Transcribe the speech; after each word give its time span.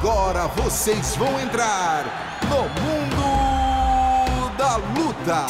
Agora 0.00 0.46
vocês 0.46 1.14
vão 1.14 1.38
entrar 1.38 2.40
no 2.48 2.62
Mundo 2.80 4.56
da 4.56 4.76
Luta. 4.76 5.46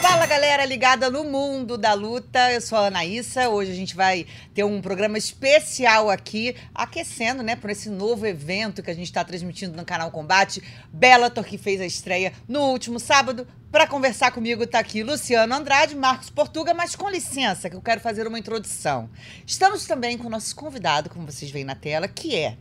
Fala 0.00 0.24
galera 0.24 0.64
ligada 0.64 1.10
no 1.10 1.24
mundo 1.24 1.76
da 1.76 1.94
luta, 1.94 2.52
eu 2.52 2.60
sou 2.60 2.78
a 2.78 2.86
Anaísa. 2.86 3.48
Hoje 3.48 3.72
a 3.72 3.74
gente 3.74 3.96
vai 3.96 4.24
ter 4.54 4.62
um 4.62 4.80
programa 4.80 5.18
especial 5.18 6.08
aqui, 6.08 6.54
aquecendo, 6.72 7.42
né, 7.42 7.56
por 7.56 7.70
esse 7.70 7.90
novo 7.90 8.24
evento 8.24 8.84
que 8.84 8.90
a 8.92 8.94
gente 8.94 9.08
está 9.08 9.24
transmitindo 9.24 9.76
no 9.76 9.84
canal 9.84 10.12
Combate. 10.12 10.62
Bellator 10.92 11.42
que 11.42 11.58
fez 11.58 11.80
a 11.80 11.86
estreia 11.86 12.32
no 12.46 12.70
último 12.70 13.00
sábado. 13.00 13.48
Para 13.68 13.88
conversar 13.88 14.30
comigo 14.30 14.62
está 14.62 14.78
aqui 14.78 15.02
Luciano 15.02 15.52
Andrade, 15.52 15.96
Marcos 15.96 16.30
Portuga, 16.30 16.72
mas 16.72 16.94
com 16.94 17.10
licença 17.10 17.68
que 17.68 17.74
eu 17.74 17.82
quero 17.82 18.00
fazer 18.00 18.28
uma 18.28 18.38
introdução. 18.38 19.10
Estamos 19.44 19.86
também 19.86 20.16
com 20.16 20.28
o 20.28 20.30
nosso 20.30 20.54
convidado, 20.54 21.10
como 21.10 21.26
vocês 21.26 21.50
veem 21.50 21.64
na 21.64 21.74
tela, 21.74 22.06
que 22.06 22.36
é 22.36 22.56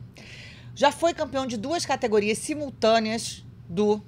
já 0.78 0.92
foi 0.92 1.12
campeão 1.12 1.48
de 1.48 1.58
duas 1.58 1.88
categorias 1.88 2.38
simultâneas 2.38 3.44
do 3.68 4.00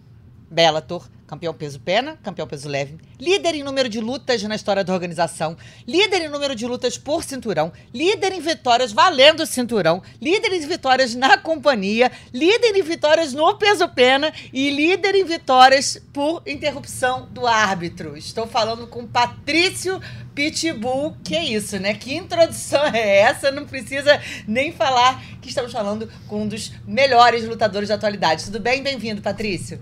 Bellator, 0.51 1.09
campeão 1.25 1.51
peso 1.51 1.79
pena, 1.79 2.15
campeão 2.21 2.47
peso 2.47 2.69
leve, 2.69 2.97
líder 3.19 3.55
em 3.55 3.63
número 3.63 3.89
de 3.89 3.99
lutas 3.99 4.43
na 4.43 4.55
história 4.55 4.83
da 4.83 4.93
organização, 4.93 5.57
líder 5.87 6.21
em 6.21 6.29
número 6.29 6.53
de 6.53 6.67
lutas 6.67 6.95
por 6.95 7.23
cinturão, 7.23 7.73
líder 7.91 8.33
em 8.33 8.39
vitórias 8.39 8.91
valendo 8.91 9.47
cinturão, 9.47 10.03
líder 10.21 10.53
em 10.53 10.67
vitórias 10.67 11.15
na 11.15 11.39
companhia, 11.39 12.11
líder 12.31 12.75
em 12.75 12.83
vitórias 12.83 13.33
no 13.33 13.57
peso 13.57 13.89
pena. 13.89 14.31
E 14.53 14.69
líder 14.69 15.15
em 15.15 15.23
vitórias 15.23 15.99
por 16.13 16.43
interrupção 16.45 17.27
do 17.31 17.47
árbitro. 17.47 18.15
Estou 18.15 18.45
falando 18.45 18.85
com 18.87 19.07
Patrício 19.07 19.99
Pitbull, 20.39 21.17
que 21.21 21.35
é 21.35 21.43
isso, 21.43 21.77
né? 21.79 21.93
Que 21.93 22.15
introdução 22.15 22.81
é 22.85 23.19
essa? 23.19 23.51
Não 23.51 23.65
precisa 23.65 24.21
nem 24.47 24.71
falar 24.71 25.21
que 25.41 25.49
estamos 25.49 25.69
falando 25.69 26.09
com 26.29 26.43
um 26.43 26.47
dos 26.47 26.71
melhores 26.87 27.43
lutadores 27.45 27.89
da 27.89 27.95
atualidade. 27.95 28.45
Tudo 28.45 28.57
bem? 28.57 28.81
Bem-vindo, 28.81 29.21
Patrício. 29.21 29.81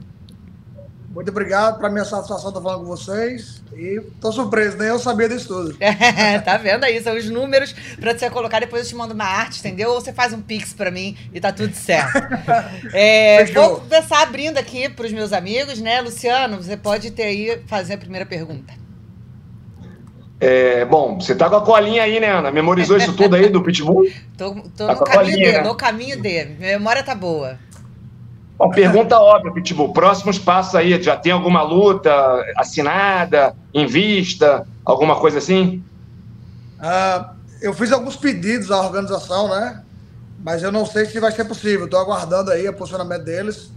Muito 1.12 1.30
obrigado, 1.30 1.78
para 1.78 1.92
minha 1.92 2.04
satisfação 2.04 2.50
estar 2.50 2.60
falando 2.60 2.80
com 2.80 2.88
vocês. 2.88 3.62
E 3.72 4.02
tô 4.20 4.32
surpreso, 4.32 4.78
nem 4.78 4.88
eu 4.88 4.98
sabia 4.98 5.30
disso 5.30 5.48
tudo. 5.48 5.78
tá 6.44 6.58
vendo 6.58 6.86
aí? 6.86 7.04
São 7.04 7.16
os 7.16 7.30
números 7.30 7.76
para 8.00 8.18
você 8.18 8.28
colocar, 8.28 8.60
depois 8.60 8.82
eu 8.82 8.90
te 8.90 8.96
mando 8.96 9.14
uma 9.14 9.26
arte, 9.26 9.60
entendeu? 9.60 9.92
Ou 9.92 10.02
você 10.02 10.12
faz 10.12 10.34
um 10.34 10.42
pix 10.42 10.74
para 10.74 10.90
mim 10.90 11.16
e 11.32 11.40
tá 11.40 11.54
tudo 11.54 11.76
certo. 11.76 12.18
é, 12.96 13.46
vou 13.46 13.82
começar 13.82 14.24
abrindo 14.24 14.58
aqui 14.58 14.90
para 14.90 15.06
os 15.06 15.12
meus 15.12 15.34
amigos, 15.34 15.80
né? 15.80 16.02
Luciano, 16.02 16.58
você 16.58 16.76
pode 16.76 17.12
ter 17.12 17.24
aí, 17.24 17.62
fazer 17.68 17.94
a 17.94 17.98
primeira 18.00 18.26
pergunta. 18.26 18.87
É, 20.40 20.86
bom, 20.86 21.20
você 21.20 21.34
tá 21.34 21.50
com 21.50 21.56
a 21.56 21.62
colinha 21.62 22.04
aí, 22.04 22.20
né, 22.20 22.30
Ana? 22.30 22.52
Memorizou 22.52 22.98
isso 22.98 23.14
tudo 23.14 23.36
aí 23.36 23.50
do 23.50 23.64
Pitbull? 23.64 24.06
Tô, 24.38 24.54
tô 24.54 24.86
tá 24.86 24.94
no 24.94 25.04
caminho 25.04 25.38
dele, 25.38 25.52
né? 25.52 25.64
no 25.64 25.76
caminho 25.76 26.22
dele. 26.22 26.56
Minha 26.60 26.78
memória 26.78 27.02
tá 27.02 27.16
boa. 27.16 27.58
Uma 28.60 28.72
pergunta 28.72 29.20
óbvia, 29.20 29.52
Pitbull. 29.52 29.94
Próximos 29.94 30.38
passos 30.38 30.76
aí, 30.76 31.02
já 31.02 31.16
tem 31.16 31.32
alguma 31.32 31.64
luta 31.64 32.12
assinada, 32.56 33.56
em 33.74 33.88
vista, 33.88 34.68
alguma 34.86 35.16
coisa 35.16 35.40
assim? 35.40 35.84
Uh, 36.80 37.30
eu 37.62 37.74
fiz 37.74 37.92
alguns 37.92 38.16
pedidos 38.16 38.72
à 38.72 38.80
organização, 38.80 39.50
né? 39.50 39.84
Mas 40.44 40.62
eu 40.62 40.72
não 40.72 40.86
sei 40.86 41.06
se 41.06 41.20
vai 41.20 41.32
ser 41.32 41.46
possível. 41.46 41.86
Estou 41.86 42.00
aguardando 42.00 42.52
aí 42.52 42.68
o 42.68 42.74
posicionamento 42.74 43.24
deles. 43.24 43.72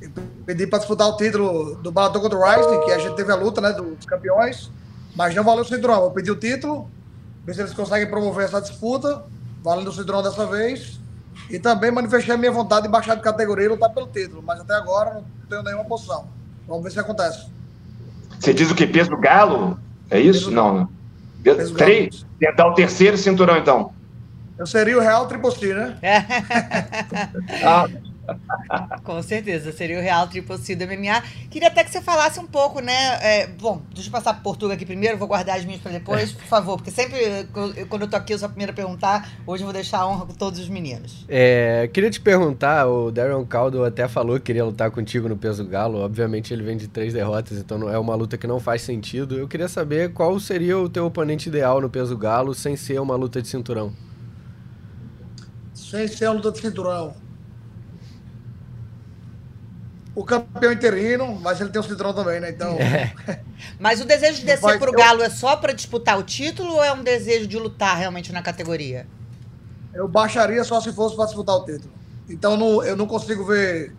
Eu 0.00 0.10
pedi 0.44 0.66
para 0.66 0.78
disputar 0.78 1.08
o 1.08 1.16
título 1.16 1.76
do 1.76 1.90
Balatão 1.90 2.20
contra 2.20 2.38
o 2.38 2.42
Rising, 2.42 2.84
que 2.84 2.90
a 2.90 2.98
gente 2.98 3.14
teve 3.14 3.32
a 3.32 3.36
luta, 3.36 3.60
né, 3.60 3.72
dos 3.72 4.04
campeões, 4.04 4.70
mas 5.14 5.34
não 5.34 5.44
valeu 5.44 5.62
o 5.62 5.66
cinturão. 5.66 6.04
Eu 6.04 6.10
pedi 6.10 6.30
o 6.30 6.36
título, 6.36 6.90
ver 7.44 7.54
se 7.54 7.60
eles 7.60 7.74
conseguem 7.74 8.08
promover 8.08 8.44
essa 8.44 8.60
disputa, 8.60 9.24
valendo 9.62 9.88
o 9.88 9.92
cinturão 9.92 10.22
dessa 10.22 10.46
vez. 10.46 11.00
E 11.50 11.58
também 11.58 11.90
manifestei 11.90 12.34
a 12.34 12.38
minha 12.38 12.52
vontade 12.52 12.84
de 12.84 12.88
baixar 12.88 13.14
de 13.14 13.22
categoria 13.22 13.66
e 13.66 13.68
lutar 13.68 13.90
pelo 13.90 14.06
título, 14.06 14.42
mas 14.42 14.60
até 14.60 14.74
agora 14.74 15.14
não 15.14 15.48
tenho 15.48 15.62
nenhuma 15.62 15.84
posição. 15.84 16.26
Vamos 16.66 16.84
ver 16.84 16.90
se 16.90 17.00
acontece. 17.00 17.46
Você 18.38 18.54
diz 18.54 18.70
o 18.70 18.74
que? 18.74 18.86
Peso 18.86 19.16
galo? 19.16 19.78
É 20.10 20.20
isso? 20.20 20.46
Peso 20.46 20.50
não, 20.50 20.80
né? 20.80 20.88
Peso 21.42 21.74
Três? 21.74 22.26
Tentar 22.38 22.66
o 22.68 22.74
terceiro 22.74 23.16
cinturão, 23.16 23.56
então. 23.56 23.92
Eu 24.58 24.66
seria 24.66 24.96
o 24.96 25.00
Real 25.00 25.26
Triple 25.26 25.74
né? 25.74 25.98
ah, 27.64 27.88
Com 29.04 29.22
certeza, 29.22 29.72
seria 29.72 29.98
o 29.98 30.02
real 30.02 30.26
Triple 30.28 30.58
C 30.58 30.74
do 30.74 30.86
MMA. 30.86 31.22
Queria 31.50 31.68
até 31.68 31.84
que 31.84 31.90
você 31.90 32.00
falasse 32.00 32.38
um 32.38 32.46
pouco, 32.46 32.80
né? 32.80 33.18
É, 33.20 33.46
bom, 33.46 33.82
deixa 33.92 34.08
eu 34.08 34.12
passar 34.12 34.34
por 34.34 34.42
Portugal 34.42 34.74
aqui 34.74 34.86
primeiro, 34.86 35.18
vou 35.18 35.28
guardar 35.28 35.58
as 35.58 35.64
minhas 35.64 35.80
para 35.80 35.92
depois, 35.92 36.32
por 36.32 36.44
favor, 36.44 36.76
porque 36.76 36.90
sempre 36.90 37.46
quando 37.88 38.02
eu 38.02 38.08
tô 38.08 38.16
aqui 38.16 38.32
eu 38.32 38.38
sou 38.38 38.46
a 38.46 38.48
primeira 38.48 38.72
a 38.72 38.74
perguntar, 38.74 39.30
hoje 39.46 39.62
eu 39.62 39.66
vou 39.66 39.72
deixar 39.72 40.00
a 40.00 40.08
honra 40.08 40.26
com 40.26 40.34
todos 40.34 40.58
os 40.60 40.68
meninos. 40.68 41.24
É, 41.28 41.88
queria 41.92 42.10
te 42.10 42.20
perguntar, 42.20 42.86
o 42.86 43.10
Darren 43.10 43.44
Caldo 43.44 43.84
até 43.84 44.08
falou 44.08 44.36
que 44.36 44.46
queria 44.46 44.64
lutar 44.64 44.90
contigo 44.90 45.28
no 45.28 45.36
peso 45.36 45.64
galo, 45.64 45.98
obviamente 45.98 46.52
ele 46.52 46.62
vem 46.62 46.76
de 46.76 46.88
três 46.88 47.12
derrotas, 47.12 47.58
então 47.58 47.88
é 47.88 47.98
uma 47.98 48.14
luta 48.14 48.36
que 48.36 48.46
não 48.46 48.60
faz 48.60 48.82
sentido. 48.82 49.36
Eu 49.36 49.48
queria 49.48 49.68
saber 49.68 50.12
qual 50.12 50.38
seria 50.38 50.78
o 50.78 50.88
teu 50.88 51.06
oponente 51.06 51.48
ideal 51.48 51.80
no 51.80 51.88
peso 51.88 52.16
galo 52.16 52.54
sem 52.54 52.76
ser 52.76 53.00
uma 53.00 53.16
luta 53.16 53.40
de 53.40 53.48
cinturão. 53.48 53.92
Sem 55.74 56.06
ser 56.08 56.26
uma 56.26 56.34
luta 56.34 56.52
de 56.52 56.60
cinturão 56.60 57.21
o 60.14 60.24
campeão 60.24 60.72
interino, 60.72 61.38
mas 61.40 61.60
ele 61.60 61.70
tem 61.70 61.80
o 61.80 61.84
cinturão 61.84 62.12
também, 62.12 62.38
né? 62.38 62.50
Então. 62.50 62.76
É. 62.78 63.12
Mas 63.78 64.00
o 64.00 64.04
desejo 64.04 64.40
de 64.40 64.44
descer 64.44 64.78
para 64.78 64.90
o 64.90 64.92
Galo 64.92 65.22
é 65.22 65.30
só 65.30 65.56
para 65.56 65.72
disputar 65.72 66.18
o 66.18 66.22
título 66.22 66.74
ou 66.74 66.84
é 66.84 66.92
um 66.92 67.02
desejo 67.02 67.46
de 67.46 67.58
lutar 67.58 67.96
realmente 67.96 68.32
na 68.32 68.42
categoria? 68.42 69.06
Eu 69.94 70.08
baixaria 70.08 70.62
só 70.64 70.80
se 70.80 70.92
fosse 70.92 71.16
para 71.16 71.26
disputar 71.26 71.56
o 71.56 71.64
título. 71.64 71.92
Então 72.28 72.56
não, 72.56 72.82
eu 72.82 72.96
não 72.96 73.06
consigo 73.06 73.44
ver 73.44 73.94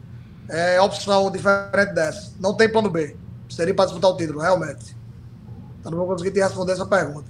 é, 0.49 0.79
opção 0.81 1.31
diferente 1.31 1.93
dessa. 1.93 2.33
Não 2.39 2.53
tem 2.53 2.69
plano 2.69 2.89
B. 2.89 3.15
Seria 3.49 3.73
para 3.73 3.85
disputar 3.85 4.11
o 4.11 4.17
título, 4.17 4.39
realmente. 4.39 4.95
Então 5.79 5.91
não 5.91 5.99
vou 5.99 6.07
conseguir 6.07 6.31
te 6.31 6.39
responder 6.39 6.73
essa 6.73 6.85
pergunta. 6.85 7.29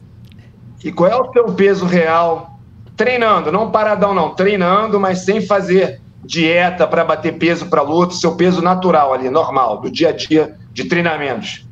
E 0.84 0.92
qual 0.92 1.10
é 1.10 1.16
o 1.16 1.28
teu 1.28 1.46
peso 1.54 1.86
real? 1.86 2.60
Treinando, 2.96 3.52
não 3.52 3.72
paradão, 3.72 4.14
não. 4.14 4.36
Treinando, 4.36 5.00
mas 5.00 5.20
sem 5.20 5.46
fazer 5.46 6.02
dieta 6.26 6.88
para 6.88 7.04
bater 7.04 7.38
peso 7.38 7.68
para 7.68 7.82
luta, 7.82 8.16
seu 8.16 8.36
peso 8.36 8.62
natural 8.62 9.14
ali, 9.14 9.30
normal, 9.30 9.82
do 9.82 9.92
dia 9.92 10.10
a 10.10 10.12
dia 10.12 10.58
de 10.72 10.86
treinamentos? 10.86 11.68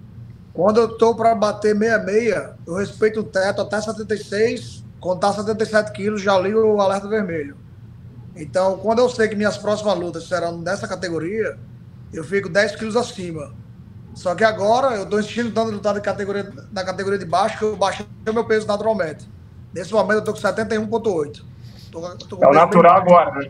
Quando 0.53 0.81
eu 0.81 0.87
estou 0.87 1.15
para 1.15 1.33
bater 1.33 1.77
66, 1.77 2.49
eu 2.67 2.75
respeito 2.75 3.21
o 3.21 3.23
teto 3.23 3.61
até 3.61 3.79
76, 3.79 4.83
contar 4.99 5.33
77 5.33 5.91
quilos, 5.93 6.21
já 6.21 6.37
ligo 6.37 6.59
o 6.59 6.81
alerta 6.81 7.07
vermelho. 7.07 7.55
Então, 8.35 8.77
quando 8.77 8.99
eu 8.99 9.09
sei 9.09 9.27
que 9.27 9.35
minhas 9.35 9.57
próximas 9.57 9.97
lutas 9.97 10.27
serão 10.27 10.57
nessa 10.57 10.87
categoria, 10.87 11.57
eu 12.13 12.23
fico 12.23 12.49
10 12.49 12.75
quilos 12.75 12.97
acima. 12.97 13.53
Só 14.13 14.35
que 14.35 14.43
agora 14.43 14.95
eu 14.97 15.03
estou 15.03 15.19
insistindo 15.19 15.53
tanto 15.53 15.71
em 15.71 15.75
lutar 15.75 15.93
de 15.93 16.01
categoria, 16.01 16.51
na 16.71 16.83
categoria 16.83 17.17
de 17.17 17.25
baixo 17.25 17.57
que 17.57 17.63
eu 17.63 17.77
baixei 17.77 18.05
o 18.27 18.33
meu 18.33 18.43
peso 18.43 18.67
naturalmente. 18.67 19.29
Nesse 19.73 19.93
momento 19.93 20.27
eu 20.27 20.33
estou 20.33 20.33
com 20.33 20.41
71,8. 20.41 21.43
É 22.41 22.47
o 22.47 22.53
natural 22.53 22.97
agora, 22.97 23.31
né? 23.31 23.49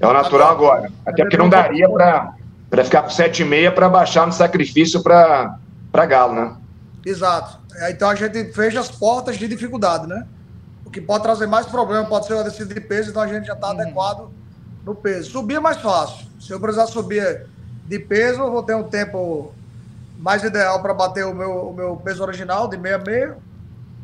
É 0.00 0.06
o 0.06 0.12
natural 0.12 0.50
agora. 0.50 0.92
Até 1.04 1.22
porque 1.22 1.36
não 1.36 1.48
daria 1.48 1.88
para 1.88 2.84
ficar 2.84 3.02
com 3.02 3.08
7,5 3.08 3.74
para 3.74 3.88
baixar 3.88 4.26
no 4.26 4.32
sacrifício 4.32 5.02
para 5.02 5.58
Galo, 6.06 6.34
né? 6.34 6.56
Exato. 7.04 7.58
É, 7.76 7.90
então 7.90 8.08
a 8.08 8.14
gente 8.14 8.52
fecha 8.52 8.80
as 8.80 8.90
portas 8.90 9.36
de 9.36 9.48
dificuldade, 9.48 10.06
né? 10.06 10.26
O 10.84 10.90
que 10.90 11.00
pode 11.00 11.22
trazer 11.22 11.46
mais 11.46 11.66
problema 11.66 12.04
pode 12.06 12.26
ser 12.26 12.34
o 12.34 12.42
descida 12.42 12.74
de 12.74 12.80
peso, 12.80 13.10
então 13.10 13.22
a 13.22 13.26
gente 13.26 13.46
já 13.46 13.52
está 13.52 13.68
uhum. 13.68 13.80
adequado 13.80 14.30
no 14.84 14.94
peso. 14.94 15.30
Subir 15.30 15.56
é 15.56 15.60
mais 15.60 15.76
fácil. 15.78 16.26
Se 16.40 16.52
eu 16.52 16.60
precisar 16.60 16.86
subir 16.86 17.46
de 17.86 17.98
peso, 17.98 18.40
eu 18.40 18.50
vou 18.50 18.62
ter 18.62 18.74
um 18.74 18.84
tempo 18.84 19.52
mais 20.18 20.42
ideal 20.42 20.80
para 20.82 20.94
bater 20.94 21.24
o 21.26 21.34
meu, 21.34 21.68
o 21.68 21.74
meu 21.74 21.96
peso 21.96 22.22
original 22.22 22.68
de 22.68 22.76
66. 22.76 23.34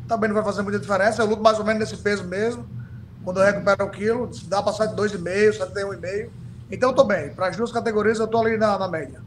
Também 0.07 0.29
não 0.29 0.35
vai 0.35 0.43
fazer 0.43 0.61
muita 0.61 0.79
diferença. 0.79 1.21
Eu 1.21 1.25
luto 1.25 1.41
mais 1.41 1.57
ou 1.57 1.65
menos 1.65 1.79
nesse 1.79 1.97
peso 2.01 2.23
mesmo. 2.23 2.65
Quando 3.25 3.41
eu 3.41 3.45
recupero 3.45 3.85
o 3.85 3.89
quilo, 3.89 4.29
dá 4.45 4.61
para 4.61 4.71
sair 4.71 4.89
de 4.89 4.95
2,5, 4.95 5.57
71,5. 5.73 6.29
Então, 6.71 6.93
tô 6.93 7.03
bem. 7.03 7.31
Para 7.31 7.47
as 7.47 7.57
duas 7.57 7.71
categorias, 7.71 8.19
eu 8.19 8.27
tô 8.27 8.37
ali 8.37 8.55
na, 8.55 8.77
na 8.77 8.87
média. 8.87 9.19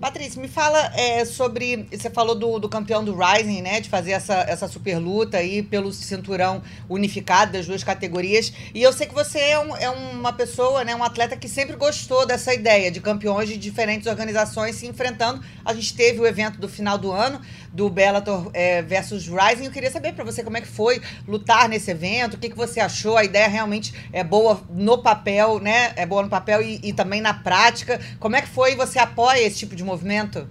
Patrícia, 0.00 0.40
me 0.40 0.48
fala 0.48 0.78
é, 0.94 1.24
sobre. 1.24 1.88
Você 1.90 2.10
falou 2.10 2.34
do, 2.34 2.58
do 2.58 2.68
campeão 2.68 3.02
do 3.02 3.16
Rising, 3.16 3.62
né? 3.62 3.80
De 3.80 3.88
fazer 3.88 4.12
essa, 4.12 4.34
essa 4.34 4.68
super 4.68 4.98
luta 4.98 5.38
aí 5.38 5.62
pelo 5.62 5.90
cinturão 5.90 6.62
unificado 6.88 7.52
das 7.52 7.66
duas 7.66 7.82
categorias. 7.82 8.52
E 8.74 8.82
eu 8.82 8.92
sei 8.92 9.06
que 9.06 9.14
você 9.14 9.38
é, 9.38 9.58
um, 9.58 9.74
é 9.74 9.88
uma 9.88 10.34
pessoa, 10.34 10.84
né? 10.84 10.94
Um 10.94 11.02
atleta 11.02 11.34
que 11.34 11.48
sempre 11.48 11.76
gostou 11.76 12.26
dessa 12.26 12.52
ideia 12.52 12.90
de 12.90 13.00
campeões 13.00 13.48
de 13.48 13.56
diferentes 13.56 14.06
organizações 14.06 14.76
se 14.76 14.86
enfrentando. 14.86 15.42
A 15.64 15.72
gente 15.72 15.94
teve 15.94 16.20
o 16.20 16.26
evento 16.26 16.58
do 16.58 16.68
final 16.68 16.98
do 16.98 17.10
ano, 17.10 17.40
do 17.76 17.90
Bellator 17.90 18.50
é, 18.54 18.80
versus 18.80 19.28
Rising. 19.28 19.66
Eu 19.66 19.70
queria 19.70 19.90
saber 19.90 20.14
para 20.14 20.24
você 20.24 20.42
como 20.42 20.56
é 20.56 20.62
que 20.62 20.66
foi 20.66 21.00
lutar 21.28 21.68
nesse 21.68 21.90
evento, 21.90 22.34
o 22.34 22.38
que, 22.38 22.48
que 22.48 22.56
você 22.56 22.80
achou. 22.80 23.18
A 23.18 23.24
ideia 23.24 23.46
realmente 23.46 23.92
é 24.14 24.24
boa 24.24 24.58
no 24.70 25.02
papel, 25.02 25.60
né? 25.60 25.92
É 25.94 26.06
boa 26.06 26.22
no 26.22 26.30
papel 26.30 26.62
e, 26.62 26.80
e 26.82 26.92
também 26.94 27.20
na 27.20 27.34
prática. 27.34 28.00
Como 28.18 28.34
é 28.34 28.40
que 28.40 28.48
foi? 28.48 28.74
Você 28.74 28.98
apoia 28.98 29.46
esse 29.46 29.58
tipo 29.58 29.76
de 29.76 29.84
movimento? 29.84 30.48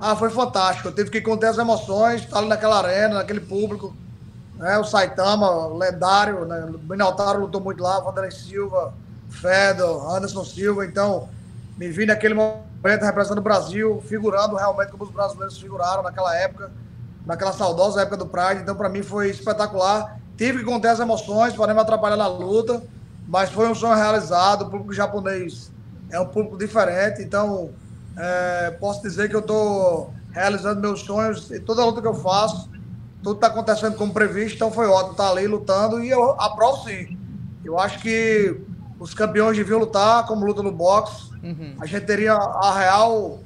Ah, 0.00 0.16
foi 0.16 0.30
fantástico. 0.30 0.88
Eu 0.88 0.92
tive 0.92 1.10
que 1.10 1.20
conter 1.20 1.46
as 1.46 1.58
emoções, 1.58 2.22
estar 2.22 2.38
ali 2.38 2.48
naquela 2.48 2.78
arena, 2.78 3.14
naquele 3.14 3.40
público. 3.40 3.94
Né? 4.56 4.76
O 4.78 4.84
Saitama, 4.84 5.68
lendário, 5.68 6.44
né? 6.44 6.64
o 6.74 6.78
Minotauro 6.90 7.42
lutou 7.42 7.60
muito 7.60 7.80
lá, 7.80 8.00
o 8.00 8.04
Vanderlei 8.04 8.32
Silva, 8.32 8.92
Fedor, 9.30 10.12
Anderson 10.12 10.44
Silva. 10.44 10.84
Então, 10.84 11.28
me 11.78 11.88
vi 11.88 12.04
naquele 12.04 12.34
momento 12.34 12.73
representando 12.90 13.38
o 13.38 13.42
Brasil, 13.42 14.02
figurando 14.06 14.56
realmente 14.56 14.90
como 14.90 15.04
os 15.04 15.10
brasileiros 15.10 15.58
figuraram 15.58 16.02
naquela 16.02 16.36
época, 16.36 16.70
naquela 17.24 17.52
saudosa 17.52 18.02
época 18.02 18.16
do 18.16 18.26
Pride. 18.26 18.60
Então, 18.62 18.76
para 18.76 18.88
mim, 18.88 19.02
foi 19.02 19.30
espetacular. 19.30 20.18
Tive 20.36 20.58
que 20.58 20.64
conter 20.64 20.88
as 20.88 21.00
emoções 21.00 21.56
me 21.56 21.80
atrapalhar 21.80 22.16
na 22.16 22.26
luta, 22.26 22.82
mas 23.26 23.50
foi 23.50 23.68
um 23.68 23.74
sonho 23.74 23.94
realizado. 23.94 24.62
O 24.62 24.70
público 24.70 24.92
japonês 24.92 25.72
é 26.10 26.20
um 26.20 26.26
público 26.26 26.58
diferente, 26.58 27.22
então 27.22 27.70
é, 28.16 28.70
posso 28.72 29.02
dizer 29.02 29.28
que 29.28 29.36
eu 29.36 29.40
estou 29.40 30.12
realizando 30.30 30.80
meus 30.80 31.00
sonhos 31.00 31.50
e 31.50 31.60
toda 31.60 31.84
luta 31.84 32.02
que 32.02 32.08
eu 32.08 32.14
faço, 32.14 32.68
tudo 33.22 33.36
está 33.36 33.46
acontecendo 33.46 33.96
como 33.96 34.12
previsto, 34.12 34.56
então 34.56 34.70
foi 34.70 34.86
ótimo 34.86 35.12
estar 35.12 35.24
tá 35.24 35.30
ali 35.30 35.46
lutando 35.46 36.02
e 36.02 36.10
eu 36.10 36.32
aprovo 36.32 36.84
sim. 36.84 37.16
Eu 37.64 37.78
acho 37.78 38.00
que 38.00 38.60
os 38.98 39.14
campeões 39.14 39.56
deviam 39.56 39.78
lutar 39.78 40.26
como 40.26 40.44
luta 40.44 40.62
no 40.62 40.70
boxe. 40.70 41.33
Uhum. 41.44 41.74
A 41.80 41.86
gente 41.86 42.06
teria 42.06 42.32
a 42.32 42.78
real 42.78 43.38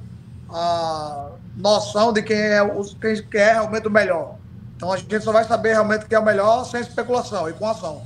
a 0.49 1.31
noção 1.55 2.13
de 2.13 2.23
quem 2.23 2.37
é, 2.37 2.59
quem, 3.01 3.23
quem 3.29 3.41
é 3.41 3.53
realmente 3.53 3.87
o 3.87 3.91
melhor. 3.91 4.35
Então 4.75 4.91
a 4.91 4.97
gente 4.97 5.19
só 5.19 5.33
vai 5.33 5.43
saber 5.43 5.73
realmente 5.73 6.05
quem 6.05 6.15
é 6.15 6.19
o 6.19 6.25
melhor 6.25 6.63
sem 6.63 6.79
especulação 6.79 7.49
e 7.49 7.53
com 7.53 7.67
ação. 7.67 8.01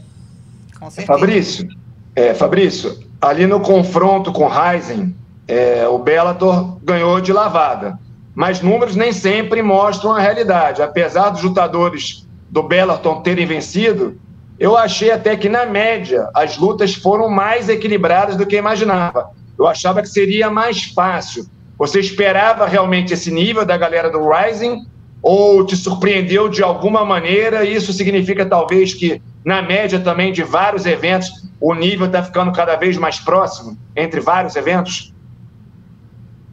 Com 0.80 0.90
Fabrício, 0.90 1.70
é, 2.16 2.34
Fabrício, 2.34 3.00
ali 3.22 3.46
no 3.46 3.60
confronto 3.60 4.34
com 4.34 4.48
Ryzen, 4.48 5.16
é, 5.48 5.88
o 5.88 6.00
Bellator 6.00 6.78
ganhou 6.84 7.22
de 7.22 7.32
lavada. 7.32 7.98
Mas 8.34 8.62
números 8.62 8.96
nem 8.96 9.14
sempre 9.14 9.62
mostram 9.62 10.14
a 10.14 10.20
realidade. 10.20 10.82
Apesar 10.82 11.30
dos 11.30 11.44
lutadores 11.44 12.28
do 12.50 12.64
Bellator 12.64 13.22
terem 13.22 13.46
vencido, 13.46 14.20
eu 14.60 14.76
achei 14.76 15.12
até 15.12 15.36
que, 15.36 15.48
na 15.48 15.66
média, 15.66 16.30
as 16.34 16.58
lutas 16.58 16.96
foram 16.96 17.30
mais 17.30 17.70
equilibradas 17.70 18.36
do 18.36 18.46
que 18.46 18.56
imaginava. 18.56 19.32
Eu 19.58 19.68
achava 19.68 20.02
que 20.02 20.10
seria 20.10 20.50
mais 20.50 20.84
fácil. 20.86 21.46
Você 21.78 22.00
esperava 22.00 22.66
realmente 22.66 23.14
esse 23.14 23.32
nível 23.32 23.66
da 23.66 23.78
galera 23.78 24.10
do 24.10 24.30
Rising 24.30 24.86
ou 25.22 25.66
te 25.66 25.76
surpreendeu 25.76 26.50
de 26.50 26.62
alguma 26.62 27.06
maneira? 27.06 27.64
Isso 27.64 27.94
significa 27.94 28.46
talvez 28.46 28.94
que, 28.94 29.22
na 29.44 29.62
média 29.62 30.00
também 30.00 30.32
de 30.32 30.44
vários 30.44 30.86
eventos, 30.86 31.30
o 31.60 31.74
nível 31.74 32.08
está 32.08 32.22
ficando 32.22 32.52
cada 32.52 32.76
vez 32.76 32.98
mais 32.98 33.20
próximo 33.20 33.78
entre 33.96 34.20
vários 34.20 34.56
eventos? 34.56 35.14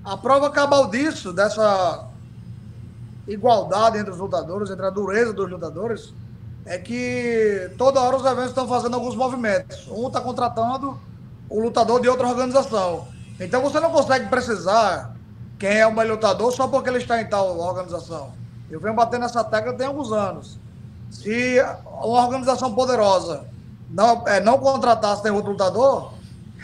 A 0.05 0.17
prova 0.17 0.51
cabal 0.51 0.89
disso, 0.89 1.33
dessa 1.33 2.09
igualdade 3.27 3.99
entre 3.99 4.11
os 4.13 4.19
lutadores, 4.19 4.71
entre 4.71 4.87
a 4.87 4.91
dureza 4.91 5.33
dos 5.33 5.51
lutadores, 5.51 6.15
é 6.65 6.79
que 6.79 7.71
toda 7.77 8.01
hora 8.01 8.17
os 8.17 8.25
eventos 8.25 8.51
estão 8.51 8.69
fazendo 8.69 8.95
alguns 8.95 9.15
movimentos. 9.15 9.89
Um 9.91 10.07
está 10.07 10.21
contratando 10.21 10.99
o 11.51 11.61
lutador 11.61 12.01
de 12.01 12.09
outra 12.09 12.29
organização. 12.29 13.09
Então 13.39 13.61
você 13.61 13.81
não 13.81 13.91
consegue 13.91 14.29
precisar 14.29 15.15
quem 15.59 15.79
é 15.79 15.87
o 15.87 15.95
melhor 15.95 16.15
lutador 16.15 16.53
só 16.53 16.69
porque 16.69 16.89
ele 16.89 16.99
está 16.99 17.21
em 17.21 17.27
tal 17.27 17.59
organização. 17.59 18.33
Eu 18.71 18.81
venho 18.81 18.95
batendo 18.95 19.23
nessa 19.23 19.43
tecla 19.43 19.75
tem 19.75 19.87
alguns 19.87 20.13
anos. 20.13 20.59
Se 21.11 21.61
uma 22.03 22.25
organização 22.25 22.73
poderosa 22.73 23.45
não, 23.91 24.27
é, 24.29 24.41
não 24.41 24.59
contratasse 24.59 25.23
tem 25.23 25.33
outro 25.33 25.51
lutador, 25.51 26.13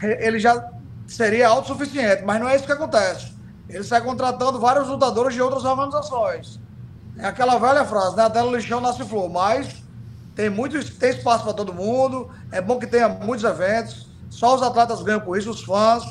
ele 0.00 0.38
já 0.38 0.70
seria 1.08 1.48
autossuficiente, 1.48 2.22
mas 2.24 2.40
não 2.40 2.48
é 2.48 2.54
isso 2.54 2.64
que 2.64 2.72
acontece. 2.72 3.34
Ele 3.68 3.82
sai 3.82 4.00
contratando 4.00 4.60
vários 4.60 4.86
lutadores 4.88 5.34
de 5.34 5.42
outras 5.42 5.64
organizações. 5.64 6.60
É 7.18 7.26
aquela 7.26 7.58
velha 7.58 7.84
frase, 7.84 8.16
né? 8.16 8.24
Até 8.24 8.40
no 8.40 8.54
lixão 8.54 8.80
nasce 8.80 9.04
flor, 9.04 9.28
mas 9.28 9.82
tem, 10.34 10.48
muito, 10.50 10.78
tem 10.96 11.10
espaço 11.10 11.44
para 11.44 11.54
todo 11.54 11.72
mundo, 11.72 12.30
é 12.52 12.60
bom 12.60 12.78
que 12.78 12.86
tenha 12.86 13.08
muitos 13.08 13.44
eventos, 13.44 14.05
só 14.36 14.54
os 14.54 14.62
atletas 14.62 15.02
ganham 15.02 15.20
com 15.20 15.34
isso, 15.34 15.48
os 15.48 15.64
fãs, 15.64 16.04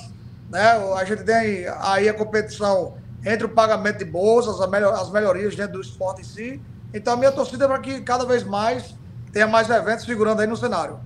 né? 0.50 0.72
A 0.98 1.06
gente 1.06 1.24
tem 1.24 1.68
aí 1.80 2.10
a 2.10 2.14
competição 2.14 2.96
entre 3.24 3.46
o 3.46 3.50
pagamento 3.50 4.00
de 4.00 4.06
bolsas, 4.06 4.60
as 4.60 5.12
melhorias 5.12 5.56
dentro 5.56 5.74
do 5.74 5.82
esporte 5.82 6.22
em 6.22 6.24
si. 6.24 6.62
Então 6.92 7.14
a 7.14 7.18
minha 7.18 7.32
torcida 7.32 7.66
é 7.66 7.68
para 7.68 7.78
que 7.78 8.02
cada 8.02 8.26
vez 8.26 8.44
mais 8.44 8.96
tenha 9.32 9.46
mais 9.46 9.70
eventos 9.70 10.06
figurando 10.06 10.42
aí 10.42 10.48
no 10.48 10.58
cenário. 10.58 10.98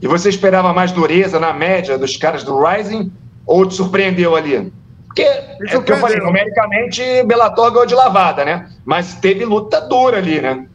E 0.00 0.06
você 0.06 0.28
esperava 0.28 0.72
mais 0.72 0.92
dureza 0.92 1.40
na 1.40 1.52
média 1.52 1.98
dos 1.98 2.16
caras 2.16 2.44
do 2.44 2.64
Rising 2.64 3.12
ou 3.44 3.66
te 3.66 3.74
surpreendeu 3.74 4.36
ali? 4.36 4.72
Porque, 5.08 5.22
é 5.22 5.76
o 5.76 5.82
que 5.82 5.90
eu 5.90 5.96
falei, 5.96 6.20
numericamente, 6.20 7.02
Bellator 7.24 7.72
ganhou 7.72 7.86
de 7.86 7.94
lavada, 7.96 8.44
né? 8.44 8.70
Mas 8.84 9.14
teve 9.14 9.44
luta 9.44 9.80
dura 9.80 10.18
ali, 10.18 10.40
né? 10.40 10.68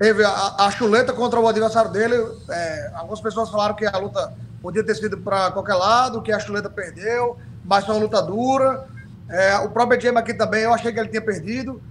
Teve 0.00 0.24
a, 0.24 0.54
a 0.60 0.70
chuleta 0.70 1.12
contra 1.12 1.38
o 1.38 1.46
adversário 1.46 1.90
dele. 1.90 2.14
É, 2.48 2.90
algumas 2.94 3.20
pessoas 3.20 3.50
falaram 3.50 3.74
que 3.74 3.84
a 3.84 3.98
luta 3.98 4.32
podia 4.62 4.82
ter 4.82 4.94
sido 4.94 5.18
para 5.18 5.50
qualquer 5.50 5.74
lado, 5.74 6.22
que 6.22 6.32
a 6.32 6.40
chuleta 6.40 6.70
perdeu, 6.70 7.36
mas 7.62 7.84
foi 7.84 7.94
uma 7.94 8.00
luta 8.04 8.22
dura. 8.22 8.88
É, 9.28 9.58
o 9.58 9.68
próprio 9.68 10.00
James 10.00 10.18
aqui 10.18 10.32
também, 10.32 10.62
eu 10.62 10.72
achei 10.72 10.90
que 10.90 10.98
ele 10.98 11.10
tinha 11.10 11.20
perdido, 11.20 11.82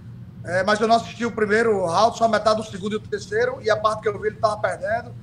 é, 0.44 0.64
mas 0.64 0.80
eu 0.80 0.88
não 0.88 0.96
assisti 0.96 1.24
o 1.24 1.30
primeiro 1.30 1.86
round, 1.86 2.18
só 2.18 2.24
a 2.24 2.28
metade 2.28 2.56
do 2.56 2.66
segundo 2.66 2.94
e 2.94 2.96
o 2.96 3.00
terceiro, 3.00 3.58
e 3.62 3.70
a 3.70 3.76
parte 3.76 4.02
que 4.02 4.08
eu 4.08 4.20
vi 4.20 4.26
ele 4.26 4.34
estava 4.34 4.56
perdendo. 4.56 5.14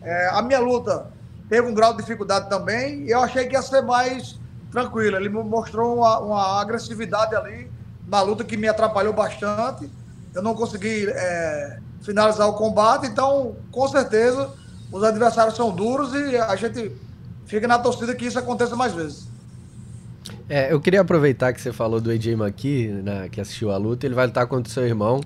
É, 0.00 0.30
a 0.30 0.40
minha 0.40 0.60
luta 0.60 1.08
teve 1.46 1.68
um 1.68 1.74
grau 1.74 1.92
de 1.92 1.98
dificuldade 1.98 2.48
também, 2.48 3.02
e 3.02 3.10
eu 3.10 3.20
achei 3.20 3.48
que 3.48 3.54
ia 3.54 3.60
ser 3.60 3.82
mais 3.82 4.40
tranquilo. 4.72 5.14
Ele 5.14 5.28
mostrou 5.28 5.98
uma, 5.98 6.18
uma 6.20 6.58
agressividade 6.58 7.36
ali 7.36 7.70
na 8.08 8.22
luta 8.22 8.44
que 8.44 8.56
me 8.56 8.66
atrapalhou 8.66 9.12
bastante. 9.12 9.90
Eu 10.34 10.42
não 10.42 10.54
consegui 10.54 11.06
é, 11.06 11.78
finalizar 12.00 12.48
o 12.48 12.54
combate, 12.54 13.06
então, 13.06 13.56
com 13.70 13.88
certeza, 13.88 14.50
os 14.92 15.02
adversários 15.02 15.56
são 15.56 15.70
duros 15.70 16.12
e 16.14 16.36
a 16.36 16.56
gente 16.56 16.92
fica 17.46 17.68
na 17.68 17.78
torcida 17.78 18.14
que 18.14 18.26
isso 18.26 18.38
aconteça 18.38 18.74
mais 18.76 18.92
vezes. 18.92 19.29
É, 20.52 20.72
eu 20.72 20.80
queria 20.80 21.00
aproveitar 21.02 21.52
que 21.52 21.60
você 21.60 21.72
falou 21.72 22.00
do 22.00 22.10
AJ 22.10 22.26
McKee, 22.32 22.88
né, 22.88 23.28
que 23.30 23.40
assistiu 23.40 23.70
a 23.70 23.76
luta, 23.76 24.04
ele 24.04 24.16
vai 24.16 24.26
lutar 24.26 24.48
contra 24.48 24.68
o 24.68 24.74
seu 24.74 24.84
irmão. 24.84 25.20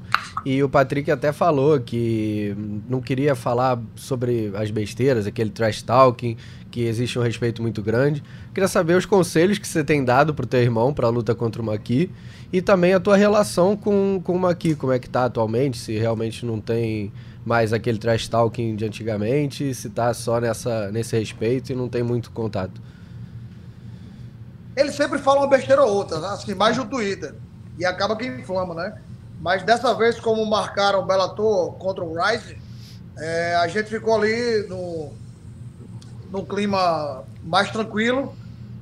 E 0.44 0.62
o 0.62 0.69
Patrick 0.69 1.11
até 1.11 1.32
falou 1.32 1.81
que 1.81 2.55
não 2.87 3.00
queria 3.00 3.35
falar 3.35 3.81
sobre 3.97 4.53
as 4.55 4.71
besteiras, 4.71 5.26
aquele 5.26 5.49
trash 5.49 5.81
talking, 5.81 6.37
que 6.71 6.82
existe 6.82 7.19
um 7.19 7.23
respeito 7.23 7.62
muito 7.62 7.81
grande. 7.81 8.23
Queria 8.53 8.69
saber 8.69 8.99
os 8.99 9.06
conselhos 9.06 9.56
que 9.56 9.67
você 9.67 9.82
tem 9.82 10.05
dado 10.05 10.35
pro 10.35 10.47
teu 10.47 10.61
irmão 10.61 10.93
para 10.93 11.06
a 11.06 11.11
luta 11.11 11.35
contra 11.35 11.62
o 11.62 11.65
Maqui 11.65 12.11
e 12.53 12.61
também 12.61 12.93
a 12.93 13.00
tua 13.00 13.17
relação 13.17 13.75
com, 13.79 14.20
com 14.23 14.37
o 14.37 14.38
Maqui, 14.38 14.75
como 14.75 14.93
é 14.93 14.99
que 14.99 15.09
tá 15.09 15.25
atualmente, 15.25 15.79
se 15.79 15.97
realmente 15.97 16.44
não 16.44 16.61
tem 16.61 17.11
mais 17.47 17.73
aquele 17.73 17.97
trash 17.97 18.29
talking 18.29 18.77
de 18.77 18.85
antigamente, 18.85 19.73
se 19.73 19.88
tá 19.88 20.12
só 20.12 20.38
nessa, 20.38 20.93
nesse 20.93 21.19
respeito 21.19 21.73
e 21.73 21.75
não 21.75 21.88
tem 21.88 22.03
muito 22.03 22.31
contato. 22.31 22.79
Ele 24.76 24.91
sempre 24.91 25.19
fala 25.19 25.41
uma 25.41 25.48
besteira 25.48 25.82
ou 25.82 25.94
outra, 25.94 26.19
né? 26.19 26.29
assim, 26.29 26.55
mais 26.55 26.77
no 26.77 26.87
Twitter. 26.87 27.34
E 27.79 27.84
acaba 27.84 28.17
que 28.17 28.27
inflama, 28.27 28.75
né? 28.75 28.94
Mas 29.41 29.63
dessa 29.63 29.94
vez, 29.94 30.19
como 30.19 30.44
marcaram 30.46 31.01
o 31.01 31.06
Bellator 31.06 31.72
contra 31.75 32.03
o 32.03 32.15
Rice, 32.15 32.56
é, 33.19 33.55
a 33.56 33.69
gente 33.69 33.89
ficou 33.89 34.17
ali 34.17 34.67
no, 34.69 35.13
no 36.31 36.44
clima 36.44 37.25
mais 37.43 37.70
tranquilo. 37.70 38.34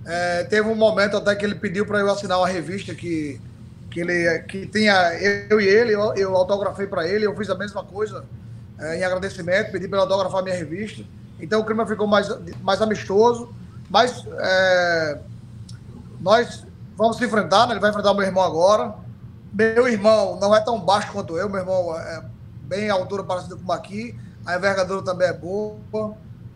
É, 0.07 0.45
teve 0.45 0.69
um 0.69 0.75
momento 0.75 1.17
até 1.17 1.35
que 1.35 1.45
ele 1.45 1.55
pediu 1.55 1.87
para 1.87 2.01
eu 2.01 2.11
assinar 2.11 2.39
uma 2.39 2.49
revista 2.49 2.95
que, 2.95 3.41
que, 3.91 4.01
ele, 4.01 4.39
que 4.41 4.67
tinha 4.67 4.95
eu 5.49 5.61
e 5.61 5.67
ele, 5.67 5.95
eu, 5.95 6.15
eu 6.15 6.37
autografei 6.37 6.87
para 6.87 7.07
ele, 7.07 7.27
eu 7.27 7.37
fiz 7.37 7.49
a 7.51 7.55
mesma 7.55 7.85
coisa 7.85 8.25
é, 8.79 8.99
em 8.99 9.05
agradecimento, 9.05 9.71
pedi 9.71 9.87
para 9.87 9.99
ele 9.99 10.11
autografar 10.11 10.43
minha 10.43 10.57
revista. 10.57 11.05
Então 11.41 11.61
o 11.61 11.65
clima 11.65 11.87
ficou 11.87 12.07
mais, 12.07 12.29
mais 12.63 12.81
amistoso. 12.81 13.53
Mas 13.91 14.25
é, 14.39 15.19
nós 16.23 16.65
vamos 16.97 17.17
se 17.17 17.25
enfrentar, 17.25 17.67
né? 17.67 17.73
ele 17.73 17.81
vai 17.81 17.91
enfrentar 17.91 18.13
o 18.13 18.15
meu 18.15 18.25
irmão 18.25 18.45
agora. 18.45 18.95
Meu 19.53 19.87
irmão 19.89 20.39
não 20.41 20.55
é 20.55 20.61
tão 20.61 20.81
baixo 20.81 21.13
quanto 21.13 21.37
eu, 21.37 21.49
meu 21.49 21.61
irmão 21.61 21.95
é 21.99 22.25
bem 22.63 22.89
a 22.89 22.95
altura 22.95 23.25
parecida 23.25 23.57
com 23.57 23.63
o 23.63 23.67
Maqui, 23.67 24.19
a 24.47 24.57
envergadura 24.57 25.03
também 25.03 25.29
é 25.29 25.33
boa. 25.33 25.77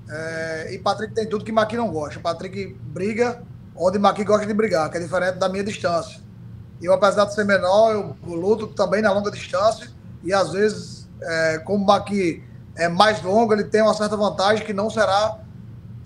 É, 0.09 0.73
e 0.73 0.79
Patrick 0.79 1.13
tem 1.13 1.29
tudo 1.29 1.45
que 1.45 1.53
Maqui 1.53 1.77
não 1.77 1.91
gosta. 1.91 2.21
Patrick 2.21 2.75
briga 2.81 3.43
onde 3.75 3.99
Maqui 3.99 4.25
gosta 4.25 4.47
de 4.47 4.55
brigar, 4.55 4.89
que 4.89 4.97
é 4.97 5.01
diferente 5.01 5.37
da 5.37 5.49
minha 5.49 5.65
distância. 5.65 6.21
Eu, 6.81 6.93
apesar 6.93 7.25
de 7.25 7.35
ser 7.35 7.45
menor, 7.45 7.93
eu 7.93 8.17
luto 8.25 8.69
também 8.69 9.03
na 9.03 9.13
longa 9.13 9.31
distância 9.31 9.91
e 10.23 10.33
às 10.33 10.53
vezes, 10.53 11.09
é, 11.21 11.59
como 11.59 11.85
Maqui 11.85 12.43
é 12.77 12.89
mais 12.89 13.21
longo, 13.23 13.53
ele 13.53 13.65
tem 13.65 13.83
uma 13.83 13.95
certa 13.95 14.17
vantagem 14.17 14.65
que 14.65 14.73
não 14.73 14.89
será 14.89 15.39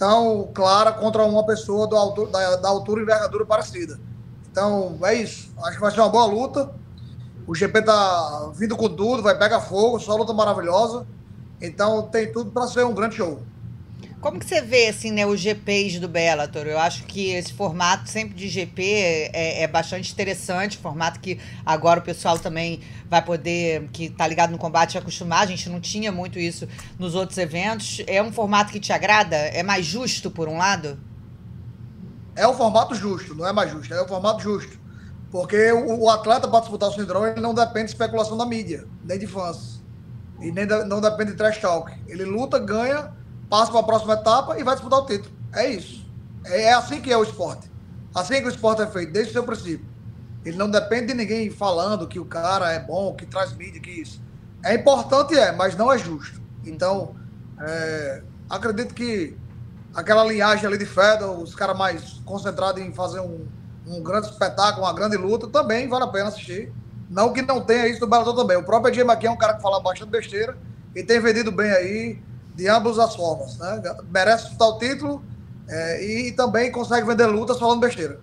tão 0.00 0.49
clara 0.54 0.92
contra 0.92 1.23
uma 1.25 1.45
pessoa 1.45 1.87
do 1.87 2.25
da, 2.25 2.57
da 2.57 2.69
altura 2.71 3.00
e 3.00 3.02
envergadura 3.02 3.45
parecida. 3.45 4.00
Então, 4.50 4.99
é 5.02 5.12
isso. 5.12 5.52
Acho 5.62 5.75
que 5.75 5.80
vai 5.80 5.90
ser 5.90 6.00
uma 6.00 6.09
boa 6.09 6.25
luta. 6.25 6.71
O 7.47 7.54
GP 7.54 7.83
tá 7.83 8.50
vindo 8.54 8.78
com 8.78 8.88
tudo, 8.88 9.23
vai 9.23 9.38
pegar 9.38 9.61
fogo, 9.61 10.00
só 10.00 10.16
luta 10.16 10.33
maravilhosa. 10.33 11.07
Então, 11.61 12.04
tem 12.04 12.33
tudo 12.33 12.50
para 12.50 12.66
ser 12.66 12.83
um 12.87 12.95
grande 12.95 13.16
show. 13.16 13.42
Como 14.21 14.39
que 14.39 14.45
você 14.45 14.61
vê, 14.61 14.89
assim, 14.89 15.11
né, 15.11 15.25
os 15.25 15.41
GPs 15.41 15.99
do 15.99 16.07
Bellator? 16.07 16.67
Eu 16.67 16.79
acho 16.79 17.05
que 17.05 17.31
esse 17.31 17.55
formato 17.55 18.07
sempre 18.07 18.35
de 18.35 18.50
GP 18.50 18.83
é, 19.33 19.62
é, 19.62 19.67
bastante 19.67 20.12
interessante, 20.12 20.77
formato 20.77 21.19
que 21.21 21.41
agora 21.65 22.00
o 22.00 22.03
pessoal 22.03 22.39
também 22.39 22.83
vai 23.09 23.25
poder, 23.25 23.89
que 23.91 24.11
tá 24.11 24.27
ligado 24.27 24.50
no 24.50 24.59
combate, 24.59 24.99
acostumar. 24.99 25.45
A 25.45 25.47
gente 25.47 25.71
não 25.71 25.81
tinha 25.81 26.12
muito 26.12 26.39
isso 26.39 26.69
nos 26.99 27.15
outros 27.15 27.39
eventos. 27.39 28.03
É 28.07 28.23
um 28.23 28.31
formato 28.31 28.71
que 28.71 28.79
te 28.79 28.93
agrada? 28.93 29.37
É 29.37 29.62
mais 29.62 29.87
justo, 29.87 30.31
por 30.31 30.49
um 30.49 30.59
lado? 30.59 30.99
É 32.37 32.47
um 32.47 32.53
formato 32.53 32.95
justo, 32.95 33.35
não 33.35 33.47
é 33.47 33.55
mais 33.55 33.71
justo, 33.71 33.95
é 33.95 34.05
um 34.05 34.09
formato 34.09 34.43
justo. 34.43 34.79
Porque 35.31 35.73
o, 35.73 35.99
o 35.99 36.11
atleta, 36.11 36.47
para 36.47 36.61
disputar 36.61 36.91
o 36.91 36.93
síndrome, 36.93 37.31
ele 37.31 37.41
não 37.41 37.55
depende 37.55 37.87
de 37.87 37.93
especulação 37.93 38.37
da 38.37 38.45
mídia, 38.45 38.87
nem 39.03 39.19
de 39.19 39.27
fãs. 39.27 39.83
E 40.43 40.53
nem 40.53 40.67
não 40.67 41.00
depende 41.00 41.31
de 41.31 41.39
trash 41.39 41.57
talk. 41.57 41.91
Ele 42.07 42.25
luta, 42.27 42.59
ganha 42.59 43.19
passa 43.50 43.73
para 43.73 43.80
a 43.80 43.85
próxima 43.85 44.14
etapa 44.14 44.59
e 44.59 44.62
vai 44.62 44.76
disputar 44.76 45.00
o 45.00 45.07
título. 45.07 45.35
É 45.52 45.69
isso. 45.69 46.07
É, 46.45 46.62
é 46.62 46.73
assim 46.73 47.00
que 47.00 47.12
é 47.12 47.16
o 47.16 47.23
esporte. 47.25 47.69
Assim 48.14 48.40
que 48.40 48.47
o 48.47 48.49
esporte 48.49 48.80
é 48.80 48.87
feito, 48.87 49.12
desde 49.12 49.30
o 49.30 49.33
seu 49.35 49.45
princípio. 49.45 49.87
Ele 50.45 50.57
não 50.57 50.71
depende 50.71 51.09
de 51.09 51.14
ninguém 51.14 51.50
falando 51.50 52.09
que 52.09 52.19
o 52.19 52.25
cara 52.25 52.73
é 52.73 52.78
bom, 52.78 53.14
que 53.14 53.26
traz 53.26 53.52
mídia, 53.52 53.80
que 53.80 53.90
isso. 53.90 54.23
É 54.64 54.75
importante, 54.75 55.35
é, 55.35 55.52
mas 55.52 55.76
não 55.76 55.92
é 55.92 55.99
justo. 55.99 56.40
Então, 56.64 57.14
é, 57.61 58.23
acredito 58.49 58.95
que 58.95 59.37
aquela 59.95 60.25
linhagem 60.25 60.66
ali 60.66 60.78
de 60.78 60.87
Fedor, 60.87 61.38
os 61.38 61.54
caras 61.54 61.76
mais 61.76 62.21
concentrados 62.25 62.80
em 62.80 62.92
fazer 62.92 63.21
um, 63.21 63.47
um 63.87 64.02
grande 64.02 64.28
espetáculo, 64.28 64.87
uma 64.87 64.95
grande 64.95 65.16
luta, 65.16 65.47
também 65.49 65.88
vale 65.88 66.04
a 66.04 66.09
pena 66.09 66.28
assistir. 66.28 66.73
Não 67.09 67.33
que 67.33 67.42
não 67.42 67.61
tenha 67.61 67.88
isso 67.88 68.00
no 68.00 68.07
Bellator 68.07 68.35
também. 68.35 68.57
O 68.57 68.62
próprio 68.62 68.92
Edgar 68.92 69.16
aqui 69.16 69.26
é 69.26 69.30
um 69.30 69.37
cara 69.37 69.54
que 69.54 69.62
fala 69.62 69.80
bastante 69.80 70.11
besteira 70.11 70.57
e 70.95 71.02
tem 71.02 71.21
vendido 71.21 71.50
bem 71.50 71.71
aí 71.71 72.23
de 72.61 72.69
ambas 72.69 72.99
as 72.99 73.17
formas. 73.17 73.57
Né? 73.57 73.83
Merece 74.11 74.55
o 74.61 74.79
título 74.79 75.23
é, 75.67 76.05
e 76.05 76.33
também 76.33 76.71
consegue 76.71 77.07
vender 77.07 77.26
lutas 77.26 77.59
falando 77.59 77.81
besteira. 77.81 78.21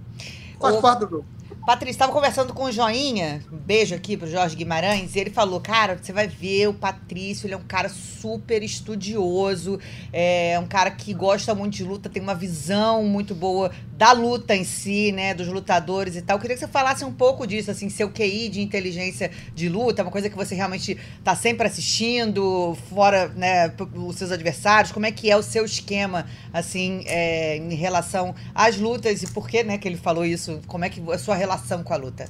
Faz 0.61 0.75
o... 0.75 0.81
parte 0.81 0.99
do 0.99 1.09
jogo. 1.09 1.25
Patrícia, 1.67 1.95
estava 1.95 2.13
conversando 2.13 2.53
com 2.53 2.63
o 2.63 2.71
Joinha, 2.71 3.41
um 3.51 3.57
beijo 3.57 3.93
aqui 3.93 4.15
pro 4.15 4.25
Jorge 4.25 4.55
Guimarães, 4.55 5.13
e 5.13 5.19
ele 5.19 5.29
falou, 5.29 5.59
cara, 5.59 5.99
você 6.01 6.13
vai 6.13 6.25
ver 6.25 6.69
o 6.69 6.73
Patrício, 6.73 7.45
ele 7.45 7.55
é 7.55 7.57
um 7.57 7.67
cara 7.67 7.89
super 7.89 8.63
estudioso, 8.63 9.77
é 10.13 10.57
um 10.63 10.65
cara 10.65 10.89
que 10.89 11.13
gosta 11.13 11.53
muito 11.53 11.73
de 11.73 11.83
luta, 11.83 12.07
tem 12.07 12.23
uma 12.23 12.33
visão 12.33 13.03
muito 13.03 13.35
boa 13.35 13.69
da 13.97 14.13
luta 14.13 14.55
em 14.55 14.63
si, 14.63 15.11
né, 15.11 15.33
dos 15.33 15.47
lutadores 15.47 16.15
e 16.15 16.21
tal. 16.21 16.37
Eu 16.37 16.41
queria 16.41 16.55
que 16.55 16.61
você 16.61 16.69
falasse 16.69 17.03
um 17.03 17.11
pouco 17.11 17.45
disso, 17.45 17.69
assim, 17.69 17.89
seu 17.89 18.09
QI 18.11 18.47
de 18.47 18.61
inteligência 18.61 19.29
de 19.53 19.67
luta, 19.67 20.03
uma 20.03 20.11
coisa 20.11 20.29
que 20.29 20.37
você 20.37 20.55
realmente 20.55 20.97
está 21.19 21.35
sempre 21.35 21.67
assistindo, 21.67 22.77
fora, 22.89 23.27
né, 23.35 23.73
os 23.93 24.15
seus 24.15 24.31
adversários, 24.31 24.93
como 24.93 25.05
é 25.05 25.11
que 25.11 25.29
é 25.29 25.35
o 25.35 25.43
seu 25.43 25.65
esquema, 25.65 26.27
assim, 26.53 27.03
é, 27.07 27.57
em 27.57 27.75
relação 27.75 28.33
às 28.55 28.77
lutas 28.77 29.21
e 29.21 29.27
por 29.27 29.49
que, 29.49 29.63
né, 29.63 29.77
que 29.77 29.85
ele 29.85 29.97
falou 29.97 30.23
isso, 30.23 30.61
como 30.65 30.85
é 30.85 30.89
que 30.89 31.01
a 31.11 31.17
sua 31.17 31.35
relação 31.35 31.56
relação 31.57 31.83
com 31.83 31.93
a 31.93 31.97
luta? 31.97 32.29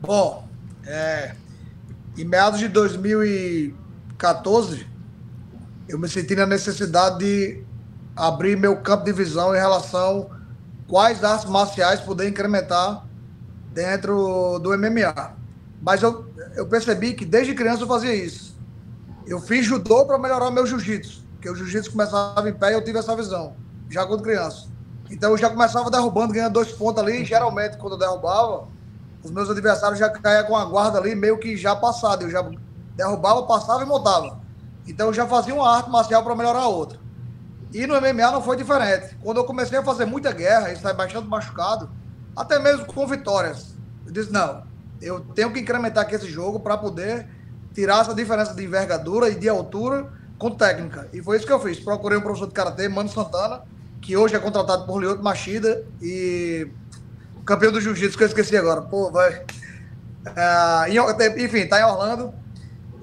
Bom, 0.00 0.48
é, 0.86 1.34
em 2.16 2.24
meados 2.24 2.58
de 2.58 2.66
2014, 2.68 4.88
eu 5.88 5.98
me 5.98 6.08
senti 6.08 6.34
na 6.34 6.46
necessidade 6.46 7.18
de 7.18 7.62
abrir 8.16 8.56
meu 8.56 8.78
campo 8.78 9.04
de 9.04 9.12
visão 9.12 9.54
em 9.54 9.58
relação 9.58 10.30
quais 10.88 11.22
artes 11.22 11.44
marciais 11.48 12.00
poder 12.00 12.28
incrementar 12.28 13.06
dentro 13.72 14.58
do 14.58 14.76
MMA. 14.76 15.38
Mas 15.82 16.02
eu, 16.02 16.28
eu 16.56 16.66
percebi 16.66 17.14
que 17.14 17.24
desde 17.24 17.54
criança 17.54 17.82
eu 17.82 17.86
fazia 17.86 18.12
isso. 18.14 18.58
Eu 19.26 19.40
fiz 19.40 19.64
judô 19.66 20.04
para 20.06 20.18
melhorar 20.18 20.48
o 20.48 20.50
meu 20.50 20.66
jiu-jitsu, 20.66 21.22
porque 21.32 21.48
o 21.48 21.54
jiu-jitsu 21.54 21.92
começava 21.92 22.48
em 22.48 22.54
pé 22.54 22.70
e 22.70 22.74
eu 22.74 22.82
tive 22.82 22.98
essa 22.98 23.14
visão, 23.14 23.54
já 23.88 24.04
quando 24.04 24.22
criança. 24.22 24.68
Então 25.10 25.30
eu 25.30 25.38
já 25.38 25.50
começava 25.50 25.90
derrubando, 25.90 26.32
ganhando 26.32 26.52
dois 26.52 26.70
pontos 26.72 27.02
ali. 27.02 27.24
Geralmente, 27.24 27.76
quando 27.76 27.94
eu 27.94 27.98
derrubava, 27.98 28.68
os 29.22 29.30
meus 29.30 29.50
adversários 29.50 29.98
já 29.98 30.08
caíam 30.08 30.46
com 30.46 30.56
a 30.56 30.64
guarda 30.64 30.98
ali, 30.98 31.14
meio 31.14 31.38
que 31.38 31.56
já 31.56 31.74
passado. 31.74 32.22
Eu 32.22 32.30
já 32.30 32.48
derrubava, 32.96 33.42
passava 33.42 33.82
e 33.82 33.86
montava. 33.86 34.40
Então 34.86 35.08
eu 35.08 35.12
já 35.12 35.26
fazia 35.26 35.54
uma 35.54 35.68
arte 35.68 35.90
marcial 35.90 36.22
para 36.22 36.34
melhorar 36.34 36.60
a 36.60 36.68
outra. 36.68 36.98
E 37.72 37.86
no 37.86 37.94
MMA 38.00 38.32
não 38.32 38.42
foi 38.42 38.56
diferente. 38.56 39.16
Quando 39.22 39.38
eu 39.38 39.44
comecei 39.44 39.78
a 39.78 39.82
fazer 39.82 40.04
muita 40.04 40.32
guerra, 40.32 40.72
e 40.72 40.76
sair 40.76 40.94
bastante 40.94 41.26
machucado, 41.28 41.90
até 42.36 42.58
mesmo 42.58 42.86
com 42.86 43.06
vitórias, 43.06 43.76
eu 44.06 44.12
disse: 44.12 44.32
não, 44.32 44.62
eu 45.00 45.20
tenho 45.20 45.52
que 45.52 45.60
incrementar 45.60 46.04
aqui 46.04 46.14
esse 46.14 46.28
jogo 46.28 46.60
para 46.60 46.76
poder 46.76 47.28
tirar 47.72 48.00
essa 48.00 48.14
diferença 48.14 48.54
de 48.54 48.64
envergadura 48.64 49.28
e 49.28 49.34
de 49.34 49.48
altura 49.48 50.12
com 50.38 50.50
técnica. 50.50 51.08
E 51.12 51.22
foi 51.22 51.36
isso 51.36 51.46
que 51.46 51.52
eu 51.52 51.60
fiz. 51.60 51.78
Procurei 51.78 52.18
um 52.18 52.22
professor 52.22 52.46
de 52.46 52.54
karatê, 52.54 52.88
Mano 52.88 53.08
Santana, 53.08 53.62
que 54.00 54.16
hoje 54.16 54.34
é 54.34 54.38
contratado 54.38 54.86
por 54.86 55.00
Lyoto 55.00 55.22
Machida 55.22 55.84
e 56.00 56.68
campeão 57.44 57.72
do 57.72 57.80
jiu-jitsu, 57.80 58.16
que 58.16 58.24
eu 58.24 58.28
esqueci 58.28 58.56
agora. 58.56 58.82
Pô, 58.82 59.10
vai. 59.10 59.44
Uh, 60.26 61.38
enfim, 61.38 61.66
tá 61.66 61.80
em 61.80 61.84
Orlando 61.84 62.32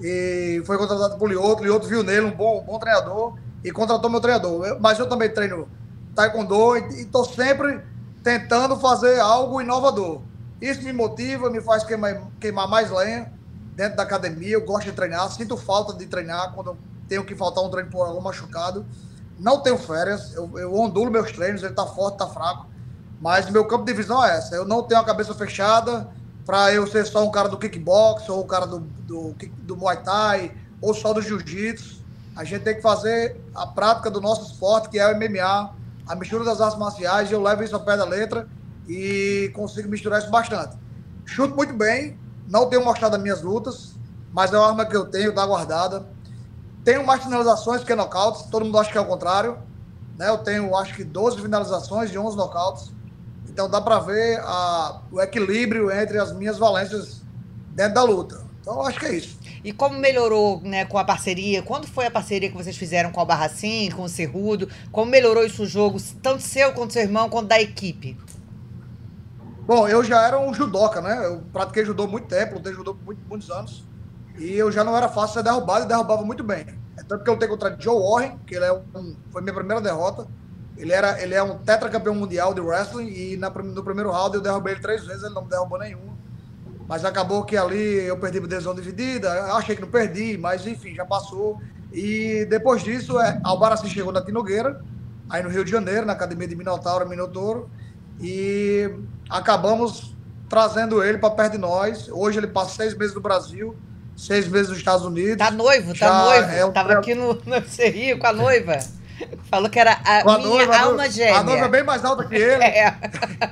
e 0.00 0.62
foi 0.64 0.78
contratado 0.78 1.18
por 1.18 1.28
Lyoto. 1.28 1.62
Lyoto 1.62 1.86
viu 1.86 2.02
nele 2.02 2.26
um 2.26 2.34
bom, 2.34 2.60
um 2.60 2.64
bom 2.64 2.78
treinador 2.78 3.36
e 3.64 3.70
contratou 3.70 4.10
meu 4.10 4.20
treinador. 4.20 4.78
Mas 4.80 4.98
eu 4.98 5.08
também 5.08 5.28
treino 5.30 5.68
taekwondo 6.14 6.76
e 6.76 7.02
estou 7.02 7.24
sempre 7.24 7.80
tentando 8.22 8.76
fazer 8.76 9.20
algo 9.20 9.60
inovador. 9.60 10.22
Isso 10.60 10.82
me 10.82 10.92
motiva, 10.92 11.50
me 11.50 11.60
faz 11.60 11.84
queimar, 11.84 12.20
queimar 12.40 12.68
mais 12.68 12.90
lenha 12.90 13.32
dentro 13.76 13.96
da 13.96 14.02
academia. 14.02 14.54
Eu 14.54 14.64
gosto 14.64 14.86
de 14.86 14.92
treinar, 14.92 15.30
sinto 15.30 15.56
falta 15.56 15.94
de 15.94 16.06
treinar 16.06 16.52
quando 16.52 16.76
tenho 17.08 17.24
que 17.24 17.34
faltar 17.34 17.62
um 17.64 17.70
treino 17.70 17.90
por 17.90 18.04
algum 18.04 18.20
machucado. 18.20 18.84
Não 19.38 19.60
tenho 19.60 19.78
férias, 19.78 20.34
eu, 20.34 20.58
eu 20.58 20.74
ondulo 20.74 21.10
meus 21.10 21.30
treinos, 21.30 21.62
ele 21.62 21.72
tá 21.72 21.86
forte, 21.86 22.18
tá 22.18 22.26
fraco. 22.26 22.66
Mas 23.20 23.48
meu 23.50 23.64
campo 23.66 23.84
de 23.84 23.92
visão 23.92 24.24
é 24.24 24.36
essa. 24.36 24.54
Eu 24.54 24.64
não 24.64 24.82
tenho 24.82 25.00
a 25.00 25.04
cabeça 25.04 25.34
fechada 25.34 26.08
para 26.44 26.72
eu 26.72 26.86
ser 26.86 27.06
só 27.06 27.24
um 27.24 27.30
cara 27.30 27.48
do 27.48 27.58
kickbox, 27.58 28.28
ou 28.28 28.42
um 28.42 28.46
cara 28.46 28.66
do, 28.66 28.80
do, 28.80 29.34
do 29.62 29.76
Muay 29.76 29.98
Thai, 30.02 30.56
ou 30.80 30.94
só 30.94 31.12
do 31.12 31.22
Jiu-Jitsu. 31.22 32.02
A 32.34 32.44
gente 32.44 32.62
tem 32.62 32.76
que 32.76 32.82
fazer 32.82 33.40
a 33.54 33.66
prática 33.66 34.10
do 34.10 34.20
nosso 34.20 34.52
esporte, 34.52 34.88
que 34.88 34.98
é 34.98 35.12
o 35.12 35.16
MMA, 35.16 35.74
a 36.06 36.14
mistura 36.14 36.44
das 36.44 36.60
artes 36.60 36.78
marciais. 36.78 37.30
Eu 37.30 37.42
levo 37.42 37.62
isso 37.62 37.74
ao 37.74 37.84
pé 37.84 37.96
da 37.96 38.04
letra 38.04 38.48
e 38.88 39.50
consigo 39.54 39.88
misturar 39.88 40.20
isso 40.20 40.30
bastante. 40.30 40.76
Chuto 41.26 41.54
muito 41.54 41.74
bem, 41.74 42.18
não 42.48 42.68
tenho 42.68 42.84
mostrado 42.84 43.16
as 43.16 43.22
minhas 43.22 43.42
lutas, 43.42 43.94
mas 44.32 44.52
é 44.52 44.58
uma 44.58 44.68
arma 44.68 44.86
que 44.86 44.96
eu 44.96 45.04
tenho, 45.06 45.34
tá 45.34 45.44
guardada 45.44 46.06
tenho 46.84 47.04
mais 47.06 47.22
finalizações 47.22 47.84
que 47.84 47.94
nocautes, 47.94 48.42
todo 48.50 48.64
mundo 48.64 48.78
acha 48.78 48.90
que 48.90 48.98
é 48.98 49.00
o 49.00 49.06
contrário. 49.06 49.58
Né? 50.16 50.28
Eu 50.28 50.38
tenho, 50.38 50.74
acho 50.76 50.94
que 50.94 51.04
12 51.04 51.40
finalizações 51.40 52.10
de 52.10 52.18
11 52.18 52.36
nocautes. 52.36 52.92
Então 53.48 53.68
dá 53.68 53.80
para 53.80 53.98
ver 53.98 54.40
a, 54.40 55.00
o 55.10 55.20
equilíbrio 55.20 55.90
entre 55.90 56.18
as 56.18 56.32
minhas 56.32 56.58
valências 56.58 57.22
dentro 57.70 57.94
da 57.94 58.02
luta. 58.02 58.46
Então 58.60 58.82
acho 58.82 59.00
que 59.00 59.06
é 59.06 59.14
isso. 59.14 59.38
E 59.64 59.72
como 59.72 59.98
melhorou 59.98 60.60
né, 60.60 60.84
com 60.84 60.98
a 60.98 61.04
parceria? 61.04 61.62
Quando 61.62 61.86
foi 61.86 62.06
a 62.06 62.10
parceria 62.10 62.48
que 62.48 62.56
vocês 62.56 62.76
fizeram 62.76 63.10
com 63.10 63.20
o 63.20 63.24
Barracim, 63.24 63.90
com 63.90 64.02
o 64.02 64.08
Cerrudo? 64.08 64.68
Como 64.92 65.10
melhorou 65.10 65.44
isso 65.44 65.62
o 65.62 65.66
jogo, 65.66 65.98
tanto 66.22 66.42
seu 66.42 66.72
quanto 66.72 66.92
seu 66.92 67.02
irmão, 67.02 67.28
quanto 67.28 67.48
da 67.48 67.60
equipe? 67.60 68.16
Bom, 69.66 69.88
eu 69.88 70.02
já 70.02 70.26
era 70.26 70.38
um 70.38 70.54
judoca, 70.54 71.00
né? 71.00 71.26
Eu 71.26 71.42
pratiquei 71.52 71.84
judô 71.84 72.06
muito 72.06 72.28
tempo, 72.28 72.54
lutei 72.54 72.72
judô 72.72 72.94
por 72.94 73.04
muito, 73.04 73.20
muitos 73.28 73.50
anos. 73.50 73.84
E 74.38 74.54
eu 74.54 74.70
já 74.70 74.84
não 74.84 74.96
era 74.96 75.08
fácil 75.08 75.34
ser 75.34 75.42
derrubado 75.42 75.84
e 75.84 75.88
derrubava 75.88 76.22
muito 76.22 76.44
bem. 76.44 76.66
É 76.96 77.02
tanto 77.02 77.24
que 77.24 77.30
eu 77.30 77.36
tenho 77.36 77.50
contra 77.50 77.76
Joe 77.78 78.00
Warren, 78.00 78.38
que 78.46 78.54
ele 78.54 78.64
é 78.64 78.72
um, 78.72 79.16
foi 79.30 79.42
minha 79.42 79.54
primeira 79.54 79.80
derrota. 79.80 80.26
Ele, 80.76 80.92
era, 80.92 81.20
ele 81.20 81.34
é 81.34 81.42
um 81.42 81.58
tetracampeão 81.58 82.14
mundial 82.14 82.54
de 82.54 82.60
wrestling 82.60 83.08
e 83.08 83.36
na, 83.36 83.50
no 83.50 83.82
primeiro 83.82 84.12
round 84.12 84.36
eu 84.36 84.40
derrubei 84.40 84.74
ele 84.74 84.80
três 84.80 85.04
vezes, 85.04 85.24
ele 85.24 85.34
não 85.34 85.42
me 85.42 85.48
derrubou 85.48 85.78
nenhuma. 85.78 86.16
Mas 86.86 87.04
acabou 87.04 87.44
que 87.44 87.56
ali 87.56 88.04
eu 88.04 88.16
perdi 88.16 88.40
por 88.40 88.48
decisão 88.48 88.74
dividida, 88.74 89.52
achei 89.54 89.74
que 89.74 89.82
não 89.82 89.90
perdi, 89.90 90.38
mas 90.38 90.66
enfim, 90.66 90.94
já 90.94 91.04
passou. 91.04 91.60
E 91.92 92.46
depois 92.48 92.82
disso, 92.82 93.20
é, 93.20 93.40
Albaracim 93.42 93.88
chegou 93.88 94.12
na 94.12 94.24
Tinogueira, 94.24 94.80
aí 95.28 95.42
no 95.42 95.48
Rio 95.48 95.64
de 95.64 95.70
Janeiro, 95.70 96.06
na 96.06 96.12
Academia 96.12 96.46
de 96.46 96.54
Minotauro, 96.54 97.08
Minotouro, 97.08 97.68
e 98.20 98.90
acabamos 99.28 100.16
trazendo 100.48 101.02
ele 101.02 101.18
para 101.18 101.30
perto 101.30 101.52
de 101.52 101.58
nós. 101.58 102.08
Hoje 102.08 102.38
ele 102.38 102.46
passa 102.46 102.76
seis 102.76 102.96
meses 102.96 103.14
no 103.14 103.20
Brasil, 103.20 103.76
seis 104.18 104.48
meses 104.48 104.68
nos 104.68 104.78
Estados 104.78 105.04
Unidos. 105.04 105.36
Tá 105.38 105.50
noivo, 105.50 105.96
tá 105.98 106.24
noivo. 106.24 106.50
É 106.50 106.64
um 106.64 106.72
Tava 106.72 106.94
aqui 106.94 107.14
no, 107.14 107.34
no 107.34 107.90
Rio 107.90 108.18
com 108.18 108.26
a 108.26 108.32
noiva. 108.32 108.78
Falou 109.50 109.70
que 109.70 109.78
era 109.78 109.98
a, 110.04 110.20
a 110.20 110.24
minha 110.24 110.38
noiva, 110.38 110.76
alma 110.76 111.10
gêmea. 111.10 111.38
A 111.38 111.42
noiva 111.42 111.64
é 111.64 111.68
bem 111.68 111.84
mais 111.84 112.04
alta 112.04 112.24
que 112.24 112.34
ele. 112.34 112.62
É. 112.62 112.94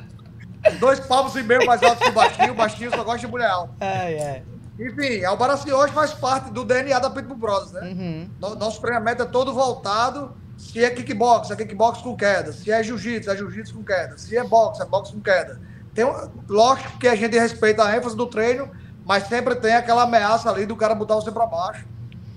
Dois 0.79 1.01
palmos 1.01 1.35
e 1.37 1.43
meio 1.43 1.65
mais 1.65 1.83
altos 1.83 2.03
que 2.05 2.11
o 2.11 2.13
Baixinho. 2.13 2.53
O 2.53 2.57
Baixinho 2.57 2.91
só 2.91 3.05
gosta 3.05 3.21
de 3.21 3.27
mulher 3.29 3.49
alta. 3.49 3.73
Ai, 3.81 4.19
ai. 4.19 4.43
Enfim, 4.79 5.25
Albaracin 5.25 5.71
hoje 5.73 5.93
faz 5.95 6.13
parte 6.13 6.51
do 6.51 6.65
DNA 6.65 6.99
da 6.99 7.09
Pitbull 7.09 7.39
Brothers, 7.39 7.73
né? 7.73 7.81
Uhum. 7.81 8.31
Nosso 8.59 8.81
treinamento 8.81 9.23
é 9.23 9.25
todo 9.25 9.55
voltado 9.55 10.37
se 10.57 10.83
é 10.83 10.91
kickbox, 10.91 11.51
é 11.51 11.57
kickbox 11.57 12.01
com 12.01 12.17
queda. 12.17 12.53
Se 12.53 12.71
é 12.71 12.83
jiu-jitsu, 12.83 13.31
é 13.31 13.37
jiu-jitsu 13.37 13.75
com 13.75 13.85
queda. 13.85 14.17
Se 14.17 14.37
é 14.37 14.43
boxe, 14.43 14.83
é 14.83 14.85
boxe 14.87 15.13
com 15.13 15.21
queda. 15.21 15.61
Tem, 15.95 16.05
lógico 16.49 16.99
que 16.99 17.09
a 17.09 17.15
gente 17.15 17.39
respeita 17.39 17.85
a 17.85 17.97
ênfase 17.97 18.17
do 18.17 18.27
treino, 18.27 18.71
mas 19.07 19.29
sempre 19.29 19.55
tem 19.55 19.73
aquela 19.73 20.03
ameaça 20.03 20.51
ali 20.51 20.67
do 20.67 20.75
cara 20.75 20.95
botar 20.95 21.15
você 21.15 21.31
para 21.31 21.47
baixo. 21.47 21.87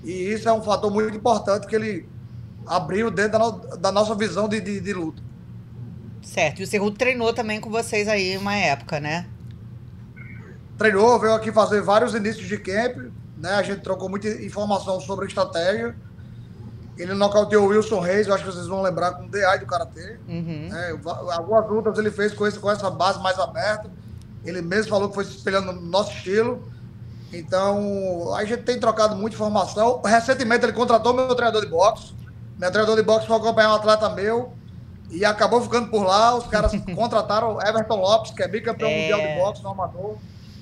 E 0.04 0.12
isso 0.32 0.48
é 0.48 0.52
um 0.52 0.62
fator 0.62 0.90
muito 0.90 1.16
importante 1.16 1.66
que 1.66 1.74
ele 1.74 2.08
abriu 2.64 3.10
dentro 3.10 3.32
da, 3.32 3.38
no, 3.38 3.52
da 3.76 3.92
nossa 3.92 4.14
visão 4.14 4.48
de, 4.48 4.60
de, 4.60 4.80
de, 4.80 4.92
luta. 4.92 5.20
Certo. 6.22 6.60
E 6.60 6.62
o 6.62 6.66
Cerrudo 6.66 6.96
treinou 6.96 7.32
também 7.32 7.60
com 7.60 7.68
vocês 7.68 8.06
aí 8.06 8.36
uma 8.36 8.54
época, 8.54 9.00
né? 9.00 9.26
Treinou, 10.78 11.18
veio 11.18 11.34
aqui 11.34 11.50
fazer 11.50 11.82
vários 11.82 12.14
inícios 12.14 12.46
de 12.46 12.56
camp, 12.56 13.10
né? 13.36 13.50
A 13.54 13.62
gente 13.62 13.80
trocou 13.80 14.08
muita 14.08 14.28
informação 14.28 15.00
sobre 15.00 15.26
estratégia. 15.26 15.94
Ele 16.96 17.14
nocauteou 17.14 17.64
o 17.64 17.68
Wilson 17.68 17.98
Reis, 17.98 18.28
eu 18.28 18.34
acho 18.34 18.44
que 18.44 18.52
vocês 18.52 18.66
vão 18.66 18.80
lembrar 18.80 19.12
com 19.12 19.24
o 19.24 19.28
DI 19.28 19.58
do 19.58 19.66
Karatê. 19.66 20.18
Uhum. 20.28 20.68
É, 20.72 20.90
algumas 21.32 21.68
lutas 21.68 21.98
ele 21.98 22.12
fez 22.12 22.32
com, 22.32 22.46
esse, 22.46 22.58
com 22.58 22.70
essa 22.70 22.90
base 22.90 23.20
mais 23.20 23.38
aberta. 23.38 23.90
Ele 24.44 24.62
mesmo 24.62 24.90
falou 24.90 25.08
que 25.08 25.14
foi 25.14 25.24
se 25.24 25.36
espelhando 25.36 25.72
no 25.72 25.80
nosso 25.82 26.12
estilo. 26.12 26.62
Então, 27.32 28.34
a 28.34 28.44
gente 28.44 28.62
tem 28.62 28.78
trocado 28.80 29.14
muita 29.14 29.36
informação. 29.36 30.00
Recentemente 30.04 30.64
ele 30.64 30.72
contratou 30.72 31.14
meu 31.14 31.34
treinador 31.34 31.62
de 31.62 31.68
boxe. 31.68 32.12
Meu 32.58 32.70
treinador 32.70 32.96
de 32.96 33.02
boxe 33.02 33.26
foi 33.26 33.36
acompanhar 33.36 33.70
um 33.70 33.74
atleta 33.74 34.08
meu 34.10 34.52
e 35.10 35.24
acabou 35.24 35.60
ficando 35.60 35.88
por 35.90 36.04
lá. 36.04 36.34
Os 36.34 36.46
caras 36.46 36.72
contrataram 36.94 37.60
Everton 37.60 37.96
Lopes, 37.96 38.32
que 38.32 38.42
é 38.42 38.48
bicampeão 38.48 38.88
é... 38.88 39.02
mundial 39.02 39.20
de 39.20 39.40
boxe 39.40 39.62
no 39.62 39.70
amador. 39.70 40.16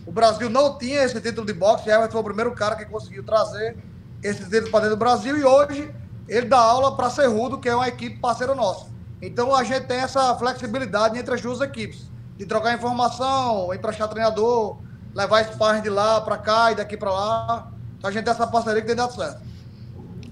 O 0.07 0.13
Brasil 0.13 0.49
não 0.49 0.79
tinha 0.79 1.03
esse 1.03 1.21
título 1.21 1.47
de 1.47 1.53
boxe. 1.53 1.89
Everton 1.89 2.13
foi 2.13 2.21
o 2.21 2.25
primeiro 2.25 2.53
cara 2.53 2.77
que 2.77 2.85
conseguiu 2.85 3.23
trazer 3.25 3.77
esse 4.23 4.45
título 4.45 4.71
para 4.71 4.81
dentro 4.81 4.97
do 4.97 4.99
Brasil. 4.99 5.37
E 5.37 5.45
hoje 5.45 5.95
ele 6.29 6.47
dá 6.47 6.59
aula 6.59 6.95
para 6.97 7.11
Cerrudo, 7.11 7.59
que 7.59 7.69
é 7.69 7.75
uma 7.75 7.89
equipe 7.89 8.19
parceira 8.19 8.55
nossa. 8.55 8.87
Então 9.21 9.55
a 9.55 9.65
gente 9.65 9.87
tem 9.87 9.99
essa 9.99 10.35
flexibilidade 10.37 11.19
entre 11.19 11.35
as 11.35 11.41
duas 11.41 11.61
equipes, 11.61 12.09
de 12.39 12.47
trocar 12.47 12.75
informação, 12.75 13.75
emprestar 13.75 14.09
treinador, 14.09 14.79
levar 15.15 15.45
sparring 15.45 15.83
de 15.83 15.91
lá 15.91 16.21
para 16.21 16.39
cá 16.39 16.73
e 16.73 16.77
daqui 16.77 16.97
para 16.97 17.11
lá. 17.11 17.73
Então 17.99 18.09
a 18.09 18.13
gente 18.13 18.25
tem 18.25 18.33
essa 18.33 18.47
parceria 18.47 18.81
que 18.81 18.87
tem 18.87 18.97
dado 18.97 19.13
certo. 19.13 19.43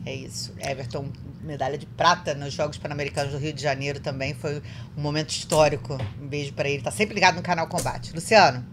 É 0.07 0.15
isso. 0.15 0.55
Everton, 0.59 1.07
medalha 1.43 1.77
de 1.77 1.85
prata 1.85 2.33
nos 2.33 2.55
Jogos 2.55 2.79
Pan-Americanos 2.79 3.33
do 3.33 3.39
Rio 3.39 3.53
de 3.53 3.61
Janeiro 3.61 4.01
também 4.01 4.33
foi 4.33 4.63
um 4.97 5.03
momento 5.03 5.31
histórico. 5.31 5.99
Um 6.23 6.29
beijo 6.29 6.53
para 6.53 6.69
ele. 6.69 6.83
Tá 6.83 6.93
sempre 6.93 7.15
ligado 7.15 7.35
no 7.35 7.43
canal 7.43 7.67
Combate. 7.67 8.15
Luciano. 8.15 8.65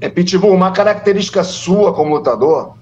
É, 0.00 0.08
Pitbull, 0.08 0.54
uma 0.54 0.72
característica 0.72 1.44
sua 1.44 1.94
como 1.94 2.14
lutador 2.14 2.80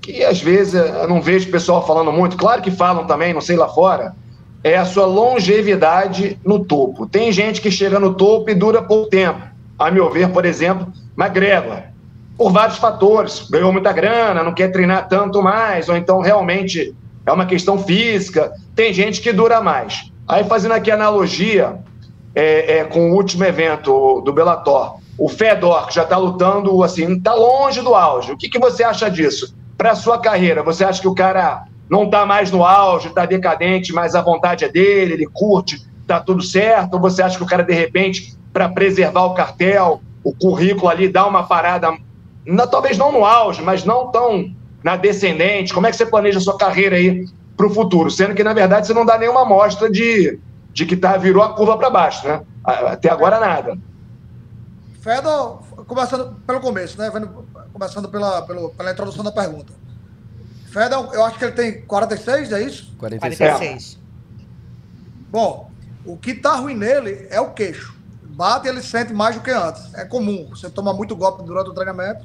que 0.00 0.24
às 0.24 0.40
vezes 0.40 0.74
eu 0.74 1.08
não 1.08 1.20
vejo 1.20 1.48
o 1.48 1.52
pessoal 1.52 1.86
falando 1.86 2.12
muito, 2.12 2.36
claro 2.36 2.62
que 2.62 2.70
falam 2.70 3.06
também, 3.06 3.34
não 3.34 3.40
sei 3.40 3.56
lá 3.56 3.68
fora, 3.68 4.14
é 4.62 4.76
a 4.76 4.84
sua 4.84 5.06
longevidade 5.06 6.38
no 6.44 6.64
topo. 6.64 7.06
Tem 7.06 7.30
gente 7.32 7.60
que 7.60 7.70
chega 7.70 7.98
no 7.98 8.14
topo 8.14 8.50
e 8.50 8.54
dura 8.54 8.82
pouco 8.82 9.08
tempo. 9.08 9.40
A 9.78 9.90
meu 9.90 10.10
ver, 10.10 10.30
por 10.30 10.44
exemplo, 10.44 10.92
McGregor, 11.16 11.82
por 12.36 12.52
vários 12.52 12.78
fatores, 12.78 13.48
ganhou 13.50 13.72
muita 13.72 13.92
grana, 13.92 14.42
não 14.42 14.52
quer 14.52 14.68
treinar 14.68 15.08
tanto 15.08 15.42
mais, 15.42 15.88
ou 15.88 15.96
então 15.96 16.20
realmente 16.20 16.94
é 17.24 17.32
uma 17.32 17.46
questão 17.46 17.78
física. 17.78 18.52
Tem 18.74 18.92
gente 18.92 19.20
que 19.20 19.32
dura 19.32 19.60
mais. 19.60 20.10
Aí 20.26 20.44
fazendo 20.44 20.72
aqui 20.72 20.90
analogia 20.90 21.76
é, 22.34 22.78
é, 22.78 22.84
com 22.84 23.10
o 23.10 23.14
último 23.14 23.44
evento 23.44 24.20
do 24.22 24.32
Bellator, 24.32 24.98
o 25.16 25.28
Fedor, 25.28 25.86
que 25.86 25.94
já 25.94 26.02
está 26.02 26.16
lutando, 26.16 26.82
assim, 26.82 27.16
está 27.16 27.34
longe 27.34 27.80
do 27.80 27.94
auge. 27.94 28.32
O 28.32 28.36
que, 28.36 28.48
que 28.48 28.58
você 28.58 28.84
acha 28.84 29.10
disso? 29.10 29.56
para 29.78 29.94
sua 29.94 30.18
carreira? 30.18 30.62
Você 30.64 30.84
acha 30.84 31.00
que 31.00 31.06
o 31.06 31.14
cara 31.14 31.64
não 31.88 32.04
está 32.04 32.26
mais 32.26 32.50
no 32.50 32.64
auge, 32.64 33.08
está 33.08 33.24
decadente, 33.24 33.92
mas 33.92 34.14
a 34.14 34.20
vontade 34.20 34.64
é 34.64 34.68
dele, 34.68 35.14
ele 35.14 35.26
curte, 35.26 35.86
está 36.02 36.20
tudo 36.20 36.42
certo? 36.42 36.94
Ou 36.94 37.00
você 37.00 37.22
acha 37.22 37.36
que 37.36 37.42
o 37.42 37.46
cara, 37.46 37.62
de 37.62 37.72
repente, 37.72 38.36
para 38.52 38.68
preservar 38.68 39.24
o 39.24 39.34
cartel, 39.34 40.02
o 40.22 40.34
currículo 40.34 40.88
ali, 40.88 41.08
dá 41.08 41.26
uma 41.26 41.44
parada, 41.44 41.96
não, 42.46 42.66
talvez 42.66 42.98
não 42.98 43.12
no 43.12 43.24
auge, 43.24 43.62
mas 43.62 43.84
não 43.84 44.10
tão 44.10 44.54
na 44.82 44.96
descendente? 44.96 45.72
Como 45.72 45.86
é 45.86 45.90
que 45.90 45.96
você 45.96 46.06
planeja 46.06 46.38
a 46.38 46.42
sua 46.42 46.58
carreira 46.58 46.96
aí 46.96 47.26
para 47.56 47.66
o 47.66 47.70
futuro? 47.70 48.10
Sendo 48.10 48.34
que, 48.34 48.44
na 48.44 48.52
verdade, 48.52 48.86
você 48.86 48.94
não 48.94 49.06
dá 49.06 49.18
nenhuma 49.18 49.42
amostra 49.42 49.90
de, 49.90 50.38
de 50.72 50.86
que 50.86 50.96
tá, 50.96 51.16
virou 51.16 51.42
a 51.42 51.54
curva 51.54 51.76
para 51.76 51.90
baixo, 51.90 52.26
né? 52.26 52.42
Até 52.64 53.10
agora, 53.10 53.40
nada. 53.40 53.78
Fedor, 55.00 55.60
começando 55.86 56.36
pelo 56.46 56.60
começo, 56.60 56.98
né? 56.98 57.10
começando 57.72 58.08
pela, 58.08 58.42
pela, 58.42 58.68
pela 58.70 58.92
introdução 58.92 59.24
da 59.24 59.32
pergunta. 59.32 59.72
Fedor, 60.70 61.10
eu 61.14 61.24
acho 61.24 61.38
que 61.38 61.44
ele 61.44 61.52
tem 61.52 61.82
46, 61.82 62.52
é 62.52 62.62
isso? 62.62 62.94
46. 62.98 63.38
46. 63.38 63.98
Bom, 65.30 65.70
o 66.04 66.16
que 66.16 66.34
tá 66.34 66.56
ruim 66.56 66.74
nele 66.74 67.26
é 67.30 67.40
o 67.40 67.50
queixo. 67.50 67.94
Bate 68.22 68.66
e 68.66 68.70
ele 68.70 68.82
sente 68.82 69.12
mais 69.12 69.34
do 69.34 69.42
que 69.42 69.50
antes. 69.50 69.92
É 69.94 70.04
comum. 70.04 70.48
Você 70.50 70.70
toma 70.70 70.92
muito 70.92 71.16
golpe 71.16 71.42
durante 71.42 71.70
o 71.70 71.74
treinamento 71.74 72.24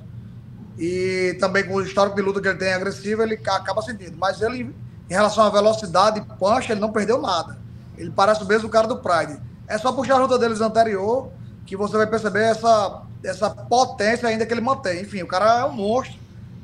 e 0.77 1.36
também 1.39 1.65
com 1.65 1.75
o 1.75 1.82
histórico 1.82 2.15
de 2.15 2.21
luta 2.21 2.41
que 2.41 2.47
ele 2.47 2.58
tem 2.58 2.73
agressivo, 2.73 3.23
ele 3.23 3.36
acaba 3.36 3.82
sentindo. 3.82 4.15
Mas 4.17 4.41
ele, 4.41 4.75
em 5.10 5.13
relação 5.13 5.43
à 5.43 5.49
velocidade 5.49 6.19
e 6.19 6.38
punch, 6.38 6.71
ele 6.71 6.79
não 6.79 6.91
perdeu 6.91 7.21
nada. 7.21 7.58
Ele 7.97 8.12
parece 8.12 8.43
o 8.43 8.47
mesmo 8.47 8.69
cara 8.69 8.88
do 8.88 8.97
Pride. 8.97 9.39
É 9.67 9.77
só 9.77 9.91
puxar 9.91 10.15
a 10.15 10.19
luta 10.19 10.38
deles 10.38 10.62
anterior 10.62 11.32
que 11.65 11.75
você 11.75 11.95
vai 11.95 12.08
perceber 12.08 12.43
essa, 12.43 13.01
essa 13.23 13.49
potência 13.49 14.27
ainda 14.27 14.45
que 14.45 14.53
ele 14.53 14.62
mantém. 14.62 15.01
Enfim, 15.01 15.23
o 15.23 15.27
cara 15.27 15.62
é 15.62 15.65
um 15.65 15.73
monstro. 15.73 16.19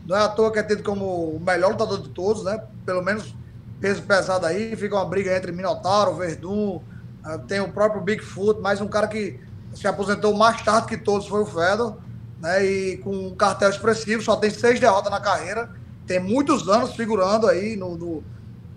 Não 0.10 0.18
é 0.18 0.22
à 0.22 0.28
toa 0.28 0.52
que 0.52 0.58
é 0.58 0.64
tido 0.64 0.82
como 0.82 1.36
o 1.36 1.40
melhor 1.40 1.70
lutador 1.70 2.02
de 2.02 2.10
todos, 2.10 2.44
né? 2.44 2.60
Pelo 2.84 3.04
menos 3.04 3.36
peso 3.80 4.02
pesado 4.02 4.44
aí. 4.44 4.76
Fica 4.76 4.96
uma 4.96 5.06
briga 5.06 5.38
entre 5.38 5.52
Minotauro, 5.52 6.16
Verdun, 6.16 6.82
ah, 7.24 7.38
tem 7.38 7.60
o 7.60 7.72
próprio 7.72 8.02
Bigfoot, 8.02 8.60
mas 8.60 8.82
um 8.82 8.88
cara 8.88 9.08
que 9.08 9.40
se 9.76 9.88
aposentou 9.88 10.36
mais 10.36 10.60
tarde 10.64 10.88
que 10.88 10.98
todos 10.98 11.28
foi 11.28 11.44
o 11.44 11.46
Fedor, 11.46 11.98
né? 12.42 12.66
E 12.66 12.98
com 12.98 13.12
um 13.12 13.36
cartel 13.36 13.70
expressivo, 13.70 14.24
só 14.24 14.36
tem 14.36 14.50
seis 14.50 14.80
derrotas 14.80 15.12
na 15.12 15.20
carreira. 15.20 15.70
Tem 16.08 16.20
muitos 16.20 16.68
anos 16.68 16.96
figurando 16.96 17.46
aí 17.46 17.76
no, 17.76 17.96
no, 17.96 18.24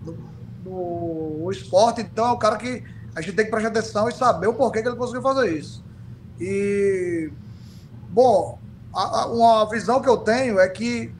no, 0.05 1.39
no 1.39 1.51
esporte, 1.51 2.01
então 2.01 2.27
é 2.27 2.31
um 2.31 2.37
cara 2.37 2.57
que 2.57 2.83
a 3.15 3.21
gente 3.21 3.35
tem 3.35 3.45
que 3.45 3.51
prestar 3.51 3.69
atenção 3.69 4.07
e 4.07 4.13
saber 4.13 4.45
o 4.45 4.53
porquê 4.53 4.83
que 4.83 4.87
ele 4.87 4.97
conseguiu 4.97 5.23
fazer 5.23 5.51
isso. 5.51 5.83
E, 6.39 7.31
bom, 8.09 8.59
a, 8.93 9.21
a, 9.21 9.25
uma 9.25 9.67
visão 9.67 9.99
que 9.99 10.07
eu 10.07 10.17
tenho 10.17 10.59
é 10.59 10.69
que 10.69 11.11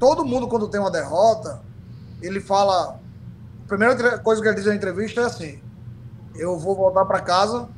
todo 0.00 0.24
mundo, 0.24 0.48
quando 0.48 0.66
tem 0.66 0.80
uma 0.80 0.90
derrota, 0.90 1.60
ele 2.20 2.40
fala. 2.40 2.98
A 3.64 3.68
primeira 3.70 4.18
coisa 4.18 4.42
que 4.42 4.48
ele 4.48 4.56
diz 4.56 4.66
na 4.66 4.74
entrevista 4.74 5.20
é 5.20 5.24
assim: 5.24 5.62
eu 6.34 6.58
vou 6.58 6.74
voltar 6.74 7.04
para 7.04 7.20
casa, 7.20 7.68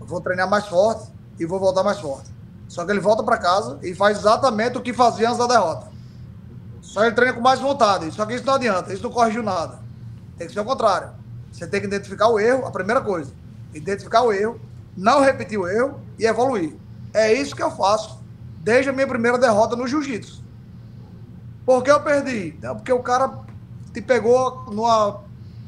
vou 0.00 0.22
treinar 0.22 0.48
mais 0.48 0.66
forte 0.66 1.12
e 1.38 1.44
vou 1.44 1.60
voltar 1.60 1.82
mais 1.82 2.00
forte. 2.00 2.30
Só 2.66 2.86
que 2.86 2.90
ele 2.90 3.00
volta 3.00 3.22
para 3.22 3.36
casa 3.36 3.78
e 3.82 3.94
faz 3.94 4.20
exatamente 4.20 4.78
o 4.78 4.80
que 4.80 4.94
fazia 4.94 5.28
antes 5.28 5.38
da 5.38 5.46
derrota. 5.46 5.88
Só 6.80 7.04
ele 7.04 7.14
treina 7.14 7.34
com 7.34 7.42
mais 7.42 7.60
vontade. 7.60 8.10
Só 8.10 8.24
que 8.24 8.34
isso 8.34 8.46
não 8.46 8.54
adianta, 8.54 8.94
isso 8.94 9.02
não 9.02 9.10
corrigiu 9.10 9.42
nada. 9.42 9.80
Tem 10.38 10.46
que 10.46 10.54
ser 10.54 10.60
o 10.60 10.64
contrário. 10.64 11.10
Você 11.52 11.66
tem 11.66 11.80
que 11.80 11.86
identificar 11.86 12.28
o 12.28 12.40
erro, 12.40 12.64
a 12.64 12.70
primeira 12.70 13.02
coisa 13.02 13.42
identificar 13.74 14.22
o 14.22 14.32
erro, 14.32 14.60
não 14.96 15.20
repetir 15.20 15.58
o 15.58 15.68
erro 15.68 16.00
e 16.18 16.26
evoluir. 16.26 16.76
É 17.12 17.32
isso 17.32 17.56
que 17.56 17.62
eu 17.62 17.70
faço 17.70 18.22
desde 18.58 18.90
a 18.90 18.92
minha 18.92 19.06
primeira 19.06 19.38
derrota 19.38 19.76
no 19.76 19.86
jiu-jitsu. 19.86 20.41
Por 21.64 21.82
que 21.82 21.90
eu 21.90 22.00
perdi? 22.00 22.56
Porque 22.60 22.92
o 22.92 23.00
cara 23.00 23.38
te 23.92 24.00
pegou 24.00 24.64
numa. 24.72 25.20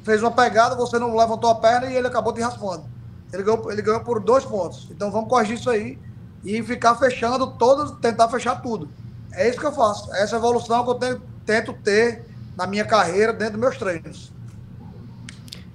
fez 0.03 0.23
uma 0.23 0.31
pegada, 0.31 0.75
você 0.75 0.99
não 0.99 1.17
levantou 1.17 1.51
a 1.51 1.55
perna 1.55 1.87
e 1.91 1.97
ele 1.97 2.07
acabou 2.07 2.33
te 2.33 2.41
raspando. 2.41 2.85
Ele 3.33 3.43
ganhou, 3.43 3.71
ele 3.71 3.83
ganhou 3.83 4.01
por 4.01 4.21
dois 4.21 4.45
pontos. 4.45 4.89
Então 4.91 5.11
vamos 5.11 5.29
corrigir 5.29 5.57
isso 5.57 5.71
aí 5.71 5.99
e 6.45 6.63
ficar 6.63 6.95
fechando 6.97 7.47
todos, 7.53 7.99
tentar 8.01 8.29
fechar 8.29 8.61
tudo. 8.61 8.89
É 9.33 9.49
isso 9.49 9.59
que 9.59 9.67
eu 9.67 9.73
faço. 9.73 10.13
É 10.15 10.23
essa 10.23 10.37
evolução 10.37 10.85
que 10.85 10.91
eu 10.91 10.95
tenho, 10.95 11.23
tento 11.45 11.73
ter 11.73 12.25
na 12.57 12.67
minha 12.67 12.85
carreira 12.85 13.33
dentro 13.33 13.55
dos 13.55 13.61
meus 13.61 13.77
treinos. 13.77 14.33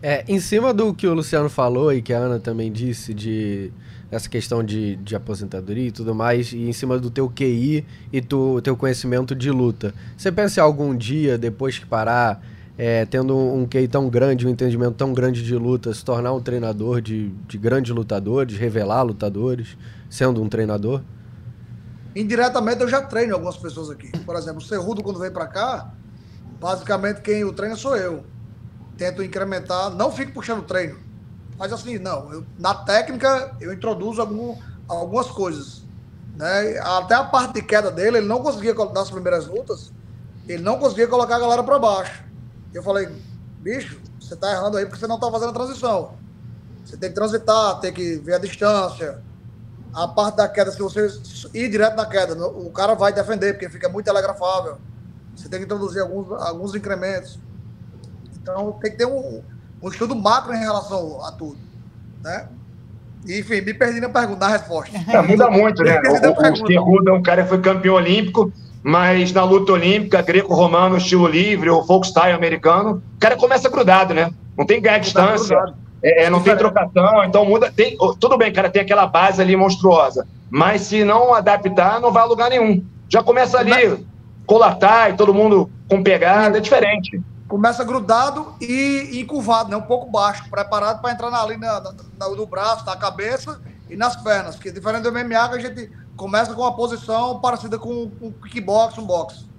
É, 0.02 0.24
em 0.28 0.40
cima 0.40 0.74
do 0.74 0.94
que 0.94 1.06
o 1.06 1.14
Luciano 1.14 1.50
falou 1.50 1.92
e 1.92 2.02
que 2.02 2.14
a 2.14 2.20
Ana 2.20 2.40
também 2.40 2.72
disse 2.72 3.14
de 3.14 3.72
essa 4.12 4.28
questão 4.28 4.64
de, 4.64 4.96
de 4.98 5.16
aposentadoria 5.16 5.88
e 5.88 5.92
tudo 5.92 6.16
mais, 6.16 6.52
e 6.52 6.68
em 6.68 6.74
cima 6.74 6.98
do 6.98 7.10
teu 7.10 7.30
QI 7.30 7.86
e 8.12 8.22
do 8.22 8.62
teu 8.62 8.76
conhecimento 8.76 9.36
de 9.36 9.52
luta. 9.52 9.94
Você 10.18 10.32
pensa 10.32 10.62
algum 10.62 10.96
dia, 10.96 11.38
depois 11.38 11.78
que 11.78 11.86
parar, 11.86 12.44
é, 12.78 13.06
tendo 13.06 13.36
um, 13.36 13.62
um 13.62 13.68
QI 13.68 13.88
tão 13.88 14.10
grande, 14.10 14.48
um 14.48 14.50
entendimento 14.50 14.94
tão 14.94 15.14
grande 15.14 15.44
de 15.44 15.56
luta, 15.56 15.94
se 15.94 16.04
tornar 16.04 16.34
um 16.34 16.42
treinador 16.42 17.02
de, 17.02 17.30
de 17.48 17.58
grandes 17.58 17.94
lutadores, 17.94 18.58
revelar 18.58 19.04
lutadores, 19.04 19.78
sendo 20.10 20.42
um 20.42 20.50
treinador? 20.50 21.02
Indiretamente 22.16 22.82
eu 22.82 22.88
já 22.88 23.02
treino 23.02 23.34
algumas 23.34 23.58
pessoas 23.58 23.90
aqui. 23.90 24.10
Por 24.20 24.36
exemplo, 24.36 24.58
o 24.58 24.62
Cerrudo, 24.62 25.04
quando 25.04 25.20
vem 25.20 25.32
para 25.32 25.46
cá, 25.46 25.94
basicamente 26.60 27.22
quem 27.22 27.44
o 27.44 27.54
treina 27.54 27.76
sou 27.76 27.96
eu 27.96 28.24
tento 29.00 29.24
incrementar, 29.24 29.90
não 29.96 30.12
fico 30.12 30.34
puxando 30.34 30.62
treino. 30.64 31.00
Mas 31.60 31.74
assim, 31.74 32.00
não, 32.00 32.32
eu, 32.32 32.46
na 32.58 32.74
técnica 32.74 33.54
eu 33.60 33.74
introduzo 33.74 34.22
algum, 34.22 34.58
algumas 34.88 35.28
coisas. 35.28 35.84
Né? 36.38 36.80
Até 36.80 37.16
a 37.16 37.26
parte 37.26 37.56
de 37.56 37.62
queda 37.62 37.92
dele, 37.92 38.20
ele 38.20 38.28
não 38.28 38.42
conseguia, 38.42 38.74
nas 38.74 39.12
primeiras 39.12 39.46
lutas, 39.46 39.92
ele 40.48 40.64
não 40.64 40.80
conseguia 40.80 41.06
colocar 41.06 41.36
a 41.36 41.40
galera 41.40 41.62
para 41.62 41.78
baixo. 41.78 42.24
Eu 42.74 42.82
falei, 42.82 43.10
bicho, 43.60 44.00
você 44.22 44.38
tá 44.38 44.50
errando 44.52 44.78
aí 44.78 44.86
porque 44.86 45.00
você 45.00 45.08
não 45.08 45.20
tá 45.20 45.30
fazendo 45.30 45.50
a 45.50 45.54
transição. 45.54 46.14
Você 46.86 46.96
tem 46.96 47.10
que 47.10 47.16
transitar, 47.16 47.82
tem 47.82 47.92
que 47.92 48.16
ver 48.16 48.36
a 48.36 48.40
distância. 48.40 49.22
A 49.94 50.08
parte 50.08 50.38
da 50.38 50.48
queda, 50.48 50.72
se 50.72 50.80
você 50.80 51.08
ir 51.54 51.70
direto 51.70 51.98
na 51.98 52.06
queda, 52.06 52.36
o 52.48 52.72
cara 52.72 52.94
vai 52.94 53.12
defender, 53.12 53.54
porque 53.54 53.68
fica 53.70 53.90
muito 53.90 54.06
telegrafável. 54.06 54.78
Você 55.36 55.50
tem 55.50 55.60
que 55.60 55.66
introduzir 55.66 56.02
alguns, 56.02 56.32
alguns 56.42 56.74
incrementos. 56.74 57.38
Então 58.42 58.72
tem 58.82 58.92
que 58.92 58.98
ter 58.98 59.06
um, 59.06 59.44
um 59.82 59.90
estudo 59.90 60.16
macro 60.16 60.54
em 60.54 60.60
relação 60.60 61.24
a 61.26 61.32
tudo. 61.32 61.58
Né? 62.24 62.48
Enfim, 63.28 63.62
me 63.62 63.74
perdi 63.74 64.00
na 64.00 64.10
pergunta, 64.10 64.46
na 64.46 64.52
resposta. 64.52 64.98
É, 65.08 65.22
muda 65.22 65.50
muito, 65.50 65.84
né? 65.84 66.02
O, 66.08 66.54
o 66.54 66.68
Cerrudo 66.68 67.10
é 67.10 67.14
um 67.14 67.22
cara 67.22 67.44
que 67.44 67.50
foi 67.50 67.60
campeão 67.60 67.96
olímpico, 67.96 68.52
mas 68.82 69.34
na 69.34 69.44
luta 69.44 69.74
olímpica, 69.74 70.22
greco-romano, 70.22 70.98
estilo 70.98 71.28
livre, 71.28 71.70
ou 71.70 71.86
folk 71.86 72.08
style 72.08 72.34
americano, 72.34 73.04
o 73.16 73.20
cara 73.20 73.36
começa 73.36 73.70
grudado, 73.70 74.14
né? 74.14 74.32
Não 74.58 74.66
tem 74.66 74.82
ganhar 74.82 75.00
distância, 75.00 75.58
é, 76.02 76.24
é, 76.24 76.30
não 76.30 76.42
tem 76.42 76.56
trocação, 76.56 77.24
então 77.24 77.46
muda. 77.46 77.72
Tem, 77.72 77.98
tudo 78.20 78.38
bem, 78.38 78.52
cara, 78.54 78.70
tem 78.70 78.82
aquela 78.82 79.06
base 79.06 79.42
ali 79.42 79.56
monstruosa, 79.56 80.26
mas 80.50 80.82
se 80.82 81.04
não 81.04 81.34
adaptar, 81.34 82.00
não 82.00 82.12
vai 82.12 82.24
a 82.24 82.26
lugar 82.26 82.50
nenhum. 82.50 82.84
Já 83.10 83.22
começa 83.22 83.58
ali, 83.60 84.06
colatar 84.46 85.12
e 85.12 85.14
todo 85.14 85.34
mundo 85.34 85.70
com 85.90 86.02
pegada, 86.02 86.58
é 86.58 86.62
diferente 86.62 87.22
começa 87.50 87.84
grudado 87.84 88.54
e 88.62 89.20
encurvado, 89.20 89.72
né? 89.72 89.76
um 89.76 89.82
pouco 89.82 90.10
baixo, 90.10 90.48
preparado 90.50 91.02
para 91.02 91.12
entrar 91.12 91.32
na, 91.32 91.46
na, 92.18 92.30
no 92.30 92.46
braço, 92.46 92.86
na 92.86 92.96
cabeça 92.96 93.60
e 93.90 93.98
nas 93.98 94.16
pernas. 94.16 94.56
Que 94.56 94.72
diferente 94.72 95.02
do 95.02 95.12
MMA, 95.12 95.50
a 95.50 95.60
gente 95.60 95.92
começa 96.16 96.54
com 96.54 96.62
uma 96.62 96.76
posição 96.76 97.40
parecida 97.40 97.80
com 97.80 98.12
um 98.22 98.32
kickbox, 98.32 99.00
um 99.00 99.06
boxe. 99.06 99.50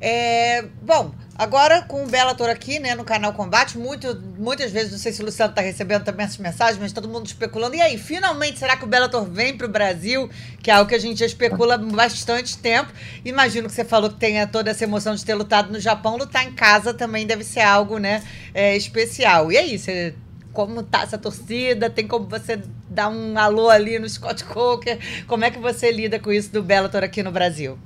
É, 0.00 0.62
bom, 0.82 1.12
agora 1.38 1.82
com 1.82 2.04
o 2.04 2.06
Bellator 2.08 2.50
aqui, 2.50 2.80
né, 2.80 2.96
no 2.96 3.04
canal 3.04 3.32
Combate, 3.32 3.78
muito, 3.78 4.20
muitas 4.36 4.72
vezes, 4.72 4.90
não 4.90 4.98
sei 4.98 5.12
se 5.12 5.22
o 5.22 5.24
Luciano 5.24 5.54
tá 5.54 5.62
recebendo 5.62 6.02
também 6.02 6.26
essas 6.26 6.38
mensagens, 6.38 6.78
mas 6.78 6.92
todo 6.92 7.08
mundo 7.08 7.26
especulando. 7.26 7.76
E 7.76 7.80
aí, 7.80 7.96
finalmente, 7.96 8.58
será 8.58 8.76
que 8.76 8.84
o 8.84 8.88
Bellator 8.88 9.24
vem 9.24 9.56
pro 9.56 9.68
Brasil? 9.68 10.28
Que 10.60 10.70
é 10.70 10.74
algo 10.74 10.88
que 10.88 10.96
a 10.96 10.98
gente 10.98 11.20
já 11.20 11.26
especula 11.26 11.76
há 11.76 11.78
bastante 11.78 12.58
tempo. 12.58 12.92
Imagino 13.24 13.68
que 13.68 13.74
você 13.74 13.84
falou 13.84 14.10
que 14.10 14.16
tenha 14.16 14.46
toda 14.46 14.72
essa 14.72 14.82
emoção 14.82 15.14
de 15.14 15.24
ter 15.24 15.34
lutado 15.34 15.72
no 15.72 15.78
Japão, 15.78 16.16
lutar 16.16 16.44
em 16.44 16.52
casa 16.52 16.92
também 16.92 17.26
deve 17.26 17.44
ser 17.44 17.60
algo, 17.60 17.98
né, 17.98 18.22
é, 18.52 18.76
especial. 18.76 19.52
E 19.52 19.56
aí, 19.56 19.78
você 19.78 20.14
como 20.52 20.82
tá 20.82 21.02
essa 21.02 21.16
torcida? 21.16 21.88
Tem 21.88 22.04
como 22.04 22.26
você 22.26 22.60
dar 22.90 23.08
um 23.08 23.38
alô 23.38 23.70
ali 23.70 23.96
no 23.96 24.08
Scott 24.08 24.42
Coker? 24.44 24.98
Como 25.28 25.44
é 25.44 25.52
que 25.52 25.58
você 25.60 25.92
lida 25.92 26.18
com 26.18 26.32
isso 26.32 26.50
do 26.52 26.64
Bellator 26.64 27.04
aqui 27.04 27.22
no 27.22 27.30
Brasil? 27.30 27.78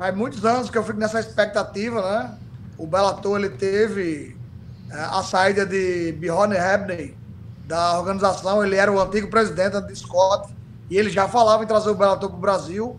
Faz 0.00 0.16
muitos 0.16 0.46
anos 0.46 0.70
que 0.70 0.78
eu 0.78 0.82
fico 0.82 0.98
nessa 0.98 1.20
expectativa, 1.20 2.00
né? 2.00 2.34
O 2.78 2.86
Bellator, 2.86 3.38
ele 3.38 3.50
teve 3.50 4.34
é, 4.90 4.94
a 4.98 5.22
saída 5.22 5.66
de 5.66 6.12
Bjorn 6.12 6.56
Hebney 6.56 7.14
da 7.66 7.98
organização, 7.98 8.64
ele 8.64 8.76
era 8.76 8.90
o 8.90 8.98
antigo 8.98 9.28
presidente 9.28 9.78
de 9.78 9.94
Scott, 9.94 10.54
e 10.88 10.96
ele 10.96 11.10
já 11.10 11.28
falava 11.28 11.64
em 11.64 11.66
trazer 11.66 11.90
o 11.90 11.94
Bellator 11.94 12.30
para 12.30 12.38
o 12.38 12.40
Brasil. 12.40 12.98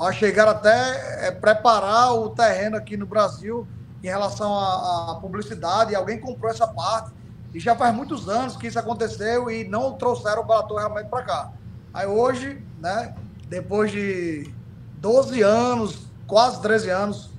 A 0.00 0.10
chegar 0.10 0.48
até 0.48 1.28
é, 1.28 1.30
preparar 1.30 2.12
o 2.14 2.30
terreno 2.30 2.76
aqui 2.76 2.96
no 2.96 3.06
Brasil 3.06 3.64
em 4.02 4.08
relação 4.08 4.52
à, 4.58 5.20
publicidade, 5.20 5.92
e 5.92 5.94
alguém 5.94 6.18
comprou 6.18 6.50
essa 6.50 6.66
parte. 6.66 7.12
E 7.54 7.60
já 7.60 7.76
faz 7.76 7.94
muitos 7.94 8.28
anos 8.28 8.56
que 8.56 8.66
isso 8.66 8.80
aconteceu 8.80 9.48
e 9.48 9.62
não 9.62 9.92
trouxeram 9.92 10.42
o 10.42 10.44
Bellator 10.44 10.76
realmente 10.76 11.06
para 11.06 11.22
cá. 11.22 11.52
Aí 11.94 12.08
hoje, 12.08 12.60
né, 12.80 13.14
depois 13.48 13.92
de 13.92 14.52
12 14.98 15.40
anos 15.42 16.06
quase 16.26 16.60
13 16.60 16.90
anos, 16.90 17.30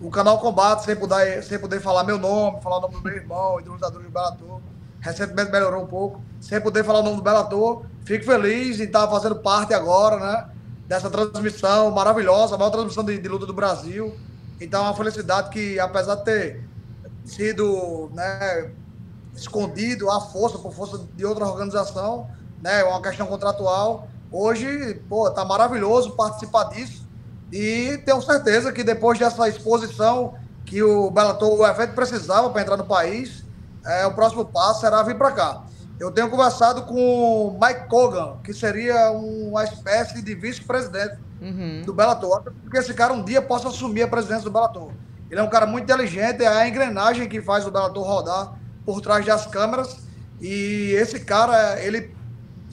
o 0.00 0.10
canal 0.10 0.38
Combate, 0.38 0.84
sem 0.84 0.96
poder, 0.96 1.42
sem 1.42 1.58
poder 1.58 1.80
falar 1.80 2.04
meu 2.04 2.18
nome, 2.18 2.60
falar 2.62 2.78
o 2.78 2.80
nome 2.80 2.94
do 2.94 3.02
meu 3.02 3.12
irmão 3.12 3.60
e 3.60 3.62
do 3.62 3.72
lutador 3.72 4.02
do 4.02 4.10
Bellator. 4.10 4.60
Recentemente 5.00 5.50
melhorou 5.50 5.82
um 5.82 5.86
pouco, 5.86 6.22
sem 6.40 6.60
poder 6.60 6.84
falar 6.84 7.00
o 7.00 7.02
nome 7.02 7.16
do 7.16 7.22
Bellator. 7.22 7.84
Fico 8.04 8.24
feliz 8.24 8.80
em 8.80 8.84
estar 8.84 9.06
fazendo 9.08 9.36
parte 9.36 9.74
agora, 9.74 10.18
né? 10.18 10.48
Dessa 10.88 11.10
transmissão 11.10 11.90
maravilhosa, 11.90 12.54
a 12.54 12.58
maior 12.58 12.70
transmissão 12.70 13.04
de, 13.04 13.18
de 13.18 13.28
luta 13.28 13.46
do 13.46 13.52
Brasil. 13.52 14.16
Então, 14.60 14.84
é 14.84 14.88
uma 14.88 14.96
felicidade 14.96 15.50
que, 15.50 15.78
apesar 15.78 16.16
de 16.16 16.24
ter 16.24 16.64
sido 17.24 18.10
né, 18.12 18.72
escondido 19.34 20.10
à 20.10 20.20
força, 20.20 20.58
por 20.58 20.72
força 20.72 21.00
de 21.14 21.24
outra 21.24 21.46
organização, 21.46 22.28
né, 22.60 22.82
uma 22.84 23.00
questão 23.00 23.26
contratual, 23.26 24.08
hoje, 24.32 24.94
pô, 25.08 25.30
tá 25.30 25.44
maravilhoso 25.44 26.12
participar 26.12 26.64
disso 26.64 27.09
e 27.52 27.98
tenho 28.04 28.22
certeza 28.22 28.72
que 28.72 28.84
depois 28.84 29.18
dessa 29.18 29.48
exposição 29.48 30.34
que 30.64 30.82
o 30.82 31.10
Bellator, 31.10 31.58
o 31.58 31.66
evento 31.66 31.94
precisava 31.94 32.48
para 32.50 32.62
entrar 32.62 32.76
no 32.76 32.86
país, 32.86 33.44
é, 33.84 34.06
o 34.06 34.14
próximo 34.14 34.44
passo 34.44 34.80
será 34.80 35.02
vir 35.02 35.16
para 35.16 35.32
cá. 35.32 35.64
Eu 35.98 36.10
tenho 36.10 36.30
conversado 36.30 36.82
com 36.82 36.94
o 36.94 37.58
Mike 37.60 37.88
Cogan, 37.88 38.38
que 38.44 38.54
seria 38.54 39.10
uma 39.10 39.64
espécie 39.64 40.22
de 40.22 40.34
vice-presidente 40.34 41.18
uhum. 41.40 41.82
do 41.84 41.92
Bellator, 41.92 42.42
porque 42.62 42.78
esse 42.78 42.94
cara 42.94 43.12
um 43.12 43.22
dia 43.22 43.42
possa 43.42 43.68
assumir 43.68 44.02
a 44.02 44.08
presidência 44.08 44.44
do 44.44 44.50
Bellator. 44.50 44.92
Ele 45.30 45.40
é 45.40 45.42
um 45.42 45.50
cara 45.50 45.66
muito 45.66 45.84
inteligente, 45.84 46.42
é 46.42 46.48
a 46.48 46.68
engrenagem 46.68 47.28
que 47.28 47.42
faz 47.42 47.66
o 47.66 47.70
Bellator 47.70 48.02
rodar 48.02 48.54
por 48.84 49.00
trás 49.00 49.26
das 49.26 49.46
câmeras. 49.46 49.98
E 50.40 50.92
esse 50.94 51.20
cara, 51.20 51.80
ele 51.82 52.14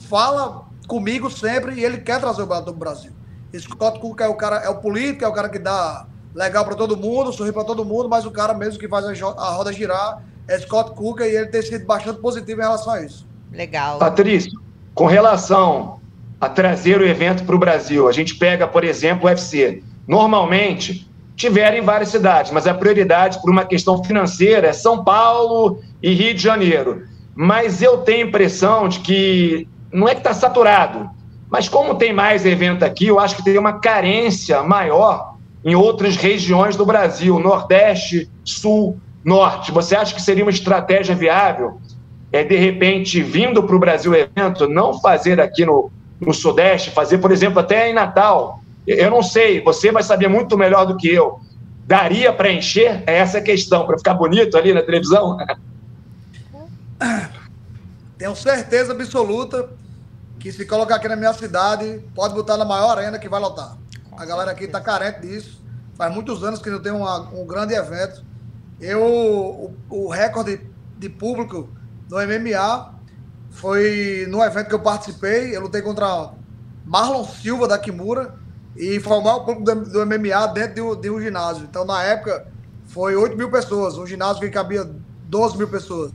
fala 0.08 0.66
comigo 0.86 1.30
sempre 1.30 1.74
e 1.74 1.84
ele 1.84 1.98
quer 1.98 2.20
trazer 2.20 2.42
o 2.42 2.46
Bellator 2.46 2.72
para 2.72 2.76
o 2.76 2.78
Brasil. 2.78 3.12
Scott 3.56 4.00
Cook 4.00 4.20
é 4.20 4.28
o 4.28 4.34
cara, 4.34 4.56
é 4.56 4.68
o 4.68 4.76
político, 4.76 5.24
é 5.24 5.28
o 5.28 5.32
cara 5.32 5.48
que 5.48 5.58
dá 5.58 6.06
legal 6.34 6.64
para 6.64 6.74
todo 6.74 6.96
mundo, 6.96 7.32
sorri 7.32 7.52
para 7.52 7.64
todo 7.64 7.84
mundo, 7.84 8.08
mas 8.08 8.26
o 8.26 8.30
cara 8.30 8.54
mesmo 8.54 8.78
que 8.78 8.88
faz 8.88 9.04
a 9.04 9.50
roda 9.50 9.72
girar 9.72 10.22
é 10.46 10.58
Scott 10.58 10.92
Cook 10.92 11.20
e 11.20 11.24
ele 11.24 11.46
tem 11.46 11.62
sido 11.62 11.84
bastante 11.84 12.20
positivo 12.20 12.60
em 12.60 12.64
relação 12.64 12.92
a 12.92 13.02
isso. 13.02 13.26
Legal. 13.52 13.98
Patrício, 13.98 14.52
com 14.94 15.06
relação 15.06 16.00
a 16.40 16.48
trazer 16.48 17.00
o 17.00 17.06
evento 17.06 17.44
para 17.44 17.54
o 17.54 17.58
Brasil, 17.58 18.08
a 18.08 18.12
gente 18.12 18.34
pega, 18.36 18.66
por 18.66 18.84
exemplo, 18.84 19.24
o 19.24 19.28
UFC. 19.28 19.82
Normalmente, 20.06 21.08
tiveram 21.36 21.76
em 21.76 21.82
várias 21.82 22.10
cidades, 22.10 22.50
mas 22.50 22.66
a 22.66 22.74
prioridade 22.74 23.40
por 23.40 23.50
uma 23.50 23.64
questão 23.64 24.02
financeira 24.02 24.68
é 24.68 24.72
São 24.72 25.04
Paulo 25.04 25.80
e 26.02 26.12
Rio 26.12 26.34
de 26.34 26.42
Janeiro. 26.42 27.06
Mas 27.34 27.80
eu 27.82 27.98
tenho 27.98 28.26
a 28.26 28.28
impressão 28.28 28.88
de 28.88 29.00
que 29.00 29.68
não 29.92 30.08
é 30.08 30.14
que 30.14 30.20
está 30.20 30.34
saturado, 30.34 31.08
mas 31.50 31.68
como 31.68 31.94
tem 31.94 32.12
mais 32.12 32.44
evento 32.44 32.84
aqui, 32.84 33.06
eu 33.06 33.18
acho 33.18 33.36
que 33.36 33.44
tem 33.44 33.58
uma 33.58 33.80
carência 33.80 34.62
maior 34.62 35.36
em 35.64 35.74
outras 35.74 36.16
regiões 36.16 36.76
do 36.76 36.84
Brasil, 36.84 37.38
Nordeste, 37.38 38.30
Sul, 38.44 38.98
Norte. 39.24 39.72
Você 39.72 39.96
acha 39.96 40.14
que 40.14 40.22
seria 40.22 40.44
uma 40.44 40.50
estratégia 40.50 41.14
viável, 41.14 41.80
é, 42.30 42.44
de 42.44 42.56
repente, 42.56 43.22
vindo 43.22 43.62
para 43.62 43.74
o 43.74 43.78
Brasil 43.78 44.14
evento, 44.14 44.68
não 44.68 45.00
fazer 45.00 45.40
aqui 45.40 45.64
no, 45.64 45.90
no 46.20 46.34
Sudeste, 46.34 46.90
fazer, 46.90 47.18
por 47.18 47.32
exemplo, 47.32 47.58
até 47.60 47.90
em 47.90 47.94
Natal? 47.94 48.60
Eu 48.86 49.10
não 49.10 49.22
sei, 49.22 49.60
você 49.62 49.90
vai 49.90 50.02
saber 50.02 50.28
muito 50.28 50.56
melhor 50.56 50.86
do 50.86 50.96
que 50.96 51.08
eu. 51.08 51.40
Daria 51.86 52.32
para 52.32 52.52
encher? 52.52 53.02
É 53.06 53.16
essa 53.16 53.38
a 53.38 53.42
questão, 53.42 53.86
para 53.86 53.96
ficar 53.96 54.14
bonito 54.14 54.56
ali 54.56 54.74
na 54.74 54.82
televisão? 54.82 55.38
Tenho 58.18 58.34
certeza 58.36 58.92
absoluta 58.92 59.70
que 60.38 60.52
se 60.52 60.64
colocar 60.64 60.96
aqui 60.96 61.08
na 61.08 61.16
minha 61.16 61.32
cidade, 61.32 62.04
pode 62.14 62.34
botar 62.34 62.56
na 62.56 62.64
maior 62.64 62.96
arena 62.96 63.18
que 63.18 63.28
vai 63.28 63.40
lotar. 63.40 63.76
A 64.16 64.24
galera 64.24 64.52
aqui 64.52 64.64
está 64.64 64.80
carente 64.80 65.20
disso. 65.20 65.62
Faz 65.94 66.14
muitos 66.14 66.44
anos 66.44 66.60
que 66.60 66.70
não 66.70 66.80
tem 66.80 66.92
uma, 66.92 67.20
um 67.30 67.46
grande 67.46 67.74
evento. 67.74 68.24
Eu, 68.80 69.02
o, 69.02 69.74
o 69.90 70.08
recorde 70.08 70.60
de 70.96 71.08
público 71.08 71.68
no 72.08 72.16
MMA 72.18 72.94
foi 73.50 74.26
no 74.28 74.42
evento 74.42 74.68
que 74.68 74.74
eu 74.74 74.80
participei. 74.80 75.54
Eu 75.56 75.62
lutei 75.62 75.82
contra 75.82 76.30
Marlon 76.84 77.24
Silva 77.24 77.66
da 77.66 77.78
Kimura 77.78 78.34
e 78.76 79.00
foi 79.00 79.18
o 79.18 79.22
maior 79.22 79.40
público 79.40 79.64
do, 79.64 79.90
do 79.90 80.06
MMA 80.06 80.46
dentro 80.54 80.94
de, 80.94 81.02
de, 81.02 81.10
um 81.10 81.20
ginásio. 81.20 81.64
Então, 81.64 81.84
na 81.84 82.02
época, 82.04 82.46
foi 82.86 83.16
8 83.16 83.36
mil 83.36 83.50
pessoas. 83.50 83.98
Um 83.98 84.06
ginásio 84.06 84.40
que 84.40 84.50
cabia 84.50 84.88
12 85.24 85.58
mil 85.58 85.68
pessoas. 85.68 86.12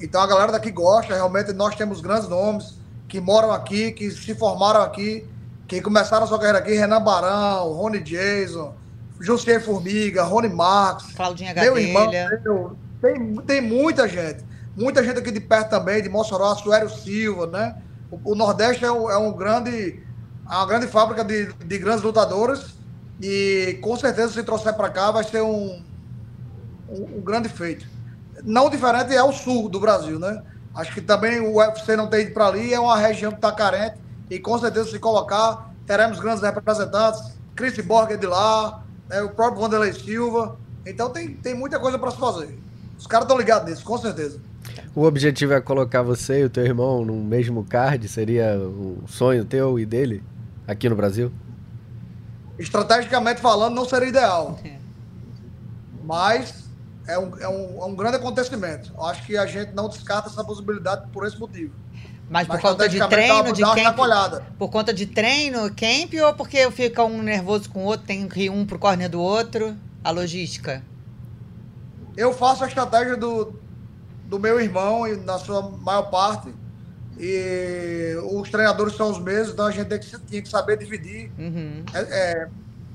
Então, 0.00 0.20
a 0.20 0.26
galera 0.26 0.52
daqui 0.52 0.70
gosta. 0.70 1.14
Realmente, 1.14 1.52
nós 1.52 1.74
temos 1.74 2.00
grandes 2.00 2.28
nomes 2.28 2.76
que 3.08 3.20
moram 3.20 3.52
aqui, 3.52 3.92
que 3.92 4.10
se 4.10 4.34
formaram 4.34 4.82
aqui, 4.82 5.26
que 5.66 5.80
começaram 5.80 6.24
a 6.24 6.26
sua 6.26 6.38
carreira 6.38 6.58
aqui, 6.58 6.74
Renan 6.74 7.02
Barão, 7.02 7.72
Rony 7.72 8.00
Jason, 8.00 8.74
José 9.20 9.58
Formiga, 9.58 10.22
Rony 10.22 10.48
Marcos, 10.48 11.12
Claudinha 11.12 11.52
Gadelha. 11.52 11.74
Meu 11.74 11.82
irmão, 11.82 12.10
meu, 12.10 12.76
tem, 13.00 13.36
tem 13.46 13.60
muita 13.60 14.08
gente. 14.08 14.44
Muita 14.76 15.02
gente 15.02 15.18
aqui 15.18 15.30
de 15.30 15.40
perto 15.40 15.70
também, 15.70 16.02
de 16.02 16.08
Mossoró, 16.08 16.54
Suério 16.54 16.90
Silva, 16.90 17.46
né? 17.46 17.76
O, 18.10 18.32
o 18.32 18.34
Nordeste 18.34 18.84
é 18.84 18.92
um, 18.92 19.10
é 19.10 19.16
um, 19.16 19.32
grande, 19.32 20.02
é 20.50 20.54
uma 20.54 20.66
grande 20.66 20.86
fábrica 20.86 21.24
de, 21.24 21.52
de 21.52 21.78
grandes 21.78 22.02
lutadores 22.02 22.76
e 23.20 23.78
com 23.80 23.96
certeza 23.96 24.34
se 24.34 24.42
trouxer 24.42 24.74
para 24.74 24.90
cá 24.90 25.10
vai 25.10 25.24
ser 25.24 25.40
um, 25.40 25.82
um, 26.90 27.16
um 27.16 27.20
grande 27.22 27.48
feito. 27.48 27.86
Não 28.44 28.68
diferente 28.68 29.14
é 29.14 29.22
o 29.22 29.32
sul 29.32 29.68
do 29.68 29.80
Brasil, 29.80 30.18
né? 30.18 30.42
Acho 30.76 30.92
que 30.92 31.00
também 31.00 31.40
o 31.40 31.56
UFC 31.56 31.96
não 31.96 32.06
tem 32.06 32.26
ido 32.26 32.34
para 32.34 32.48
ali, 32.48 32.74
é 32.74 32.78
uma 32.78 32.98
região 32.98 33.32
que 33.32 33.38
está 33.38 33.50
carente 33.50 33.96
e 34.28 34.38
com 34.38 34.58
certeza 34.58 34.90
se 34.90 34.98
colocar, 34.98 35.72
teremos 35.86 36.20
grandes 36.20 36.42
representantes, 36.42 37.32
Chris 37.54 37.78
Borger 37.78 38.18
de 38.18 38.26
lá, 38.26 38.84
né, 39.08 39.22
o 39.22 39.30
próprio 39.30 39.62
Vanderlei 39.62 39.94
Silva. 39.94 40.58
Então 40.84 41.08
tem, 41.08 41.34
tem 41.34 41.54
muita 41.54 41.80
coisa 41.80 41.98
para 41.98 42.10
se 42.10 42.18
fazer. 42.18 42.58
Os 42.98 43.06
caras 43.06 43.24
estão 43.24 43.38
ligados 43.38 43.70
nisso, 43.70 43.84
com 43.84 43.96
certeza. 43.96 44.38
O 44.94 45.04
objetivo 45.04 45.54
é 45.54 45.60
colocar 45.62 46.02
você 46.02 46.40
e 46.40 46.44
o 46.44 46.50
teu 46.50 46.64
irmão 46.64 47.04
no 47.04 47.14
mesmo 47.14 47.64
card? 47.64 48.06
Seria 48.08 48.58
o 48.58 49.02
sonho 49.06 49.46
teu 49.46 49.78
e 49.78 49.86
dele 49.86 50.22
aqui 50.66 50.90
no 50.90 50.96
Brasil? 50.96 51.32
Estrategicamente 52.58 53.40
falando, 53.40 53.74
não 53.74 53.86
seria 53.86 54.08
ideal. 54.08 54.58
Mas 56.04 56.65
é 57.06 57.18
um, 57.18 57.38
é 57.38 57.48
um, 57.48 57.82
é 57.82 57.84
um 57.84 57.94
grande 57.94 58.16
acontecimento. 58.16 58.92
Eu 58.96 59.04
acho 59.04 59.24
que 59.24 59.36
a 59.36 59.46
gente 59.46 59.72
não 59.72 59.88
descarta 59.88 60.28
essa 60.28 60.44
possibilidade 60.44 61.06
por 61.12 61.26
esse 61.26 61.38
motivo. 61.38 61.72
Mas 62.28 62.46
por 62.46 62.60
conta 62.60 62.88
de 62.88 62.98
treino, 63.08 63.52
de 63.52 63.62
camp, 63.62 63.96
por 64.58 64.68
conta 64.68 64.92
de 64.92 65.06
treino, 65.06 65.70
camp 65.70 66.12
ou 66.24 66.34
porque 66.34 66.68
fica 66.72 67.04
um 67.04 67.22
nervoso 67.22 67.70
com 67.70 67.84
o 67.84 67.84
outro, 67.84 68.04
tem 68.04 68.28
que 68.28 68.42
ir 68.42 68.50
um 68.50 68.66
pro 68.66 68.78
corner 68.78 69.08
do 69.08 69.20
outro? 69.20 69.76
A 70.02 70.10
logística? 70.10 70.82
Eu 72.16 72.32
faço 72.32 72.64
a 72.64 72.66
estratégia 72.66 73.16
do, 73.16 73.54
do 74.24 74.40
meu 74.40 74.60
irmão, 74.60 75.06
e 75.06 75.16
na 75.16 75.38
sua 75.38 75.70
maior 75.70 76.10
parte, 76.10 76.52
e 77.18 78.16
os 78.32 78.50
treinadores 78.50 78.96
são 78.96 79.10
os 79.10 79.20
mesmos, 79.20 79.52
então 79.52 79.66
a 79.66 79.70
gente 79.70 79.86
tem 79.86 79.98
que, 80.00 80.18
tem 80.18 80.42
que 80.42 80.48
saber 80.48 80.78
dividir 80.78 81.30
uhum. 81.38 81.84
é, 81.94 82.00
é, 82.00 82.48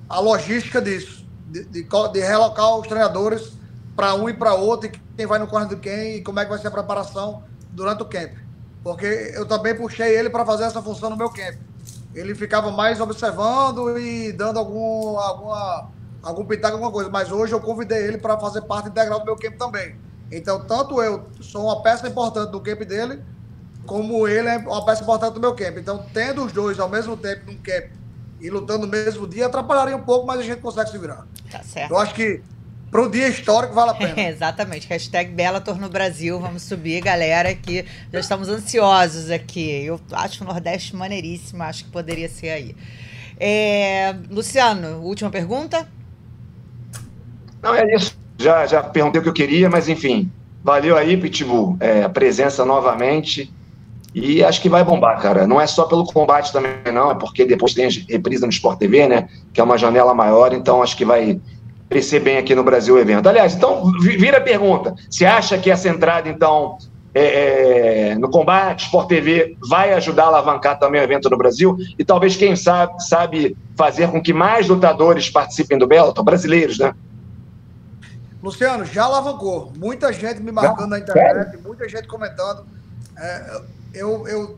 a 0.10 0.20
logística 0.20 0.82
disso, 0.82 1.26
de, 1.48 1.64
de, 1.66 1.84
de 1.84 2.20
relocar 2.20 2.78
os 2.78 2.88
treinadores 2.88 3.54
para 4.02 4.16
um 4.16 4.28
e 4.28 4.34
para 4.34 4.56
outro, 4.56 4.88
e 4.88 4.92
quem 5.16 5.28
vai 5.28 5.38
no 5.38 5.46
corner 5.46 5.70
do 5.70 5.78
quem, 5.78 6.16
e 6.16 6.22
como 6.24 6.40
é 6.40 6.44
que 6.44 6.50
vai 6.50 6.58
ser 6.58 6.70
a 6.70 6.72
preparação 6.72 7.44
durante 7.70 8.02
o 8.02 8.06
camp. 8.06 8.32
Porque 8.84 9.32
eu 9.36 9.46
também 9.46 9.76
puxei 9.76 10.18
ele 10.18 10.28
para 10.28 10.44
fazer 10.44 10.64
essa 10.64 10.82
função 10.82 11.12
no 11.12 11.16
meu 11.16 11.30
camp. 11.30 11.54
Ele 12.16 12.34
ficava 12.34 12.72
mais 12.72 13.00
observando 13.00 14.00
e 14.00 14.32
dando 14.32 14.58
algum, 14.58 15.20
alguma, 15.20 15.92
algum 16.24 16.44
pitaco, 16.44 16.74
alguma 16.74 16.92
coisa. 16.92 17.12
Mas 17.12 17.32
hoje 17.32 17.54
eu 17.54 17.62
convidei 17.62 18.08
ele 18.08 18.18
para 18.18 18.40
fazer 18.40 18.62
parte 18.64 18.90
integral 18.90 19.20
do 19.20 19.26
meu 19.26 19.36
camp 19.36 19.56
também. 19.56 19.96
Então, 20.32 20.66
tanto 20.66 21.00
eu 21.00 21.28
sou 21.40 21.66
uma 21.66 21.84
peça 21.84 22.08
importante 22.08 22.52
do 22.52 22.60
camp 22.60 22.80
dele, 22.80 23.22
como 23.86 24.28
ele 24.28 24.48
é 24.48 24.58
uma 24.58 24.84
peça 24.84 25.04
importante 25.04 25.36
do 25.36 25.40
meu 25.40 25.54
camp. 25.54 25.78
Então, 25.78 26.04
tendo 26.12 26.44
os 26.44 26.52
dois 26.52 26.80
ao 26.80 26.90
mesmo 26.90 27.16
tempo 27.16 27.46
num 27.46 27.58
camp 27.58 27.92
e 28.40 28.50
lutando 28.50 28.88
no 28.88 28.92
mesmo 28.92 29.28
dia, 29.28 29.46
atrapalharia 29.46 29.96
um 29.96 30.02
pouco, 30.02 30.26
mas 30.26 30.40
a 30.40 30.44
gente 30.44 30.60
consegue 30.60 30.90
se 30.90 30.98
virar. 30.98 31.28
Tá 31.52 31.62
certo. 31.62 31.92
Eu 31.92 32.00
acho 32.00 32.16
que 32.16 32.42
para 32.92 33.02
o 33.02 33.10
dia 33.10 33.30
histórico 33.30 33.74
vale 33.74 33.92
a 33.92 33.94
pena. 33.96 34.14
É, 34.18 34.30
exatamente. 34.30 34.88
Hashtag 34.88 35.32
Bellator 35.32 35.80
no 35.80 35.90
Brasil. 35.90 36.38
Vamos 36.40 36.64
subir, 36.64 37.02
galera, 37.02 37.56
que 37.56 37.86
já 38.12 38.20
estamos 38.20 38.50
ansiosos 38.50 39.32
aqui. 39.32 39.86
Eu 39.86 40.00
acho 40.12 40.44
o 40.44 40.48
Nordeste 40.48 40.96
maneiríssimo, 40.96 41.64
acho 41.64 41.86
que 41.86 41.92
poderia 41.92 42.28
ser 42.28 42.50
aí. 42.50 42.76
É, 43.40 44.14
Luciano, 44.30 45.02
última 45.02 45.32
pergunta? 45.32 45.88
Não, 47.64 47.74
é 47.74 47.96
isso. 47.96 48.16
Já, 48.38 48.68
já 48.68 48.84
perguntei 48.84 49.20
o 49.20 49.24
que 49.24 49.30
eu 49.30 49.34
queria, 49.34 49.70
mas 49.70 49.88
enfim. 49.88 50.30
Valeu 50.64 50.96
aí, 50.96 51.18
Pitbull, 51.18 51.78
é, 51.80 52.04
a 52.04 52.10
presença 52.10 52.66
novamente. 52.66 53.52
E 54.14 54.44
acho 54.44 54.62
que 54.62 54.68
vai 54.68 54.84
bombar, 54.84 55.20
cara. 55.22 55.48
Não 55.48 55.60
é 55.60 55.66
só 55.66 55.86
pelo 55.86 56.06
combate 56.06 56.52
também, 56.52 56.94
não, 56.94 57.12
é 57.12 57.16
porque 57.16 57.46
depois 57.46 57.74
tem 57.74 57.86
a 57.86 57.90
reprisa 58.10 58.46
no 58.46 58.52
Sport 58.52 58.78
TV, 58.78 59.08
né? 59.08 59.30
Que 59.54 59.62
é 59.62 59.64
uma 59.64 59.78
janela 59.78 60.14
maior, 60.14 60.54
então 60.54 60.84
acho 60.84 60.98
que 60.98 61.06
vai 61.06 61.40
crescer 61.92 62.22
bem 62.22 62.38
aqui 62.38 62.56
no 62.56 62.64
Brasil 62.64 62.96
o 62.96 63.00
evento. 63.00 63.28
Aliás, 63.28 63.54
então, 63.54 63.92
vira 64.00 64.38
a 64.38 64.42
pergunta. 64.42 64.96
Você 65.10 65.26
acha 65.26 65.58
que 65.58 65.70
essa 65.70 65.90
entrada, 65.90 66.30
então, 66.30 66.78
é, 67.14 68.12
é, 68.12 68.16
no 68.16 68.30
combate, 68.30 68.86
Sport 68.86 69.10
TV, 69.10 69.58
vai 69.70 69.92
ajudar 69.94 70.24
a 70.24 70.28
alavancar 70.28 70.80
também 70.80 71.02
o 71.02 71.04
evento 71.04 71.30
no 71.30 71.38
Brasil? 71.38 71.78
E 72.00 72.06
talvez, 72.06 72.38
quem 72.38 72.56
sabe, 72.56 72.94
sabe 73.04 73.58
fazer 73.76 74.10
com 74.10 74.22
que 74.22 74.32
mais 74.32 74.70
lutadores 74.70 75.30
participem 75.30 75.78
do 75.78 75.86
Bellator, 75.86 76.24
brasileiros, 76.24 76.80
né? 76.80 76.96
Luciano, 78.42 78.86
já 78.86 79.04
alavancou. 79.04 79.74
Muita 79.78 80.14
gente 80.14 80.42
me 80.42 80.52
marcando 80.52 80.92
na 80.92 81.00
internet, 81.00 81.58
muita 81.62 81.90
gente 81.90 82.08
comentando. 82.08 82.66
É, 83.18 83.62
eu, 83.94 84.26
eu 84.30 84.58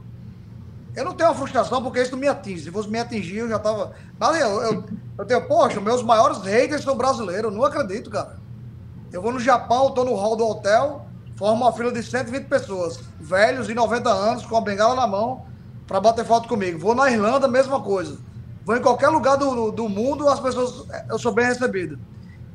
eu 0.95 1.05
não 1.05 1.13
tenho 1.13 1.29
uma 1.29 1.35
frustração 1.35 1.81
porque 1.81 2.01
isso 2.01 2.11
não 2.11 2.19
me 2.19 2.27
atinge. 2.27 2.63
Se 2.63 2.71
fosse 2.71 2.89
me 2.89 2.99
atingir, 2.99 3.37
eu 3.37 3.49
já 3.49 3.57
tava. 3.57 3.93
Mas 4.19 4.39
eu, 4.39 4.61
eu, 4.61 4.83
eu 5.17 5.25
tenho, 5.25 5.47
poxa, 5.47 5.81
meus 5.81 6.03
maiores 6.03 6.39
haters 6.39 6.83
são 6.83 6.95
brasileiros. 6.95 7.51
Eu 7.51 7.57
não 7.57 7.63
acredito, 7.65 8.09
cara. 8.09 8.37
Eu 9.11 9.21
vou 9.21 9.31
no 9.31 9.39
Japão, 9.39 9.91
tô 9.91 10.03
no 10.03 10.15
hall 10.15 10.35
do 10.35 10.47
hotel, 10.47 11.05
formo 11.35 11.63
uma 11.63 11.71
fila 11.71 11.91
de 11.91 12.01
120 12.01 12.45
pessoas, 12.45 12.99
velhos 13.19 13.69
e 13.69 13.73
90 13.73 14.09
anos, 14.09 14.45
com 14.45 14.57
a 14.57 14.61
bengala 14.61 14.95
na 14.95 15.07
mão, 15.07 15.45
para 15.87 15.99
bater 15.99 16.25
foto 16.25 16.47
comigo. 16.47 16.79
Vou 16.79 16.95
na 16.95 17.11
Irlanda, 17.11 17.47
mesma 17.47 17.81
coisa. 17.81 18.17
Vou 18.65 18.77
em 18.77 18.81
qualquer 18.81 19.09
lugar 19.09 19.35
do, 19.35 19.71
do 19.71 19.89
mundo, 19.89 20.27
as 20.29 20.39
pessoas. 20.39 20.85
Eu 21.09 21.19
sou 21.19 21.33
bem 21.33 21.45
recebido. 21.45 21.99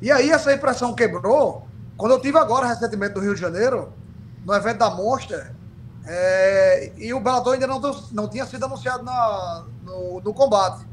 E 0.01 0.11
aí 0.11 0.29
essa 0.31 0.53
impressão 0.53 0.93
quebrou 0.93 1.67
quando 1.97 2.13
eu 2.13 2.21
tive 2.21 2.37
agora 2.37 2.65
recentemente 2.65 3.15
no 3.15 3.21
Rio 3.21 3.35
de 3.35 3.41
Janeiro, 3.41 3.91
no 4.45 4.53
evento 4.53 4.77
da 4.77 4.89
Monster, 4.89 5.53
é, 6.11 6.91
e 6.97 7.13
o 7.13 7.19
Bellator 7.19 7.53
ainda 7.53 7.67
não, 7.67 7.79
não 8.11 8.27
tinha 8.27 8.43
sido 8.43 8.65
anunciado 8.65 9.03
na, 9.03 9.63
no, 9.83 10.19
no 10.19 10.33
combate. 10.33 10.83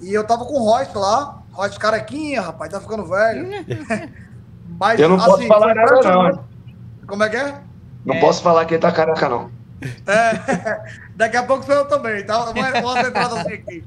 E 0.00 0.14
eu 0.14 0.26
tava 0.26 0.46
com 0.46 0.54
o 0.54 0.64
Royce 0.64 0.96
lá, 0.96 1.42
Royce 1.52 1.78
carequinha, 1.78 2.40
rapaz, 2.40 2.72
tá 2.72 2.80
ficando 2.80 3.04
velho. 3.04 3.46
Mas, 4.80 4.98
eu 4.98 5.10
não 5.10 5.16
assim, 5.16 5.26
posso 5.26 5.46
falar 5.46 5.74
nada, 5.74 6.00
não. 6.02 6.44
Como 7.06 7.22
é 7.22 7.28
que 7.28 7.36
é? 7.36 7.60
Não 8.02 8.14
é. 8.14 8.20
posso 8.20 8.42
falar 8.42 8.64
que 8.64 8.74
ele 8.74 8.80
tá 8.80 8.90
careca, 8.90 9.28
não. 9.28 9.50
É, 10.06 10.84
daqui 11.14 11.36
a 11.36 11.42
pouco 11.42 11.66
sou 11.66 11.74
eu 11.74 11.86
também, 11.86 12.24
tá? 12.24 12.50
Uma, 12.50 12.80
uma 12.80 13.00
entrada 13.00 13.40
assim 13.42 13.52
aqui. 13.52 13.84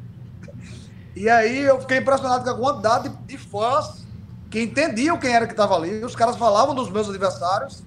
E 1.15 1.27
aí 1.27 1.61
eu 1.61 1.81
fiquei 1.81 1.97
impressionado 1.97 2.43
com 2.43 2.51
a 2.51 2.55
quantidade 2.55 3.09
de 3.25 3.37
fãs 3.39 4.05
que 4.51 4.61
entendiam 4.61 5.17
quem 5.17 5.33
era 5.33 5.47
que 5.47 5.53
estava 5.53 5.75
ali. 5.75 6.05
Os 6.05 6.15
caras 6.15 6.37
falavam 6.37 6.75
dos 6.75 6.91
meus 6.91 7.09
adversários 7.09 7.83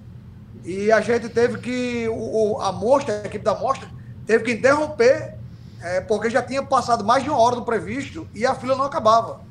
e 0.63 0.91
a 0.91 1.01
gente 1.01 1.27
teve 1.29 1.57
que, 1.57 2.07
o, 2.09 2.59
a 2.61 2.71
mostra, 2.71 3.21
a 3.21 3.25
equipe 3.25 3.43
da 3.43 3.53
mostra, 3.53 3.87
teve 4.25 4.45
que 4.45 4.51
interromper, 4.53 5.35
é, 5.81 5.99
porque 5.99 6.29
já 6.29 6.41
tinha 6.41 6.63
passado 6.63 7.03
mais 7.03 7.23
de 7.23 7.29
uma 7.29 7.39
hora 7.39 7.55
do 7.55 7.63
previsto 7.63 8.27
e 8.33 8.45
a 8.45 8.55
fila 8.55 8.75
não 8.75 8.85
acabava. 8.85 9.41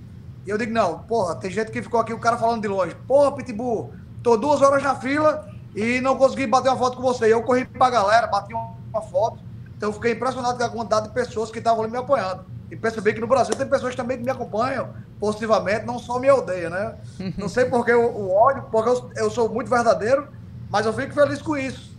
E 0.47 0.51
eu 0.51 0.57
digo, 0.57 0.73
não, 0.73 1.01
porra, 1.01 1.37
tem 1.37 1.51
gente 1.51 1.71
que 1.71 1.83
ficou 1.83 2.01
aqui, 2.01 2.15
o 2.15 2.19
cara 2.19 2.39
falando 2.39 2.63
de 2.63 2.69
longe. 2.69 2.97
Porra, 3.07 3.33
Pitbull, 3.33 3.93
tô 4.23 4.37
duas 4.37 4.63
horas 4.63 4.83
na 4.83 4.95
fila 4.97 5.47
e 5.77 6.01
não 6.01 6.17
consegui 6.17 6.47
bater 6.47 6.71
uma 6.71 6.79
foto 6.79 6.97
com 6.97 7.03
você. 7.03 7.29
E 7.29 7.31
eu 7.31 7.43
corri 7.43 7.67
pra 7.67 7.91
galera, 7.91 8.27
bati 8.27 8.55
uma 8.55 9.03
foto. 9.03 9.39
Então 9.77 9.91
eu 9.91 9.93
fiquei 9.93 10.13
impressionado 10.13 10.57
com 10.57 10.65
a 10.65 10.71
quantidade 10.71 11.09
de 11.09 11.15
pessoas 11.15 11.51
que 11.51 11.59
estavam 11.59 11.83
ali 11.83 11.93
me 11.93 11.99
apoiando. 11.99 12.45
E 12.71 12.77
percebi 12.77 13.13
que 13.13 13.21
no 13.21 13.27
Brasil 13.27 13.55
tem 13.55 13.69
pessoas 13.69 13.95
também 13.95 14.17
que 14.17 14.25
me 14.25 14.31
acompanham 14.31 14.89
positivamente, 15.21 15.85
não 15.85 15.99
só 15.99 16.19
me 16.19 16.31
odeiam, 16.31 16.71
né? 16.71 16.97
Não 17.37 17.49
sei 17.49 17.67
porque 17.67 17.93
o, 17.93 18.11
o 18.11 18.35
ódio, 18.35 18.65
porque 18.73 18.89
eu, 18.89 19.11
eu 19.17 19.31
sou 19.31 19.49
muito 19.49 19.69
verdadeiro 19.69 20.27
mas 20.73 20.87
eu 20.87 20.93
fico 20.95 21.13
feliz 21.13 21.43
com 21.43 21.57
isso. 21.57 21.93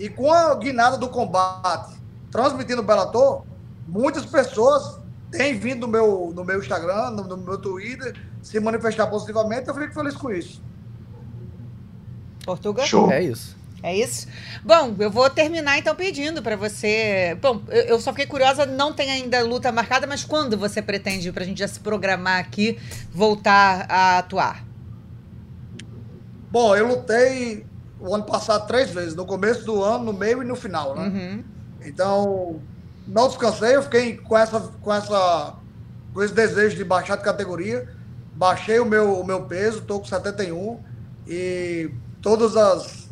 E 0.00 0.08
com 0.08 0.32
a 0.32 0.52
guinada 0.56 0.98
do 0.98 1.08
combate 1.08 1.94
transmitindo 2.30 2.82
o 2.82 2.84
Bellator, 2.84 3.44
muitas 3.86 4.26
pessoas 4.26 4.98
têm 5.30 5.56
vindo 5.58 5.86
no 5.86 5.88
meu, 5.88 6.32
no 6.34 6.44
meu 6.44 6.58
Instagram, 6.58 7.10
no, 7.10 7.24
no 7.24 7.36
meu 7.36 7.56
Twitter, 7.56 8.14
se 8.42 8.58
manifestar 8.58 9.06
positivamente, 9.06 9.68
eu 9.68 9.74
fico 9.74 9.94
feliz 9.94 10.16
com 10.16 10.30
isso. 10.30 10.60
Portugal? 12.44 12.84
Show. 12.84 13.10
É 13.10 13.22
isso. 13.22 13.56
É 13.82 13.94
isso? 13.94 14.26
Bom, 14.64 14.94
eu 14.98 15.10
vou 15.10 15.30
terminar 15.30 15.78
então 15.78 15.94
pedindo 15.94 16.42
para 16.42 16.56
você. 16.56 17.36
Bom, 17.40 17.62
eu 17.68 18.00
só 18.00 18.10
fiquei 18.10 18.26
curiosa, 18.26 18.66
não 18.66 18.92
tem 18.92 19.10
ainda 19.10 19.42
luta 19.44 19.70
marcada, 19.70 20.06
mas 20.06 20.24
quando 20.24 20.56
você 20.56 20.82
pretende, 20.82 21.30
para 21.30 21.44
a 21.44 21.46
gente 21.46 21.58
já 21.58 21.68
se 21.68 21.78
programar 21.78 22.40
aqui, 22.40 22.78
voltar 23.12 23.86
a 23.88 24.18
atuar? 24.18 24.64
Bom, 26.50 26.74
eu 26.74 26.88
lutei 26.88 27.65
o 28.00 28.14
ano 28.14 28.24
passado 28.24 28.66
três 28.66 28.90
vezes, 28.90 29.14
no 29.14 29.24
começo 29.24 29.64
do 29.64 29.82
ano, 29.82 30.04
no 30.04 30.12
meio 30.12 30.42
e 30.42 30.46
no 30.46 30.56
final, 30.56 30.94
né? 30.94 31.08
Uhum. 31.08 31.44
Então, 31.84 32.60
não 33.06 33.28
descansei, 33.28 33.76
eu 33.76 33.82
fiquei 33.82 34.16
com, 34.16 34.36
essa, 34.36 34.60
com, 34.60 34.92
essa, 34.92 35.54
com 36.12 36.22
esse 36.22 36.34
desejo 36.34 36.76
de 36.76 36.84
baixar 36.84 37.16
de 37.16 37.22
categoria. 37.22 37.88
Baixei 38.34 38.78
o 38.80 38.84
meu, 38.84 39.20
o 39.20 39.24
meu 39.24 39.42
peso, 39.44 39.78
estou 39.78 40.00
com 40.00 40.06
71 40.06 40.78
e 41.26 41.90
todos 42.20 42.56
as, 42.56 43.08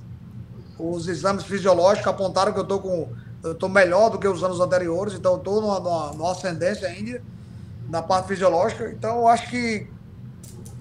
os 0.79 1.09
exames 1.09 1.45
fisiológicos 1.45 2.07
apontaram 2.07 2.53
que 2.53 2.59
eu 2.59 2.65
estou 2.65 2.81
com 2.81 3.09
eu 3.45 3.53
estou 3.53 3.69
melhor 3.69 4.09
do 4.09 4.19
que 4.19 4.27
os 4.27 4.43
anos 4.43 4.59
anteriores, 4.59 5.13
então 5.13 5.37
estou 5.37 5.61
numa, 5.61 5.79
numa, 5.79 6.13
numa 6.15 6.33
ascendência 6.33 6.89
ainda 6.89 7.21
na 7.91 8.01
parte 8.03 8.29
fisiológica. 8.29 8.91
Então, 8.91 9.19
eu 9.19 9.29
acho 9.29 9.51
que 9.51 9.87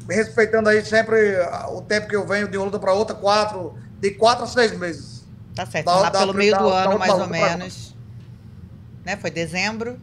respeitando 0.09 0.69
aí 0.69 0.83
sempre 0.83 1.35
o 1.69 1.81
tempo 1.81 2.07
que 2.07 2.15
eu 2.15 2.25
venho 2.25 2.47
de 2.47 2.57
uma 2.57 2.65
luta 2.65 2.79
para 2.79 2.93
outra, 2.93 3.13
quatro, 3.15 3.77
de 4.03 4.11
quatro 4.11 4.43
a 4.43 4.47
seis 4.47 4.77
meses. 4.77 5.23
Tá 5.55 5.65
certo, 5.65 5.85
da, 5.85 5.95
lá 5.95 6.09
da, 6.09 6.19
pelo 6.19 6.33
da, 6.33 6.37
meio 6.37 6.57
do 6.57 6.67
ano, 6.67 6.99
mais 6.99 7.13
ou 7.13 7.27
menos. 7.27 7.95
Né? 9.05 9.15
Foi 9.15 9.31
dezembro? 9.31 9.97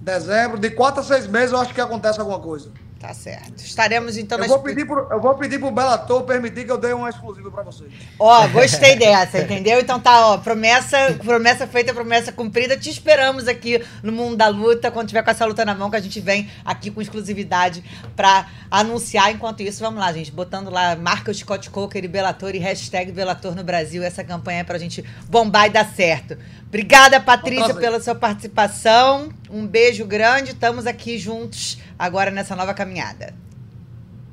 Dezembro, 0.00 0.58
de 0.58 0.70
quatro 0.70 1.02
a 1.02 1.04
seis 1.04 1.26
meses 1.26 1.52
eu 1.52 1.60
acho 1.60 1.74
que 1.74 1.80
acontece 1.82 2.18
alguma 2.18 2.38
coisa. 2.40 2.70
Tá 3.04 3.12
certo. 3.12 3.62
Estaremos 3.62 4.16
então 4.16 4.38
eu 4.38 4.48
vou 4.48 4.60
pedir 4.60 4.86
pro, 4.86 5.06
Eu 5.10 5.20
vou 5.20 5.34
pedir 5.34 5.58
pro 5.58 5.70
Bellator 5.70 6.22
permitir 6.22 6.64
que 6.64 6.72
eu 6.72 6.78
dê 6.78 6.90
uma 6.94 7.10
exclusiva 7.10 7.50
para 7.50 7.62
vocês. 7.62 7.92
Ó, 8.18 8.48
gostei 8.48 8.96
dessa, 8.96 9.40
entendeu? 9.40 9.78
Então 9.78 10.00
tá, 10.00 10.28
ó, 10.28 10.38
promessa, 10.38 11.14
promessa 11.22 11.66
feita, 11.66 11.92
promessa 11.92 12.32
cumprida. 12.32 12.78
Te 12.78 12.88
esperamos 12.88 13.46
aqui 13.46 13.84
no 14.02 14.10
Mundo 14.10 14.36
da 14.36 14.48
Luta, 14.48 14.90
quando 14.90 15.08
tiver 15.08 15.22
com 15.22 15.30
essa 15.30 15.44
luta 15.44 15.66
na 15.66 15.74
mão, 15.74 15.90
que 15.90 15.96
a 15.96 16.00
gente 16.00 16.18
vem 16.18 16.50
aqui 16.64 16.90
com 16.90 17.02
exclusividade 17.02 17.84
para 18.16 18.48
anunciar. 18.70 19.30
Enquanto 19.30 19.60
isso, 19.60 19.80
vamos 19.80 20.00
lá, 20.00 20.10
gente, 20.10 20.32
botando 20.32 20.70
lá 20.70 20.96
marca 20.96 21.34
Scott 21.34 21.68
Coker 21.68 22.02
e 22.02 22.08
Bellator 22.08 22.54
e 22.54 22.58
hashtag 22.58 23.12
Bellator 23.12 23.54
no 23.54 23.62
Brasil, 23.62 24.02
essa 24.02 24.24
campanha 24.24 24.60
é 24.60 24.64
pra 24.64 24.78
gente 24.78 25.04
bombar 25.28 25.66
e 25.66 25.70
dar 25.70 25.84
certo. 25.84 26.38
Obrigada, 26.68 27.20
Patrícia, 27.20 27.74
pela 27.74 28.00
sua 28.00 28.14
participação. 28.14 29.28
Um 29.54 29.68
beijo 29.68 30.04
grande. 30.04 30.50
Estamos 30.50 30.84
aqui 30.84 31.16
juntos 31.16 31.78
agora 31.96 32.28
nessa 32.28 32.56
nova 32.56 32.74
caminhada. 32.74 33.32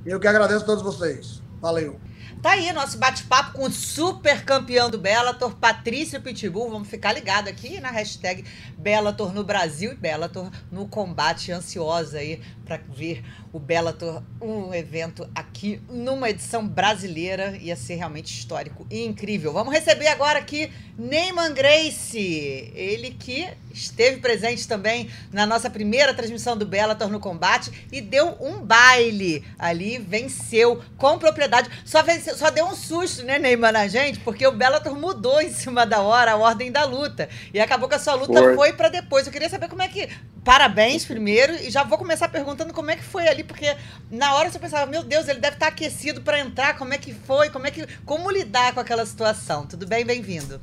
Eu 0.03 0.19
que 0.19 0.27
agradeço 0.27 0.63
a 0.63 0.65
todos 0.65 0.83
vocês. 0.83 1.43
Valeu. 1.61 1.99
Tá 2.41 2.53
aí 2.53 2.73
nosso 2.73 2.97
bate-papo 2.97 3.53
com 3.53 3.65
o 3.65 3.71
super 3.71 4.43
campeão 4.43 4.89
do 4.89 4.97
Bellator, 4.97 5.55
Patrício 5.57 6.19
Pitbull. 6.19 6.71
Vamos 6.71 6.87
ficar 6.87 7.13
ligado 7.13 7.47
aqui 7.49 7.79
na 7.79 7.91
hashtag 7.91 8.43
Bellator 8.79 9.31
no 9.31 9.43
Brasil 9.43 9.91
e 9.91 9.95
Bellator 9.95 10.49
no 10.71 10.87
combate 10.87 11.51
ansiosa 11.51 12.17
aí 12.17 12.41
para 12.65 12.77
ver 12.77 13.23
o 13.53 13.59
Bellator, 13.59 14.23
um 14.41 14.73
evento 14.73 15.29
aqui 15.35 15.81
numa 15.89 16.29
edição 16.29 16.65
brasileira. 16.65 17.57
Ia 17.57 17.75
ser 17.75 17.95
realmente 17.95 18.33
histórico 18.33 18.85
e 18.89 19.03
incrível. 19.03 19.51
Vamos 19.51 19.73
receber 19.73 20.07
agora 20.07 20.39
aqui 20.39 20.71
Neyman 20.97 21.53
Grace, 21.53 22.71
ele 22.75 23.11
que 23.11 23.47
esteve 23.73 24.17
presente 24.17 24.67
também 24.67 25.09
na 25.31 25.45
nossa 25.45 25.69
primeira 25.69 26.13
transmissão 26.13 26.55
do 26.55 26.65
Bellator 26.65 27.09
no 27.09 27.19
combate 27.19 27.87
e 27.91 28.01
deu 28.01 28.37
um 28.39 28.59
baile 28.59 29.43
ali, 29.57 29.97
venceu 29.97 30.81
com 30.97 31.17
propriedade. 31.17 31.69
Só, 31.85 32.03
venceu, 32.03 32.37
só 32.37 32.49
deu 32.49 32.65
um 32.65 32.75
susto, 32.75 33.23
né, 33.23 33.39
Neyman, 33.39 33.71
na 33.71 33.87
gente, 33.87 34.19
porque 34.19 34.45
o 34.45 34.51
Bellator 34.51 34.95
mudou 34.95 35.41
em 35.41 35.51
cima 35.51 35.85
da 35.85 36.01
hora 36.01 36.33
a 36.33 36.37
ordem 36.37 36.71
da 36.71 36.83
luta 36.83 37.29
e 37.53 37.59
acabou 37.59 37.89
que 37.89 37.95
a 37.95 37.99
sua 37.99 38.13
luta 38.13 38.33
foi, 38.33 38.55
foi 38.55 38.73
para 38.73 38.89
depois. 38.89 39.25
Eu 39.25 39.33
queria 39.33 39.49
saber 39.49 39.69
como 39.69 39.81
é 39.81 39.87
que 39.87 40.07
parabéns 40.43 41.05
primeiro 41.05 41.55
e 41.55 41.69
já 41.69 41.83
vou 41.83 41.97
começar 41.97 42.27
perguntando 42.27 42.73
como 42.73 42.91
é 42.91 42.95
que 42.95 43.03
foi 43.03 43.27
ali, 43.27 43.40
porque 43.43 43.75
na 44.09 44.35
hora 44.35 44.49
você 44.49 44.59
pensava, 44.59 44.89
meu 44.89 45.03
Deus, 45.03 45.27
ele 45.27 45.39
deve 45.39 45.55
estar 45.55 45.67
aquecido 45.67 46.21
para 46.21 46.39
entrar, 46.39 46.77
como 46.77 46.93
é 46.93 46.97
que 46.97 47.13
foi, 47.13 47.49
como 47.49 47.67
é 47.67 47.71
que 47.71 47.85
como 48.05 48.29
lidar 48.31 48.73
com 48.73 48.79
aquela 48.79 49.05
situação. 49.05 49.65
Tudo 49.65 49.87
bem? 49.87 50.05
Bem-vindo. 50.05 50.61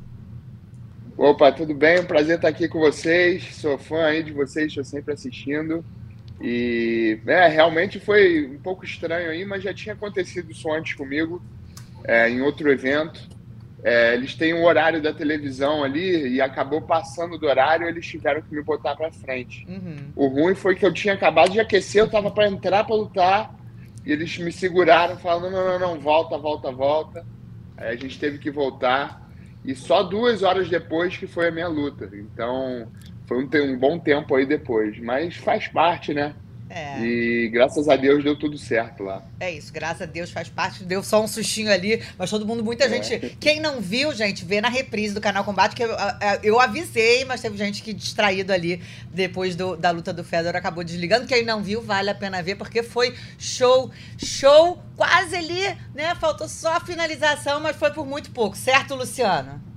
Opa, 1.17 1.51
tudo 1.51 1.75
bem? 1.75 2.01
Um 2.01 2.07
prazer 2.07 2.37
estar 2.37 2.49
aqui 2.49 2.69
com 2.69 2.79
vocês. 2.79 3.57
Sou 3.57 3.77
fã 3.77 4.05
aí 4.05 4.23
de 4.23 4.33
vocês, 4.33 4.69
estou 4.69 4.85
sempre 4.85 5.13
assistindo. 5.13 5.85
E 6.41 7.19
é, 7.27 7.49
realmente 7.49 7.99
foi 7.99 8.47
um 8.47 8.59
pouco 8.59 8.85
estranho 8.85 9.31
aí, 9.31 9.45
mas 9.45 9.63
já 9.63 9.75
tinha 9.75 9.95
acontecido 9.95 10.53
isso 10.53 10.73
antes 10.73 10.95
comigo, 10.95 11.43
é, 12.05 12.31
em 12.31 12.41
outro 12.41 12.71
evento. 12.71 13.29
É, 13.83 14.15
eles 14.15 14.35
têm 14.35 14.55
um 14.55 14.65
horário 14.65 15.01
da 15.01 15.13
televisão 15.13 15.85
ali 15.85 16.35
e 16.35 16.41
acabou 16.41 16.83
passando 16.83 17.39
do 17.39 17.47
horário, 17.47 17.87
eles 17.87 18.07
tiveram 18.07 18.43
que 18.43 18.53
me 18.55 18.63
botar 18.63 18.97
para 18.97 19.13
frente. 19.13 19.65
Uhum. 19.69 20.13
O 20.17 20.27
ruim 20.27 20.55
foi 20.55 20.75
que 20.75 20.85
eu 20.85 20.93
tinha 20.93 21.15
acabado 21.15 21.53
de 21.53 21.61
aquecer, 21.61 22.03
eu 22.03 22.07
estava 22.07 22.31
para 22.31 22.49
entrar 22.49 22.85
para 22.85 22.97
lutar 22.97 23.59
e 24.05 24.13
eles 24.13 24.39
me 24.39 24.51
seguraram, 24.51 25.17
falando: 25.19 25.51
não, 25.53 25.65
não, 25.65 25.79
não, 25.79 26.01
volta, 26.01 26.39
volta, 26.39 26.73
volta. 26.73 27.27
Aí 27.77 27.95
a 27.95 27.97
gente 27.97 28.19
teve 28.19 28.39
que 28.39 28.51
voltar. 28.51 29.29
E 29.65 29.75
só 29.75 30.03
duas 30.03 30.43
horas 30.43 30.69
depois 30.69 31.17
que 31.17 31.27
foi 31.27 31.49
a 31.49 31.51
minha 31.51 31.69
luta. 31.69 32.09
Então, 32.13 32.89
foi 33.27 33.45
um, 33.45 33.73
um 33.73 33.79
bom 33.79 33.99
tempo 33.99 34.35
aí 34.35 34.47
depois. 34.47 34.99
Mas 34.99 35.37
faz 35.37 35.69
parte, 35.69 36.15
né? 36.15 36.35
É. 36.71 37.01
E 37.01 37.49
graças 37.49 37.89
a 37.89 37.97
Deus 37.97 38.23
deu 38.23 38.39
tudo 38.39 38.59
certo 38.59 39.03
lá. 39.03 39.23
É 39.41 39.51
isso, 39.51 39.73
graças 39.73 40.03
a 40.03 40.07
Deus 40.07 40.31
faz 40.31 40.49
parte. 40.49 40.85
Deu 40.85 41.03
só 41.03 41.23
um 41.23 41.27
sustinho 41.27 41.73
ali, 41.73 42.03
mas 42.19 42.29
todo 42.29 42.47
mundo, 42.47 42.63
muita 42.63 42.85
é. 42.85 42.89
gente. 42.89 43.37
Quem 43.41 43.59
não 43.61 43.81
viu, 43.81 44.15
gente, 44.15 44.45
vê 44.45 44.61
na 44.61 44.69
reprise 44.69 45.15
do 45.15 45.21
canal 45.21 45.45
Combate, 45.45 45.75
que 45.75 45.83
eu, 45.83 45.91
eu 46.43 46.61
avisei, 46.61 47.25
mas 47.25 47.41
teve 47.41 47.57
gente 47.57 47.83
que 47.83 47.93
distraído 47.95 48.53
ali 48.53 48.83
depois 49.13 49.57
do, 49.57 49.77
da 49.77 49.91
luta 49.91 50.13
do 50.13 50.23
Fedor 50.23 50.55
acabou 50.57 50.85
desligando. 50.85 51.27
Quem 51.27 51.45
não 51.45 51.63
viu, 51.63 51.81
vale 51.81 52.11
a 52.11 52.15
pena 52.15 52.43
ver, 52.43 52.57
porque 52.57 52.83
foi 52.83 53.15
show, 53.39 53.91
show, 54.19 54.83
quase 54.97 55.37
ali, 55.37 55.77
né? 55.95 56.15
Faltou 56.17 56.49
só 56.49 56.77
a 56.77 56.81
finalização, 56.81 57.61
mas 57.61 57.77
foi 57.77 57.91
por 57.93 58.07
muito 58.07 58.31
pouco, 58.31 58.57
certo, 58.57 58.95
Luciano? 58.95 59.69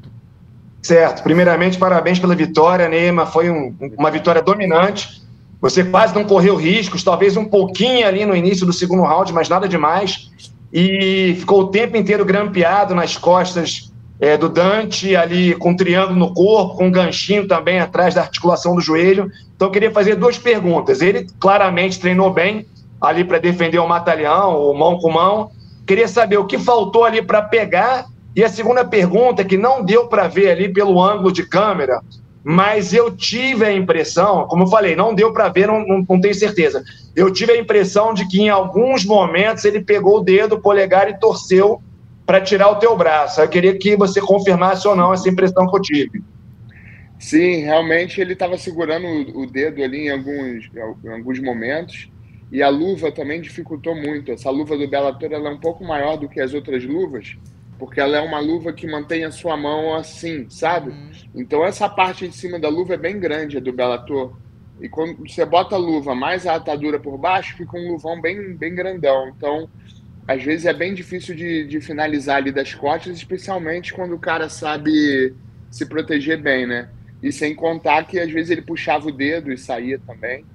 Certo. 0.82 1.24
Primeiramente, 1.24 1.78
parabéns 1.78 2.20
pela 2.20 2.36
vitória, 2.36 2.90
Neymar. 2.90 3.32
Foi 3.32 3.50
um, 3.50 3.78
uma 3.98 4.10
vitória 4.10 4.42
dominante 4.42 5.21
você 5.62 5.84
quase 5.84 6.16
não 6.16 6.24
correu 6.24 6.56
riscos, 6.56 7.04
talvez 7.04 7.38
um 7.38 7.46
pouquinho 7.46 8.08
ali 8.08 8.26
no 8.26 8.36
início 8.36 8.66
do 8.66 8.74
segundo 8.74 9.04
round, 9.04 9.32
mas 9.32 9.48
nada 9.48 9.70
demais. 9.70 10.32
E 10.74 11.36
ficou 11.40 11.62
o 11.62 11.68
tempo 11.68 11.96
inteiro 11.96 12.26
grampeado 12.26 12.96
nas 12.96 13.16
costas 13.16 13.92
é, 14.20 14.36
do 14.38 14.50
Dante, 14.50 15.16
ali 15.16 15.54
com 15.56 15.70
um 15.70 15.76
triângulo 15.76 16.18
no 16.18 16.34
corpo, 16.34 16.78
com 16.78 16.88
um 16.88 16.92
ganchinho 16.92 17.48
também 17.48 17.80
atrás 17.80 18.16
da 18.16 18.22
articulação 18.22 18.76
do 18.76 18.82
joelho. 18.82 19.32
Então 19.56 19.68
eu 19.68 19.72
queria 19.72 19.92
fazer 19.92 20.16
duas 20.16 20.38
perguntas. 20.38 21.02
Ele 21.02 21.28
claramente 21.40 22.00
treinou 22.00 22.34
bem 22.34 22.66
ali 23.00 23.24
para 23.24 23.38
defender 23.38 23.78
o 23.78 23.88
matalhão, 23.88 24.60
o 24.60 24.74
mão 24.74 24.98
com 24.98 25.12
mão. 25.12 25.52
Queria 25.86 26.08
saber 26.08 26.38
o 26.38 26.46
que 26.46 26.58
faltou 26.58 27.04
ali 27.04 27.22
para 27.22 27.42
pegar. 27.42 28.06
E 28.36 28.44
a 28.44 28.50
segunda 28.50 28.86
pergunta, 28.86 29.44
que 29.44 29.58
não 29.58 29.84
deu 29.84 30.08
para 30.08 30.28
ver 30.28 30.52
ali 30.52 30.70
pelo 30.70 31.02
ângulo 31.02 31.32
de 31.32 31.44
câmera, 31.44 32.00
mas 32.44 32.94
eu 32.94 33.16
tive 33.16 33.66
a 33.66 33.72
impressão, 33.72 34.48
como 34.48 34.64
eu 34.64 34.68
falei, 34.68 34.96
não 34.96 35.14
deu 35.14 35.32
para 35.32 35.50
ver, 35.50 35.68
não, 35.68 35.86
não, 35.86 36.06
não, 36.08 36.20
tenho 36.20 36.34
certeza. 36.34 36.84
Eu 37.16 37.32
tive 37.32 37.52
a 37.52 37.58
impressão 37.58 38.14
de 38.14 38.28
que 38.28 38.42
em 38.42 38.50
alguns 38.50 39.06
momentos 39.06 39.64
ele 39.64 39.82
pegou 39.82 40.18
o 40.18 40.24
dedo, 40.24 40.56
o 40.56 40.62
polegar 40.62 41.08
e 41.10 41.20
torceu 41.20 41.82
para 42.26 42.42
tirar 42.42 42.70
o 42.70 42.78
teu 42.78 42.96
braço. 42.96 43.42
Eu 43.42 43.48
queria 43.48 43.78
que 43.78 43.96
você 43.96 44.20
confirmasse 44.20 44.88
ou 44.88 44.96
não 44.96 45.14
essa 45.14 45.30
impressão 45.30 45.68
que 45.68 45.76
eu 45.76 45.82
tive. 45.82 46.24
Sim, 47.20 47.62
realmente 47.62 48.20
ele 48.20 48.34
estava 48.34 48.58
segurando 48.58 49.06
o 49.38 49.46
dedo 49.46 49.84
ali 49.84 50.08
em 50.08 50.10
alguns, 50.10 50.68
em 51.04 51.10
alguns 51.10 51.40
momentos. 51.40 52.10
E 52.52 52.64
a 52.64 52.70
luva 52.70 53.12
também 53.12 53.40
dificultou 53.40 53.96
muito. 53.96 54.32
Essa 54.32 54.50
luva 54.50 54.76
do 54.76 54.88
Bellator 54.88 55.32
ela 55.32 55.50
é 55.50 55.54
um 55.54 55.60
pouco 55.60 55.84
maior 55.84 56.18
do 56.18 56.28
que 56.28 56.42
as 56.42 56.54
outras 56.56 56.84
luvas 56.84 57.38
porque 57.82 58.00
ela 58.00 58.16
é 58.16 58.22
uma 58.22 58.40
luva 58.40 58.72
que 58.72 58.86
mantém 58.86 59.24
a 59.24 59.32
sua 59.32 59.58
mão 59.58 59.96
assim, 59.96 60.48
sabe? 60.52 60.92
Uhum. 60.92 61.12
Então 61.34 61.66
essa 61.66 61.90
parte 61.90 62.28
de 62.28 62.36
cima 62.36 62.60
da 62.60 62.70
luva 62.70 62.94
é 62.94 62.98
bem 62.98 63.20
grande, 63.20 63.58
a 63.58 63.60
do 63.60 63.74
Bellator. 63.74 64.38
E 64.80 64.88
quando 64.88 65.18
você 65.28 65.44
bota 65.44 65.74
a 65.74 65.80
luva 65.80 66.14
mais 66.14 66.46
a 66.46 66.54
atadura 66.54 67.00
por 67.00 67.18
baixo, 67.18 67.58
fica 67.58 67.76
um 67.76 67.94
luvão 67.94 68.22
bem, 68.22 68.54
bem 68.56 68.76
grandão. 68.76 69.30
Então, 69.36 69.68
às 70.28 70.44
vezes 70.44 70.68
é 70.68 70.74
bem 70.74 70.94
difícil 70.94 71.34
de, 71.34 71.66
de 71.66 71.82
finalizar 71.82 72.38
ali 72.38 72.52
das 72.52 72.72
costas, 72.72 73.18
especialmente 73.18 73.94
quando 73.94 74.14
o 74.14 74.20
cara 74.20 74.48
sabe 74.48 75.34
se 75.72 75.84
proteger 75.88 76.40
bem, 76.40 76.68
né? 76.68 76.88
E 77.24 77.32
sem 77.32 77.56
contar 77.56 78.06
que 78.06 78.20
às 78.20 78.32
vezes 78.32 78.52
ele 78.52 78.62
puxava 78.62 79.08
o 79.08 79.12
dedo 79.12 79.52
e 79.52 79.58
saía 79.58 79.98
também. 79.98 80.46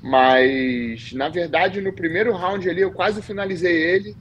Mas, 0.00 1.12
na 1.12 1.28
verdade, 1.28 1.80
no 1.80 1.92
primeiro 1.92 2.32
round 2.32 2.70
ali 2.70 2.82
eu 2.82 2.92
quase 2.92 3.20
finalizei 3.22 3.74
ele 3.74 4.16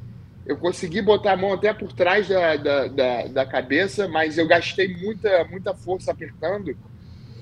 eu 0.45 0.55
consegui 0.57 1.01
botar 1.01 1.33
a 1.33 1.37
mão 1.37 1.53
até 1.53 1.73
por 1.73 1.91
trás 1.91 2.27
da, 2.27 2.55
da, 2.55 2.87
da, 2.87 3.27
da, 3.27 3.45
cabeça, 3.45 4.07
mas 4.07 4.37
eu 4.37 4.47
gastei 4.47 4.95
muita, 4.95 5.43
muita 5.45 5.73
força 5.73 6.11
apertando 6.11 6.75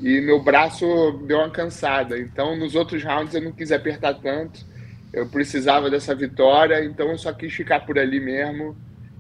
e 0.02 0.22
meu 0.22 0.42
braço 0.42 0.86
deu 1.28 1.40
uma 1.40 1.50
cansada. 1.50 2.18
Então, 2.18 2.56
nos 2.56 2.76
outros 2.76 3.04
rounds 3.04 3.36
eu 3.36 3.42
não 3.42 3.52
quis 3.52 3.72
apertar 3.72 4.14
tanto. 4.16 4.66
Eu 5.12 5.28
precisava 5.28 5.90
dessa 5.90 6.16
vitória, 6.16 6.84
então 6.84 7.10
eu 7.10 7.18
só 7.18 7.34
quis 7.34 7.54
ficar 7.54 7.82
por 7.82 8.00
ali 8.00 8.20
mesmo 8.20 8.76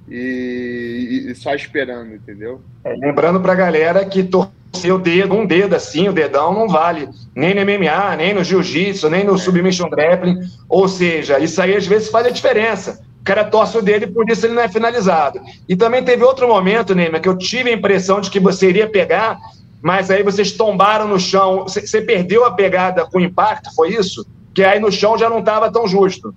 e, 0.09 1.25
e 1.27 1.35
só 1.35 1.53
esperando, 1.53 2.15
entendeu? 2.15 2.61
É, 2.85 2.93
lembrando 2.95 3.39
pra 3.41 3.53
galera 3.53 4.03
que 4.05 4.23
torcer 4.23 4.93
o 4.93 4.97
dedo, 4.97 5.35
um 5.35 5.45
dedo 5.45 5.75
assim, 5.75 6.07
o 6.07 6.13
dedão 6.13 6.53
não 6.53 6.69
vale 6.69 7.07
nem 7.35 7.53
no 7.53 7.61
MMA, 7.61 8.15
nem 8.15 8.33
no 8.33 8.43
jiu-jitsu, 8.43 9.09
nem 9.09 9.25
no 9.25 9.35
é. 9.35 9.37
submission 9.37 9.89
grappling. 9.89 10.39
Ou 10.69 10.87
seja, 10.87 11.37
isso 11.37 11.61
aí 11.61 11.75
às 11.75 11.85
vezes 11.85 12.09
faz 12.09 12.25
a 12.25 12.31
diferença 12.31 13.02
o 13.23 13.25
cara 13.25 13.45
torce 13.45 13.77
o 13.77 13.81
dedo 13.81 14.03
e 14.03 14.11
por 14.11 14.29
isso 14.29 14.45
ele 14.45 14.53
não 14.53 14.61
é 14.61 14.67
finalizado. 14.67 15.39
E 15.67 15.77
também 15.77 16.03
teve 16.03 16.25
outro 16.25 16.45
momento, 16.45 16.93
Neymar, 16.93 17.21
que 17.21 17.29
eu 17.29 17.37
tive 17.37 17.69
a 17.69 17.73
impressão 17.73 18.19
de 18.19 18.29
que 18.29 18.37
você 18.37 18.67
iria 18.67 18.85
pegar, 18.85 19.39
mas 19.81 20.11
aí 20.11 20.21
vocês 20.21 20.51
tombaram 20.51 21.07
no 21.07 21.17
chão. 21.17 21.63
Você 21.63 22.01
perdeu 22.01 22.43
a 22.43 22.51
pegada 22.51 23.05
com 23.05 23.21
impacto, 23.21 23.73
foi 23.73 23.93
isso? 23.93 24.27
Que 24.53 24.61
aí 24.61 24.77
no 24.77 24.91
chão 24.91 25.17
já 25.17 25.29
não 25.29 25.39
estava 25.39 25.71
tão 25.71 25.87
justo. 25.87 26.35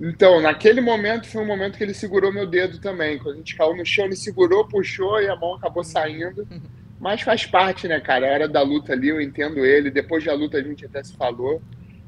Então, 0.00 0.40
naquele 0.40 0.80
momento 0.80 1.26
foi 1.26 1.42
um 1.42 1.46
momento 1.46 1.76
que 1.76 1.82
ele 1.82 1.92
segurou 1.92 2.32
meu 2.32 2.46
dedo 2.46 2.78
também. 2.78 3.18
Quando 3.18 3.34
a 3.34 3.38
gente 3.38 3.56
caiu 3.56 3.76
no 3.76 3.84
chão, 3.84 4.04
ele 4.04 4.14
segurou, 4.14 4.68
puxou 4.68 5.20
e 5.20 5.28
a 5.28 5.34
mão 5.34 5.56
acabou 5.56 5.82
saindo. 5.82 6.46
Mas 7.00 7.20
faz 7.20 7.46
parte, 7.46 7.88
né, 7.88 7.98
cara? 7.98 8.28
Era 8.28 8.46
da 8.46 8.62
luta 8.62 8.92
ali, 8.92 9.08
eu 9.08 9.20
entendo 9.20 9.64
ele. 9.64 9.90
Depois 9.90 10.24
da 10.24 10.34
luta 10.34 10.56
a 10.56 10.62
gente 10.62 10.86
até 10.86 11.02
se 11.02 11.16
falou. 11.16 11.60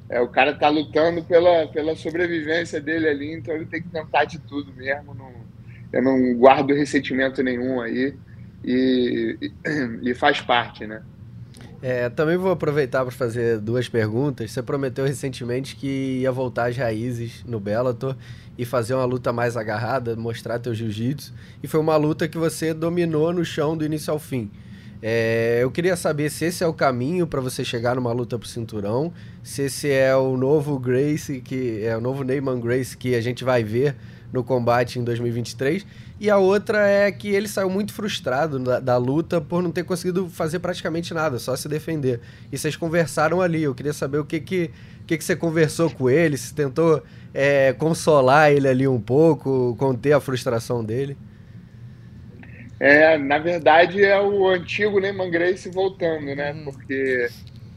É, 0.09 0.21
o 0.21 0.29
cara 0.29 0.55
tá 0.55 0.69
lutando 0.69 1.23
pela, 1.25 1.67
pela 1.69 1.97
sobrevivência 1.97 2.81
dele 2.81 3.09
ali, 3.09 3.33
então 3.35 3.55
ele 3.55 3.67
tem 3.67 3.83
que 3.83 3.89
tentar 3.89 4.25
de 4.25 4.39
tudo 4.39 4.73
mesmo. 4.75 5.15
Não, 5.15 5.33
eu 5.93 6.03
não 6.03 6.35
guardo 6.35 6.75
ressentimento 6.75 7.43
nenhum 7.43 7.81
aí 7.81 8.15
e, 8.65 9.37
e, 9.41 10.11
e 10.11 10.15
faz 10.15 10.41
parte, 10.41 10.87
né? 10.87 11.03
É, 11.83 12.09
também 12.09 12.37
vou 12.37 12.51
aproveitar 12.51 13.03
para 13.05 13.13
fazer 13.13 13.59
duas 13.59 13.89
perguntas. 13.89 14.51
Você 14.51 14.63
prometeu 14.63 15.05
recentemente 15.05 15.77
que 15.77 16.21
ia 16.23 16.33
voltar 16.33 16.69
às 16.71 16.77
raízes 16.77 17.45
no 17.45 17.61
Bellator 17.61 18.17
e 18.57 18.65
fazer 18.65 18.95
uma 18.95 19.05
luta 19.05 19.33
mais 19.33 19.57
agarrada, 19.57 20.17
mostrar 20.17 20.59
teu 20.59 20.75
jiu-jitsu. 20.75 21.35
E 21.63 21.67
foi 21.67 21.79
uma 21.79 21.97
luta 21.97 22.27
que 22.27 22.39
você 22.39 22.73
dominou 22.73 23.33
no 23.33 23.45
chão 23.45 23.77
do 23.77 23.85
início 23.85 24.13
ao 24.13 24.19
fim. 24.19 24.51
É, 25.03 25.59
eu 25.63 25.71
queria 25.71 25.97
saber 25.97 26.31
se 26.31 26.47
esse 26.47 26.65
é 26.65 26.67
o 26.67 26.73
caminho 26.73 27.27
para 27.27 27.41
você 27.41 27.65
chegar 27.65 27.97
numa 27.97 28.13
luta 28.13 28.39
pro 28.39 28.49
cinturão, 28.49 29.13
se 29.43 29.63
esse 29.63 29.91
é 29.91 30.15
o 30.17 30.37
novo 30.37 30.79
Grace, 30.79 31.41
que 31.41 31.85
é 31.85 31.97
o 31.97 32.01
novo 32.01 32.23
Neyman 32.25 32.61
Grace 32.61 32.97
que 32.97 33.15
a 33.15 33.21
gente 33.21 33.45
vai 33.45 33.63
ver 33.63 33.95
no 34.33 34.43
combate 34.43 34.99
em 34.99 35.05
2023. 35.05 35.87
E 36.19 36.31
a 36.31 36.39
outra 36.39 36.89
é 36.89 37.13
que 37.13 37.29
ele 37.29 37.47
saiu 37.47 37.69
muito 37.69 37.93
frustrado 37.93 38.59
da, 38.59 38.81
da, 38.81 38.97
luta 38.97 39.41
por 39.41 39.63
não 39.63 39.71
ter 39.71 39.85
conseguido 39.85 40.29
fazer 40.31 40.59
praticamente 40.61 41.13
nada, 41.13 41.39
só 41.39 41.55
se 41.55 41.69
defender. 41.69 42.21
E 42.51 42.57
vocês 42.57 42.75
conversaram 42.75 43.41
ali. 43.43 43.63
Eu 43.63 43.75
queria 43.75 43.93
saber 43.93 44.19
o 44.19 44.25
que 44.25 44.41
que 44.41 44.71
que, 45.07 45.17
que 45.17 45.25
você 45.25 45.37
conversou 45.37 45.89
com 45.89 46.11
ele? 46.11 46.37
Se 46.37 46.53
tentou 46.53 47.03
é, 47.33 47.73
consolar 47.75 48.51
ele 48.51 48.67
ali 48.67 48.89
um 48.89 49.01
pouco, 49.01 49.77
conter 49.79 50.13
a 50.13 50.21
frustração 50.21 50.85
dele? 50.85 51.17
É, 52.79 53.17
na 53.17 53.39
verdade 53.39 54.05
é 54.05 54.21
o 54.21 54.49
antigo 54.49 55.01
Neyman 55.01 55.31
Grace 55.31 55.71
voltando, 55.71 56.35
né? 56.35 56.53
Uhum. 56.53 56.65
Porque 56.65 57.29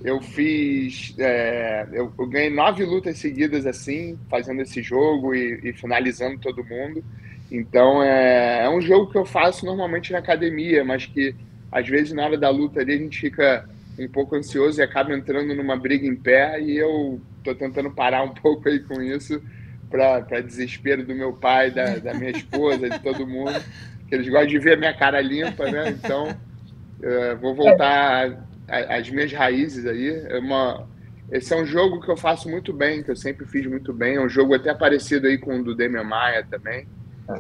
eu 0.03 0.21
fiz. 0.21 1.15
É, 1.17 1.87
eu, 1.91 2.11
eu, 2.17 2.27
ganhei 2.27 2.49
nove 2.49 2.83
lutas 2.83 3.17
seguidas 3.17 3.65
assim, 3.65 4.17
fazendo 4.29 4.61
esse 4.61 4.81
jogo 4.81 5.33
e, 5.33 5.59
e 5.63 5.73
finalizando 5.73 6.39
todo 6.39 6.63
mundo. 6.63 7.03
Então 7.51 8.03
é, 8.03 8.65
é, 8.65 8.69
um 8.69 8.81
jogo 8.81 9.11
que 9.11 9.17
eu 9.17 9.25
faço 9.25 9.65
normalmente 9.65 10.11
na 10.11 10.19
academia, 10.19 10.83
mas 10.83 11.05
que 11.05 11.35
às 11.71 11.87
vezes 11.87 12.13
na 12.13 12.25
hora 12.25 12.37
da 12.37 12.49
luta 12.49 12.81
ali 12.81 12.93
a 12.93 12.97
gente 12.97 13.19
fica 13.19 13.67
um 13.97 14.07
pouco 14.07 14.35
ansioso 14.35 14.79
e 14.79 14.83
acaba 14.83 15.13
entrando 15.13 15.53
numa 15.53 15.75
briga 15.75 16.05
em 16.05 16.15
pé 16.15 16.61
e 16.61 16.77
eu 16.77 17.19
tô 17.43 17.53
tentando 17.55 17.91
parar 17.91 18.23
um 18.23 18.33
pouco 18.35 18.69
aí 18.69 18.79
com 18.79 19.01
isso 19.01 19.41
para 19.89 20.41
desespero 20.41 21.03
do 21.03 21.15
meu 21.15 21.33
pai, 21.33 21.71
da, 21.71 21.97
da 21.97 22.13
minha 22.13 22.29
esposa, 22.29 22.87
de 22.87 22.99
todo 22.99 23.25
mundo, 23.25 23.59
que 24.09 24.15
eles 24.15 24.27
gostam 24.27 24.47
de 24.47 24.59
ver 24.59 24.73
a 24.73 24.77
minha 24.77 24.93
cara 24.93 25.21
limpa, 25.21 25.69
né? 25.69 25.89
Então 25.89 26.29
uh, 26.29 27.37
vou 27.39 27.55
voltar 27.55 28.43
às 28.67 29.09
minhas 29.09 29.31
raízes 29.31 29.85
aí. 29.85 30.09
É 30.27 30.39
uma, 30.39 30.87
esse 31.31 31.53
é 31.53 31.57
um 31.57 31.65
jogo 31.65 32.01
que 32.01 32.09
eu 32.09 32.17
faço 32.17 32.49
muito 32.49 32.73
bem, 32.73 33.03
que 33.03 33.11
eu 33.11 33.15
sempre 33.15 33.45
fiz 33.45 33.65
muito 33.67 33.93
bem. 33.93 34.15
É 34.15 34.21
um 34.21 34.29
jogo 34.29 34.55
até 34.55 34.73
parecido 34.73 35.27
aí 35.27 35.37
com 35.37 35.59
o 35.59 35.63
do 35.63 35.75
Demian 35.75 36.03
Maia 36.03 36.45
também, 36.49 36.87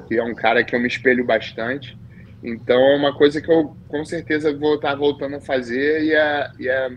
que 0.07 0.17
é 0.17 0.23
um 0.23 0.35
cara 0.35 0.63
que 0.63 0.75
eu 0.75 0.79
me 0.79 0.87
espelho 0.87 1.25
bastante. 1.25 1.97
Então 2.43 2.79
é 2.79 2.95
uma 2.95 3.13
coisa 3.13 3.41
que 3.41 3.51
eu 3.51 3.75
com 3.87 4.05
certeza 4.05 4.55
vou 4.55 4.75
estar 4.75 4.95
voltando 4.95 5.35
a 5.35 5.41
fazer 5.41 6.03
e 6.03 6.13
é, 6.13 6.51
e 6.59 6.69
é 6.69 6.91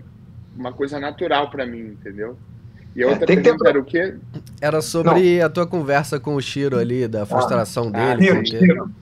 uma 0.56 0.72
coisa 0.72 1.00
natural 1.00 1.50
para 1.50 1.66
mim, 1.66 1.96
entendeu? 1.98 2.36
E 2.94 3.02
a 3.02 3.08
outra 3.08 3.24
é, 3.24 3.26
pergunta 3.26 3.64
ter... 3.64 3.70
era 3.70 3.80
o 3.80 3.84
quê? 3.84 4.14
Era 4.60 4.82
sobre 4.82 5.38
Não. 5.38 5.46
a 5.46 5.48
tua 5.48 5.66
conversa 5.66 6.20
com 6.20 6.34
o 6.34 6.40
Chiro 6.40 6.78
ali, 6.78 7.08
da 7.08 7.24
frustração 7.24 7.90
ah, 7.94 8.14
dele. 8.14 8.30
Ah. 8.30 9.01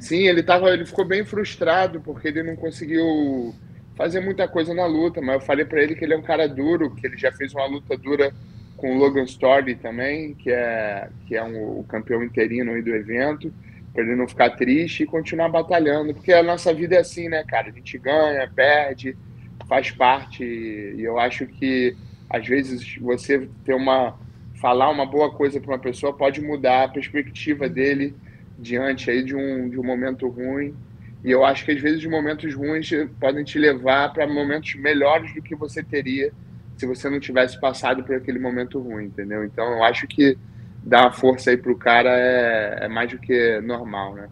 Sim, 0.00 0.26
ele, 0.26 0.42
tava, 0.42 0.70
ele 0.70 0.86
ficou 0.86 1.04
bem 1.04 1.24
frustrado 1.24 2.00
porque 2.00 2.28
ele 2.28 2.42
não 2.42 2.56
conseguiu 2.56 3.54
fazer 3.94 4.20
muita 4.20 4.48
coisa 4.48 4.72
na 4.72 4.86
luta, 4.86 5.20
mas 5.20 5.34
eu 5.34 5.40
falei 5.42 5.64
para 5.64 5.82
ele 5.82 5.94
que 5.94 6.02
ele 6.02 6.14
é 6.14 6.16
um 6.16 6.22
cara 6.22 6.48
duro, 6.48 6.94
que 6.94 7.06
ele 7.06 7.18
já 7.18 7.30
fez 7.30 7.52
uma 7.52 7.66
luta 7.66 7.98
dura 7.98 8.32
com 8.78 8.96
o 8.96 8.98
Logan 8.98 9.24
Story 9.24 9.74
também, 9.76 10.34
que 10.34 10.50
é, 10.50 11.10
que 11.26 11.36
é 11.36 11.44
um, 11.44 11.80
o 11.80 11.84
campeão 11.84 12.24
interino 12.24 12.82
do 12.82 12.94
evento 12.94 13.52
para 13.92 14.02
ele 14.02 14.16
não 14.16 14.26
ficar 14.26 14.50
triste 14.50 15.02
e 15.02 15.06
continuar 15.06 15.50
batalhando, 15.50 16.14
porque 16.14 16.32
a 16.32 16.42
nossa 16.42 16.72
vida 16.72 16.96
é 16.96 17.00
assim, 17.00 17.28
né, 17.28 17.44
cara? 17.44 17.68
A 17.68 17.72
gente 17.72 17.98
ganha, 17.98 18.48
perde, 18.48 19.16
faz 19.68 19.90
parte, 19.90 20.42
e 20.42 21.02
eu 21.02 21.18
acho 21.18 21.46
que 21.46 21.94
às 22.28 22.46
vezes 22.46 22.96
você 22.96 23.48
ter 23.64 23.74
uma 23.74 24.18
falar 24.54 24.90
uma 24.90 25.06
boa 25.06 25.30
coisa 25.30 25.60
para 25.60 25.72
uma 25.72 25.78
pessoa 25.78 26.16
pode 26.16 26.40
mudar 26.40 26.84
a 26.84 26.88
perspectiva 26.88 27.68
dele 27.68 28.14
diante 28.60 29.10
aí 29.10 29.24
de 29.24 29.34
um, 29.34 29.68
de 29.68 29.78
um 29.78 29.82
momento 29.82 30.28
ruim. 30.28 30.74
E 31.24 31.30
eu 31.30 31.44
acho 31.44 31.64
que 31.64 31.72
às 31.72 31.80
vezes 31.80 32.00
os 32.00 32.10
momentos 32.10 32.54
ruins 32.54 32.90
podem 33.18 33.44
te 33.44 33.58
levar 33.58 34.12
para 34.12 34.26
momentos 34.26 34.74
melhores 34.76 35.34
do 35.34 35.42
que 35.42 35.54
você 35.54 35.82
teria 35.82 36.32
se 36.76 36.86
você 36.86 37.10
não 37.10 37.20
tivesse 37.20 37.60
passado 37.60 38.02
por 38.02 38.16
aquele 38.16 38.38
momento 38.38 38.80
ruim, 38.80 39.04
entendeu? 39.04 39.44
Então 39.44 39.70
eu 39.70 39.84
acho 39.84 40.06
que 40.06 40.38
dar 40.82 41.02
uma 41.02 41.12
força 41.12 41.50
aí 41.50 41.56
pro 41.56 41.76
cara 41.76 42.08
é, 42.10 42.78
é 42.82 42.88
mais 42.88 43.10
do 43.10 43.18
que 43.18 43.60
normal, 43.60 44.14
né? 44.14 44.28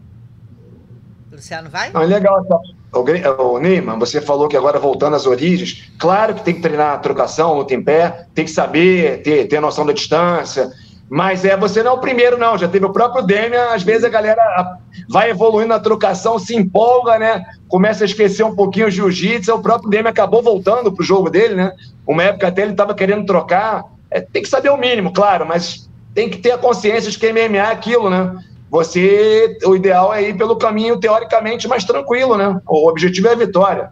Luciano, 1.31 1.69
vai? 1.69 1.91
Não, 1.91 2.01
é 2.01 2.07
legal. 2.07 2.43
Tá? 2.45 2.59
O, 2.91 3.53
o 3.53 3.59
Neyman, 3.59 3.99
você 3.99 4.19
falou 4.19 4.47
que 4.47 4.57
agora 4.57 4.79
voltando 4.79 5.15
às 5.15 5.27
origens, 5.27 5.91
claro 5.99 6.33
que 6.33 6.43
tem 6.43 6.55
que 6.55 6.61
treinar 6.61 6.93
a 6.93 6.97
trocação, 6.97 7.53
luta 7.53 7.75
em 7.75 7.83
pé, 7.83 8.25
tem 8.33 8.45
que 8.45 8.51
saber, 8.51 9.21
ter, 9.21 9.47
ter 9.47 9.59
noção 9.59 9.85
da 9.85 9.93
distância, 9.93 10.71
mas 11.09 11.43
é, 11.43 11.57
você 11.57 11.81
não 11.81 11.91
é 11.91 11.93
o 11.95 11.99
primeiro, 11.99 12.37
não. 12.37 12.55
Já 12.57 12.67
teve 12.67 12.85
o 12.85 12.93
próprio 12.93 13.25
Demian, 13.25 13.73
às 13.73 13.81
vezes 13.81 14.03
a 14.03 14.09
galera 14.09 14.77
vai 15.09 15.31
evoluindo 15.31 15.69
na 15.69 15.79
trocação, 15.79 16.37
se 16.37 16.55
empolga, 16.55 17.17
né? 17.17 17.43
Começa 17.67 18.03
a 18.03 18.05
esquecer 18.05 18.43
um 18.43 18.55
pouquinho 18.55 18.87
o 18.87 18.91
jiu-jitsu. 18.91 19.55
O 19.55 19.61
próprio 19.61 19.89
Demian 19.89 20.11
acabou 20.11 20.43
voltando 20.43 20.91
pro 20.91 21.03
jogo 21.03 21.29
dele, 21.29 21.55
né? 21.55 21.73
Uma 22.05 22.23
época 22.23 22.47
até 22.47 22.61
ele 22.61 22.71
estava 22.71 22.93
querendo 22.93 23.25
trocar. 23.25 23.85
É, 24.11 24.21
tem 24.21 24.43
que 24.43 24.49
saber 24.49 24.69
o 24.69 24.77
mínimo, 24.77 25.11
claro, 25.11 25.47
mas 25.47 25.89
tem 26.13 26.29
que 26.29 26.37
ter 26.37 26.51
a 26.51 26.57
consciência 26.57 27.09
de 27.09 27.17
que 27.17 27.33
MMA 27.33 27.57
é 27.57 27.71
aquilo, 27.71 28.09
né? 28.09 28.35
Você, 28.69 29.57
o 29.65 29.75
ideal 29.75 30.13
é 30.13 30.29
ir 30.29 30.37
pelo 30.37 30.57
caminho 30.57 30.99
teoricamente 30.99 31.67
mais 31.67 31.83
tranquilo, 31.83 32.37
né? 32.37 32.61
O 32.67 32.87
objetivo 32.87 33.27
é 33.29 33.31
a 33.31 33.35
vitória. 33.35 33.91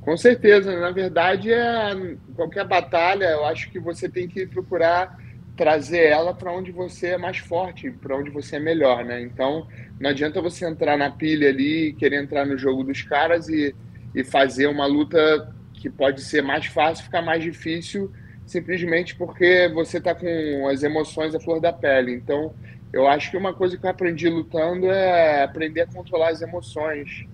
Com 0.00 0.16
certeza, 0.16 0.74
na 0.80 0.90
verdade, 0.90 1.52
é, 1.52 2.16
qualquer 2.34 2.66
batalha, 2.66 3.26
eu 3.26 3.44
acho 3.44 3.70
que 3.70 3.78
você 3.78 4.08
tem 4.08 4.26
que 4.26 4.46
procurar 4.46 5.16
trazer 5.62 6.06
ela 6.06 6.34
para 6.34 6.52
onde 6.52 6.72
você 6.72 7.10
é 7.10 7.16
mais 7.16 7.38
forte, 7.38 7.88
para 7.88 8.16
onde 8.16 8.30
você 8.30 8.56
é 8.56 8.58
melhor, 8.58 9.04
né? 9.04 9.22
Então, 9.22 9.68
não 10.00 10.10
adianta 10.10 10.42
você 10.42 10.66
entrar 10.66 10.98
na 10.98 11.08
pilha 11.08 11.50
ali, 11.50 11.92
querer 11.92 12.20
entrar 12.20 12.44
no 12.44 12.58
jogo 12.58 12.82
dos 12.82 13.02
caras 13.02 13.48
e, 13.48 13.72
e 14.12 14.24
fazer 14.24 14.66
uma 14.66 14.86
luta 14.86 15.54
que 15.74 15.88
pode 15.88 16.20
ser 16.20 16.42
mais 16.42 16.66
fácil, 16.66 17.04
ficar 17.04 17.22
mais 17.22 17.44
difícil 17.44 18.12
simplesmente 18.44 19.14
porque 19.14 19.70
você 19.72 19.98
está 19.98 20.16
com 20.16 20.68
as 20.68 20.82
emoções 20.82 21.32
à 21.32 21.38
flor 21.38 21.60
da 21.60 21.72
pele. 21.72 22.12
Então, 22.12 22.52
eu 22.92 23.06
acho 23.06 23.30
que 23.30 23.36
uma 23.36 23.54
coisa 23.54 23.78
que 23.78 23.86
eu 23.86 23.90
aprendi 23.90 24.28
lutando 24.28 24.86
é 24.86 25.44
aprender 25.44 25.82
a 25.82 25.86
controlar 25.86 26.30
as 26.30 26.42
emoções. 26.42 27.24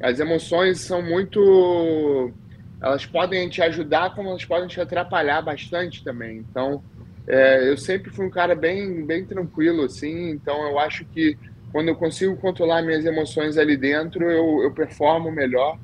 As 0.00 0.20
emoções 0.20 0.80
são 0.80 1.02
muito. 1.02 2.32
Elas 2.80 3.04
podem 3.04 3.48
te 3.48 3.60
ajudar, 3.60 4.14
como 4.14 4.28
elas 4.28 4.44
podem 4.44 4.68
te 4.68 4.80
atrapalhar 4.80 5.42
bastante 5.42 6.04
também. 6.04 6.38
Então, 6.38 6.80
é, 7.26 7.68
eu 7.68 7.76
sempre 7.76 8.10
fui 8.10 8.26
um 8.26 8.30
cara 8.30 8.54
bem, 8.54 9.04
bem 9.04 9.24
tranquilo, 9.24 9.84
assim. 9.84 10.30
Então, 10.30 10.66
eu 10.68 10.78
acho 10.78 11.04
que 11.06 11.36
quando 11.70 11.88
eu 11.88 11.96
consigo 11.96 12.36
controlar 12.36 12.82
minhas 12.82 13.04
emoções 13.04 13.56
ali 13.56 13.76
dentro, 13.76 14.30
eu, 14.30 14.62
eu 14.62 14.70
performo 14.72 15.30
melhor. 15.30 15.78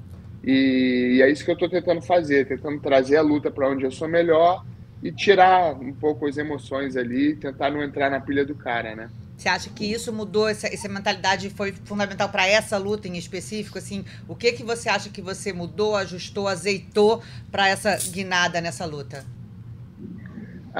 E, 0.44 1.16
e 1.16 1.22
é 1.22 1.30
isso 1.30 1.44
que 1.44 1.50
eu 1.50 1.54
estou 1.54 1.68
tentando 1.68 2.02
fazer, 2.02 2.46
tentando 2.46 2.80
trazer 2.80 3.16
a 3.16 3.22
luta 3.22 3.50
para 3.50 3.68
onde 3.68 3.84
eu 3.84 3.90
sou 3.90 4.08
melhor 4.08 4.64
e 5.02 5.12
tirar 5.12 5.74
um 5.74 5.92
pouco 5.92 6.26
as 6.26 6.36
emoções 6.36 6.96
ali, 6.96 7.36
tentar 7.36 7.70
não 7.70 7.82
entrar 7.82 8.10
na 8.10 8.20
pilha 8.20 8.44
do 8.44 8.54
cara, 8.54 8.94
né? 8.94 9.10
Você 9.36 9.48
acha 9.48 9.70
que 9.70 9.84
isso 9.84 10.12
mudou, 10.12 10.48
essa, 10.48 10.66
essa 10.66 10.88
mentalidade 10.88 11.48
foi 11.50 11.72
fundamental 11.84 12.28
para 12.28 12.44
essa 12.44 12.76
luta 12.76 13.06
em 13.06 13.16
específico? 13.16 13.78
Assim, 13.78 14.04
o 14.26 14.34
que 14.34 14.50
que 14.50 14.64
você 14.64 14.88
acha 14.88 15.10
que 15.10 15.22
você 15.22 15.52
mudou, 15.52 15.94
ajustou, 15.94 16.48
azeitou 16.48 17.22
para 17.50 17.68
essa 17.68 17.96
guinada 18.10 18.60
nessa 18.60 18.84
luta? 18.84 19.24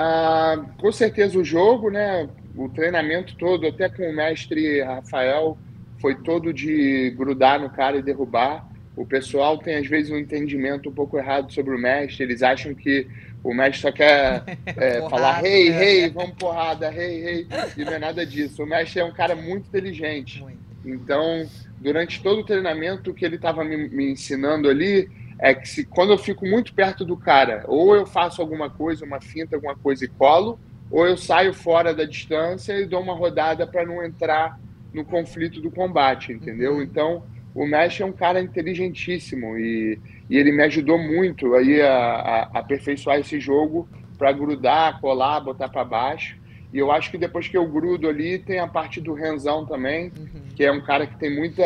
Ah, 0.01 0.65
com 0.81 0.93
certeza 0.93 1.37
o 1.37 1.45
jogo, 1.45 1.91
né? 1.91 2.29
O 2.55 2.69
treinamento 2.69 3.35
todo, 3.35 3.67
até 3.67 3.89
com 3.89 4.09
o 4.09 4.15
mestre 4.15 4.81
Rafael, 4.81 5.59
foi 6.01 6.15
todo 6.15 6.53
de 6.53 7.11
grudar 7.19 7.61
no 7.61 7.69
cara 7.69 7.97
e 7.97 8.03
derrubar. 8.03 8.65
O 8.97 9.05
pessoal 9.05 9.59
tem 9.59 9.75
às 9.75 9.89
vezes 9.89 10.13
um 10.13 10.17
entendimento 10.17 10.89
um 10.89 10.93
pouco 10.93 11.19
errado 11.19 11.53
sobre 11.53 11.75
o 11.75 11.79
mestre. 11.79 12.23
Eles 12.23 12.45
acham 12.45 12.77
que 12.77 13.09
o 13.43 13.53
mestre 13.53 13.83
só 13.83 13.91
quer 13.91 14.45
é, 14.77 15.01
falar 15.09 15.41
rei, 15.41 15.67
hey, 15.67 15.71
rei, 15.71 16.05
hey, 16.05 16.11
vamos 16.11 16.37
porrada, 16.37 16.89
rei, 16.91 17.17
hey, 17.17 17.23
rei. 17.25 17.47
E 17.77 17.85
não 17.85 17.95
é 17.95 17.99
nada 17.99 18.25
disso. 18.25 18.63
O 18.63 18.67
mestre 18.67 19.01
é 19.01 19.05
um 19.05 19.13
cara 19.13 19.35
muito 19.35 19.67
inteligente. 19.67 20.41
Muito. 20.41 20.59
Então, 20.85 21.45
durante 21.81 22.23
todo 22.23 22.43
o 22.43 22.45
treinamento, 22.45 23.13
que 23.13 23.25
ele 23.25 23.35
estava 23.35 23.65
me, 23.65 23.89
me, 23.89 24.13
ensinando 24.13 24.69
ali 24.69 25.11
é 25.39 25.55
que 25.55 25.69
se, 25.69 25.85
quando 25.85 26.13
eu 26.13 26.19
fico 26.19 26.47
muito 26.47 26.75
perto 26.75 27.05
do 27.05 27.17
cara, 27.17 27.65
ou 27.67 27.95
eu 27.95 28.07
faço 28.07 28.41
alguma 28.43 28.69
coisa, 28.69 29.05
uma 29.05 29.21
finta, 29.21 29.57
alguma 29.57 29.77
coisa 29.77 30.05
e 30.05 30.09
colo, 30.09 30.59
ou 30.91 31.07
eu 31.07 31.17
saio 31.17 31.53
fora 31.53 31.95
da 31.95 32.05
distância 32.05 32.73
e 32.79 32.87
dou 32.87 33.01
uma 33.01 33.15
rodada 33.15 33.67
para 33.67 33.85
não 33.85 34.05
entrar 34.05 34.59
no 34.93 35.05
conflito 35.05 35.61
do 35.61 35.71
combate, 35.71 36.33
entendeu? 36.33 36.75
Uhum. 36.75 36.83
Então, 36.83 37.23
o 37.55 37.67
mestre 37.67 38.03
é 38.03 38.07
um 38.07 38.13
cara 38.13 38.41
inteligentíssimo 38.41 39.59
e 39.59 39.99
e 40.31 40.37
ele 40.37 40.53
me 40.53 40.63
ajudou 40.65 40.99
muito 40.99 41.55
aí 41.55 41.81
a, 41.81 41.95
a, 41.95 42.43
a 42.43 42.59
aperfeiçoar 42.59 43.19
esse 43.19 43.41
jogo 43.41 43.89
para 44.19 44.33
grudar, 44.33 45.01
colar, 45.01 45.41
botar 45.41 45.69
para 45.69 45.85
baixo. 45.85 46.37
E 46.73 46.79
eu 46.79 46.93
acho 46.93 47.11
que 47.11 47.17
depois 47.17 47.49
que 47.49 47.57
eu 47.57 47.67
grudo 47.67 48.09
ali, 48.09 48.39
tem 48.39 48.59
a 48.59 48.67
parte 48.67 49.01
do 49.01 49.15
Renzão 49.15 49.65
também, 49.65 50.13
uhum. 50.19 50.43
que 50.55 50.65
é 50.65 50.71
um 50.71 50.83
cara 50.83 51.07
que 51.07 51.17
tem 51.17 51.35
muita 51.35 51.65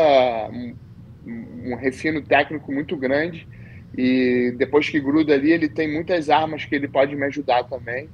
um, 0.53 0.77
um, 1.27 1.75
refino 1.75 2.23
técnico 2.23 2.71
muito 2.71 2.97
grande. 2.97 3.49
E 3.97 4.55
depois 4.57 4.89
que 4.89 4.99
gruda 5.01 5.35
ali, 5.35 5.53
ele 5.53 5.69
tem 5.69 5.93
muitas 5.93 6.31
armas 6.31 6.65
que 6.65 6.75
ele 6.75 6.89
pode 6.89 7.15
me 7.15 7.25
ajudar 7.27 7.65
também. 7.65 8.09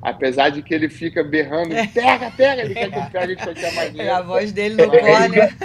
Apesar 0.00 0.50
de 0.50 0.60
que 0.62 0.74
ele 0.74 0.90
fica 0.90 1.24
berrando, 1.24 1.74
é. 1.74 1.86
pega, 1.86 2.30
pega, 2.30 2.62
ele 2.62 2.74
quer 2.74 2.90
que 2.90 2.98
eu 2.98 3.02
pegue 3.10 3.36
de 3.36 3.42
qualquer 3.42 3.74
maneira. 3.74 4.02
É 4.02 4.10
a 4.10 4.20
voz 4.20 4.52
dele 4.52 4.76
no 4.76 4.90
corner. 4.90 5.56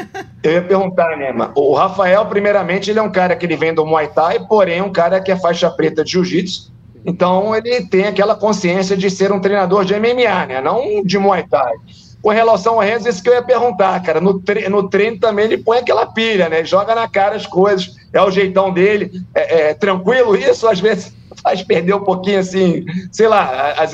Eu 0.42 0.54
ia 0.54 0.62
perguntar, 0.62 1.18
né, 1.18 1.32
mano? 1.34 1.52
O 1.56 1.74
Rafael, 1.74 2.26
primeiramente, 2.26 2.90
ele 2.90 3.00
é 3.00 3.02
um 3.02 3.12
cara 3.12 3.36
que 3.36 3.46
ele 3.46 3.58
vem 3.58 3.74
do 3.74 3.86
Muay 3.86 4.08
Thai, 4.08 4.40
porém 4.48 4.82
um 4.82 4.94
cara 4.94 5.20
que 5.20 5.30
é 5.30 5.36
faixa 5.36 5.70
preta 5.70 6.06
de 6.06 6.12
Jiu-Jitsu. 6.12 6.72
Então 7.06 7.56
ele 7.56 7.86
tem 7.88 8.06
aquela 8.06 8.36
consciência 8.36 8.96
de 8.96 9.10
ser 9.10 9.32
um 9.32 9.42
treinador 9.42 9.84
de 9.84 9.94
MMA, 9.94 10.46
né? 10.48 10.62
Não 10.62 11.04
de 11.04 11.18
Muay 11.18 11.44
Thai. 11.44 11.74
Com 12.22 12.30
relação 12.30 12.74
ao 12.74 12.80
Renzo, 12.80 13.08
isso 13.08 13.24
que 13.24 13.30
eu 13.30 13.34
ia 13.34 13.42
perguntar, 13.42 14.02
cara. 14.02 14.20
No, 14.20 14.40
tre 14.40 14.68
no 14.68 14.90
treino 14.90 15.20
também 15.20 15.46
ele 15.46 15.58
põe 15.58 15.78
aquela 15.78 16.06
pilha, 16.06 16.50
né? 16.50 16.66
Joga 16.66 16.94
na 16.94 17.08
cara 17.08 17.36
as 17.36 17.46
coisas. 17.46 17.96
É 18.12 18.22
o 18.22 18.32
jeitão 18.32 18.72
dele. 18.72 19.12
É, 19.34 19.70
é 19.70 19.74
tranquilo 19.74 20.36
isso? 20.36 20.68
Às 20.68 20.80
vezes 20.80 21.16
faz 21.42 21.64
perder 21.64 21.94
um 21.94 22.04
pouquinho 22.04 22.40
assim, 22.40 22.86
sei 23.12 23.28
lá, 23.28 23.72
as, 23.74 23.94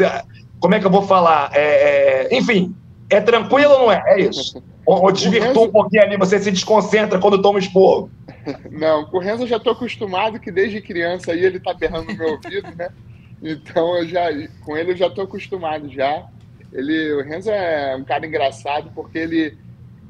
como 0.60 0.74
é 0.74 0.80
que 0.80 0.86
eu 0.88 0.92
vou 0.92 1.04
falar? 1.04 1.52
É, 1.54 2.30
é, 2.32 2.38
enfim, 2.38 2.76
é 3.10 3.22
tranquilo 3.22 3.72
ou 3.74 3.80
não 3.82 3.92
é? 3.92 4.04
É 4.08 4.22
isso. 4.22 4.62
Ou, 4.86 5.04
ou 5.04 5.12
desvirtua 5.12 5.64
um 5.64 5.72
pouquinho 5.72 6.04
ali, 6.04 6.18
você 6.18 6.40
se 6.40 6.52
desconcentra 6.52 7.20
quando 7.20 7.42
toma 7.42 7.60
esporro. 7.60 8.10
Não, 8.72 9.06
com 9.06 9.18
o 9.18 9.20
Renzo 9.20 9.44
eu 9.44 9.48
já 9.48 9.58
estou 9.58 9.74
acostumado, 9.74 10.40
que 10.40 10.52
desde 10.52 10.82
criança 10.82 11.32
aí 11.32 11.44
ele 11.44 11.60
tá 11.60 11.74
berrando 11.74 12.12
no 12.12 12.18
meu 12.18 12.32
ouvido, 12.32 12.68
né? 12.76 12.90
Então 13.44 13.98
eu 13.98 14.08
já, 14.08 14.28
com 14.62 14.76
ele 14.76 14.94
eu 14.94 14.98
já 14.98 15.08
estou 15.08 15.26
acostumado 15.26 15.90
já. 15.92 16.26
Ele, 16.76 17.14
o 17.14 17.24
Renzo 17.24 17.50
é 17.50 17.96
um 17.96 18.04
cara 18.04 18.28
engraçado 18.28 18.92
porque 18.94 19.18
ele, 19.18 19.58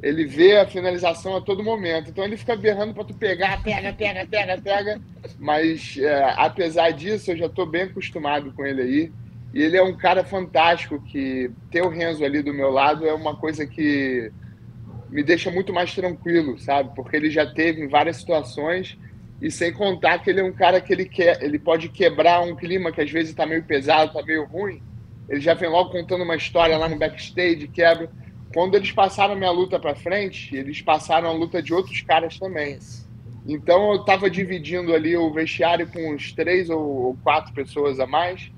ele 0.01 0.25
vê 0.25 0.57
a 0.57 0.67
finalização 0.67 1.35
a 1.35 1.41
todo 1.41 1.63
momento. 1.63 2.09
Então 2.09 2.23
ele 2.23 2.35
fica 2.35 2.55
berrando 2.55 2.93
para 2.93 3.03
tu 3.03 3.13
pegar, 3.13 3.61
pega, 3.61 3.93
pega, 3.93 4.25
pega, 4.25 4.57
pega. 4.59 5.01
Mas 5.37 5.95
é, 5.99 6.33
apesar 6.35 6.89
disso, 6.89 7.31
eu 7.31 7.37
já 7.37 7.45
estou 7.45 7.67
bem 7.67 7.83
acostumado 7.83 8.51
com 8.53 8.65
ele 8.65 8.81
aí. 8.81 9.11
E 9.53 9.61
ele 9.61 9.77
é 9.77 9.83
um 9.83 9.95
cara 9.95 10.23
fantástico 10.23 10.99
que 10.99 11.51
ter 11.69 11.83
o 11.83 11.89
Renzo 11.89 12.25
ali 12.25 12.41
do 12.41 12.53
meu 12.53 12.71
lado 12.71 13.07
é 13.07 13.13
uma 13.13 13.35
coisa 13.35 13.65
que 13.67 14.31
me 15.09 15.23
deixa 15.23 15.51
muito 15.51 15.71
mais 15.71 15.93
tranquilo, 15.93 16.57
sabe? 16.57 16.93
Porque 16.95 17.15
ele 17.15 17.29
já 17.29 17.45
teve 17.45 17.81
em 17.81 17.87
várias 17.87 18.17
situações 18.17 18.97
e 19.41 19.51
sem 19.51 19.71
contar 19.71 20.19
que 20.19 20.29
ele 20.29 20.41
é 20.41 20.43
um 20.43 20.51
cara 20.51 20.81
que 20.81 20.91
ele 20.91 21.05
quer, 21.05 21.41
ele 21.43 21.59
pode 21.59 21.89
quebrar 21.89 22.41
um 22.41 22.55
clima 22.55 22.91
que 22.91 23.01
às 23.01 23.11
vezes 23.11 23.29
está 23.29 23.45
meio 23.45 23.63
pesado, 23.63 24.07
está 24.07 24.25
meio 24.25 24.45
ruim. 24.45 24.81
Ele 25.27 25.41
já 25.41 25.53
vem 25.53 25.69
logo 25.69 25.89
contando 25.89 26.23
uma 26.23 26.35
história 26.35 26.77
lá 26.77 26.87
no 26.87 26.97
backstage, 26.97 27.67
quebra. 27.67 28.09
Quando 28.53 28.75
eles 28.75 28.91
passaram 28.91 29.33
a 29.33 29.37
minha 29.37 29.51
luta 29.51 29.79
para 29.79 29.95
frente, 29.95 30.55
eles 30.55 30.81
passaram 30.81 31.27
a 31.27 31.33
luta 31.33 31.61
de 31.61 31.73
outros 31.73 32.01
caras 32.01 32.39
também. 32.39 32.79
Então 33.47 33.93
eu 33.93 33.99
estava 33.99 34.29
dividindo 34.29 34.93
ali 34.93 35.15
o 35.15 35.31
vestiário 35.31 35.87
com 35.87 36.13
uns 36.13 36.31
três 36.31 36.69
ou 36.69 37.17
quatro 37.23 37.53
pessoas 37.53 37.99
a 37.99 38.07
mais. 38.07 38.51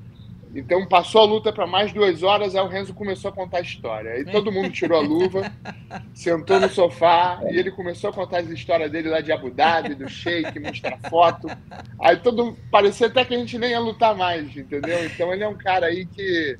Então 0.56 0.86
passou 0.88 1.22
a 1.22 1.26
luta 1.26 1.52
para 1.52 1.68
mais 1.68 1.91
duas 1.91 2.24
horas, 2.24 2.56
aí 2.56 2.62
o 2.64 2.68
Renzo 2.68 2.93
começou 2.93 3.30
a 3.30 3.34
contar 3.34 3.58
a 3.58 3.62
história. 3.62 4.12
Aí 4.12 4.26
todo 4.26 4.52
mundo 4.52 4.70
tirou 4.72 4.98
a 4.98 5.02
luva, 5.02 5.52
sentou 6.14 6.60
no 6.60 6.70
sofá 6.70 7.39
e 7.50 7.58
ele 7.58 7.72
começou 7.72 8.10
a 8.10 8.14
contar 8.14 8.39
as 8.39 8.50
histórias 8.50 8.89
dele 8.91 9.10
lá 9.10 9.22
de 9.22 9.32
Abu 9.32 9.52
Dhabi, 9.52 9.95
do 9.95 10.08
Sheik, 10.08 10.60
mostrar 10.60 10.98
foto. 11.10 11.48
Aí 12.02 12.18
todo 12.18 12.58
parecia 12.72 13.08
até 13.08 13.26
que 13.26 13.36
a 13.36 13.38
gente 13.38 13.58
nem 13.58 13.72
ia 13.72 13.80
lutar 13.80 14.16
mais, 14.16 14.56
entendeu? 14.56 15.06
Então 15.06 15.34
ele 15.34 15.43
é 15.43 15.48
um 15.48 15.58
cara 15.58 15.88
aí 15.88 16.06
que, 16.06 16.58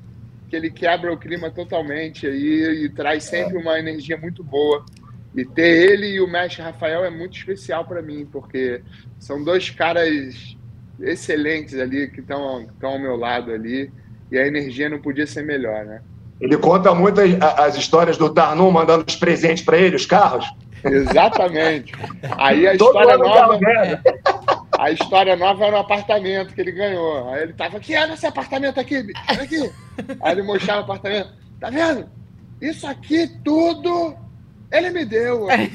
que 0.48 0.56
ele 0.56 0.70
quebra 0.70 1.12
o 1.12 1.18
clima 1.18 1.50
totalmente 1.50 2.26
aí 2.26 2.84
e 2.84 2.88
traz 2.90 3.24
sempre 3.24 3.56
uma 3.56 3.78
energia 3.78 4.16
muito 4.16 4.44
boa. 4.44 4.84
E 5.34 5.44
ter 5.44 5.90
ele 5.90 6.06
e 6.06 6.20
o 6.20 6.26
mestre 6.26 6.62
Rafael 6.62 7.04
é 7.04 7.10
muito 7.10 7.36
especial 7.36 7.84
para 7.84 8.02
mim, 8.02 8.26
porque 8.26 8.82
são 9.18 9.42
dois 9.42 9.70
caras 9.70 10.56
excelentes 11.00 11.78
ali 11.78 12.08
que 12.08 12.20
estão 12.20 12.68
ao 12.82 12.98
meu 12.98 13.16
lado 13.16 13.52
ali 13.52 13.90
e 14.30 14.38
a 14.38 14.46
energia 14.46 14.88
não 14.88 15.00
podia 15.00 15.26
ser 15.26 15.42
melhor, 15.44 15.84
né? 15.84 16.00
Ele 16.40 16.56
conta 16.56 16.94
muito 16.94 17.20
as, 17.20 17.58
as 17.58 17.76
histórias 17.76 18.16
do 18.16 18.32
Tarnum 18.32 18.70
mandando 18.70 19.04
os 19.06 19.16
presentes 19.16 19.64
para 19.64 19.76
ele, 19.76 19.96
os 19.96 20.06
carros. 20.06 20.48
Exatamente. 20.84 21.92
Aí 22.38 22.66
a 22.66 22.74
história 22.74 23.16
nova. 23.16 23.58
A 24.78 24.92
história 24.92 25.34
nova 25.34 25.64
era 25.64 25.76
o 25.76 25.80
apartamento 25.80 26.54
que 26.54 26.60
ele 26.60 26.70
ganhou. 26.70 27.28
Aí 27.30 27.42
ele 27.42 27.52
tava 27.52 27.78
aqui, 27.78 27.96
olha 27.96 28.14
esse 28.14 28.28
apartamento 28.28 28.78
aqui, 28.78 29.04
olha 29.28 29.42
aqui. 29.42 29.72
Aí 30.20 30.32
ele 30.32 30.42
mostrava 30.44 30.82
o 30.82 30.84
apartamento. 30.84 31.30
Tá 31.58 31.68
vendo? 31.68 32.08
Isso 32.60 32.86
aqui 32.86 33.26
tudo 33.42 34.14
ele 34.70 34.90
me 34.90 35.04
deu. 35.04 35.48
Aí 35.50 35.70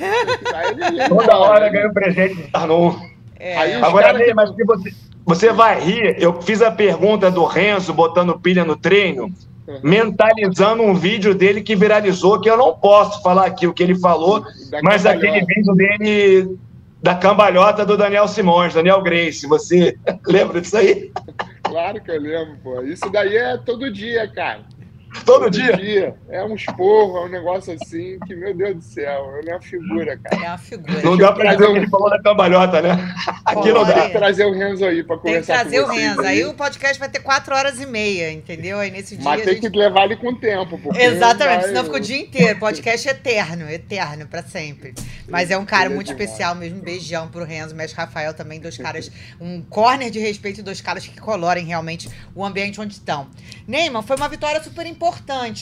ele 0.87 1.09
Toda 1.09 1.37
hora 1.37 1.67
ganhou 1.67 1.91
presente 1.91 2.35
do 2.35 2.47
Tarnum. 2.49 2.95
É. 3.37 3.75
Agora, 3.75 4.17
que... 4.17 4.33
mas 4.33 4.51
que 4.51 4.63
você, 4.63 4.93
você 5.25 5.51
vai 5.51 5.79
rir. 5.79 6.15
Eu 6.19 6.41
fiz 6.41 6.61
a 6.61 6.71
pergunta 6.71 7.31
do 7.31 7.45
Renzo 7.45 7.93
botando 7.93 8.39
pilha 8.39 8.65
no 8.65 8.75
treino, 8.75 9.25
uhum. 9.67 9.79
mentalizando 9.83 10.83
um 10.83 10.93
vídeo 10.93 11.33
dele 11.33 11.61
que 11.61 11.75
viralizou, 11.75 12.39
que 12.39 12.49
eu 12.49 12.57
não 12.57 12.73
posso 12.73 13.21
falar 13.21 13.45
aqui 13.45 13.67
o 13.67 13.73
que 13.73 13.83
ele 13.83 13.95
falou, 13.95 14.45
mas 14.81 15.05
aquele 15.05 15.45
vídeo 15.45 15.73
dele 15.73 16.57
da 17.01 17.13
cambalhota 17.13 17.85
do 17.85 17.97
Daniel 17.97 18.27
Simões, 18.29 18.73
Daniel 18.73 19.01
Grace. 19.01 19.45
Você 19.47 19.97
lembra 20.25 20.61
disso 20.61 20.77
aí? 20.77 21.11
Claro 21.61 22.01
que 22.01 22.11
eu 22.11 22.21
lembro, 22.21 22.57
pô. 22.63 22.81
Isso 22.81 23.09
daí 23.09 23.35
é 23.35 23.57
todo 23.57 23.91
dia, 23.91 24.27
cara. 24.27 24.61
Todo, 25.25 25.49
dia? 25.49 25.77
dia? 25.77 26.15
É 26.29 26.43
um 26.43 26.55
esporro, 26.55 27.17
é 27.17 27.25
um 27.25 27.29
negócio 27.29 27.73
assim 27.73 28.17
que, 28.25 28.35
meu 28.35 28.53
Deus 28.53 28.75
do 28.75 28.81
céu, 28.81 29.37
ele 29.39 29.49
é 29.49 29.53
uma 29.53 29.61
figura, 29.61 30.17
cara. 30.17 30.43
É 30.43 30.47
uma 30.49 30.57
figura. 30.57 31.01
Não 31.01 31.17
dá 31.17 31.31
pra 31.31 31.53
dizer 31.53 31.65
o 31.65 31.71
que 31.71 31.77
ele 31.79 31.89
falou 31.89 32.09
da 32.09 32.21
cambalhota, 32.21 32.81
né? 32.81 33.15
Aqui 33.45 33.71
não 33.71 33.85
dá. 33.85 33.93
Tem 33.93 34.07
que 34.07 34.17
trazer 34.17 34.45
o 34.45 34.51
Renzo 34.51 34.85
aí 34.85 35.03
pra 35.03 35.17
conversar 35.17 35.53
Tem 35.53 35.65
que 35.65 35.69
trazer 35.69 35.85
o 35.85 35.87
Renzo. 35.87 36.21
Aí 36.21 36.45
o 36.45 36.53
podcast 36.53 36.99
vai 36.99 37.09
ter 37.09 37.19
quatro 37.19 37.55
horas 37.55 37.79
e 37.79 37.85
meia, 37.85 38.31
entendeu? 38.31 38.79
Aí 38.79 38.91
nesse 38.91 39.15
dia. 39.15 39.23
Mas 39.23 39.43
tem 39.43 39.55
gente... 39.55 39.69
que 39.69 39.77
levar 39.77 40.05
ele 40.05 40.17
com 40.17 40.33
tempo. 40.35 40.79
Exatamente, 40.95 41.59
vai... 41.59 41.67
senão 41.67 41.83
fica 41.85 41.97
o 41.97 41.99
dia 41.99 42.17
inteiro. 42.17 42.59
Podcast 42.59 43.07
eterno, 43.07 43.69
eterno, 43.69 44.27
pra 44.27 44.43
sempre. 44.43 44.93
Mas 45.27 45.51
é 45.51 45.57
um 45.57 45.65
cara 45.65 45.89
muito 45.89 46.11
especial 46.11 46.55
mesmo. 46.55 46.81
Beijão 46.81 47.27
pro 47.27 47.45
Renzo, 47.45 47.75
mestre 47.75 47.97
Rafael 47.97 48.33
também, 48.33 48.59
dois 48.59 48.77
caras, 48.77 49.11
um 49.39 49.61
corner 49.61 50.09
de 50.09 50.19
respeito 50.19 50.59
e 50.59 50.63
dois 50.63 50.81
caras 50.81 51.05
que 51.05 51.19
colorem 51.19 51.65
realmente 51.65 52.09
o 52.35 52.43
ambiente 52.43 52.81
onde 52.81 52.93
estão. 52.93 53.27
Neyman, 53.67 54.01
foi 54.01 54.17
uma 54.17 54.27
vitória 54.27 54.61
super 54.61 54.85
importante, 54.85 55.02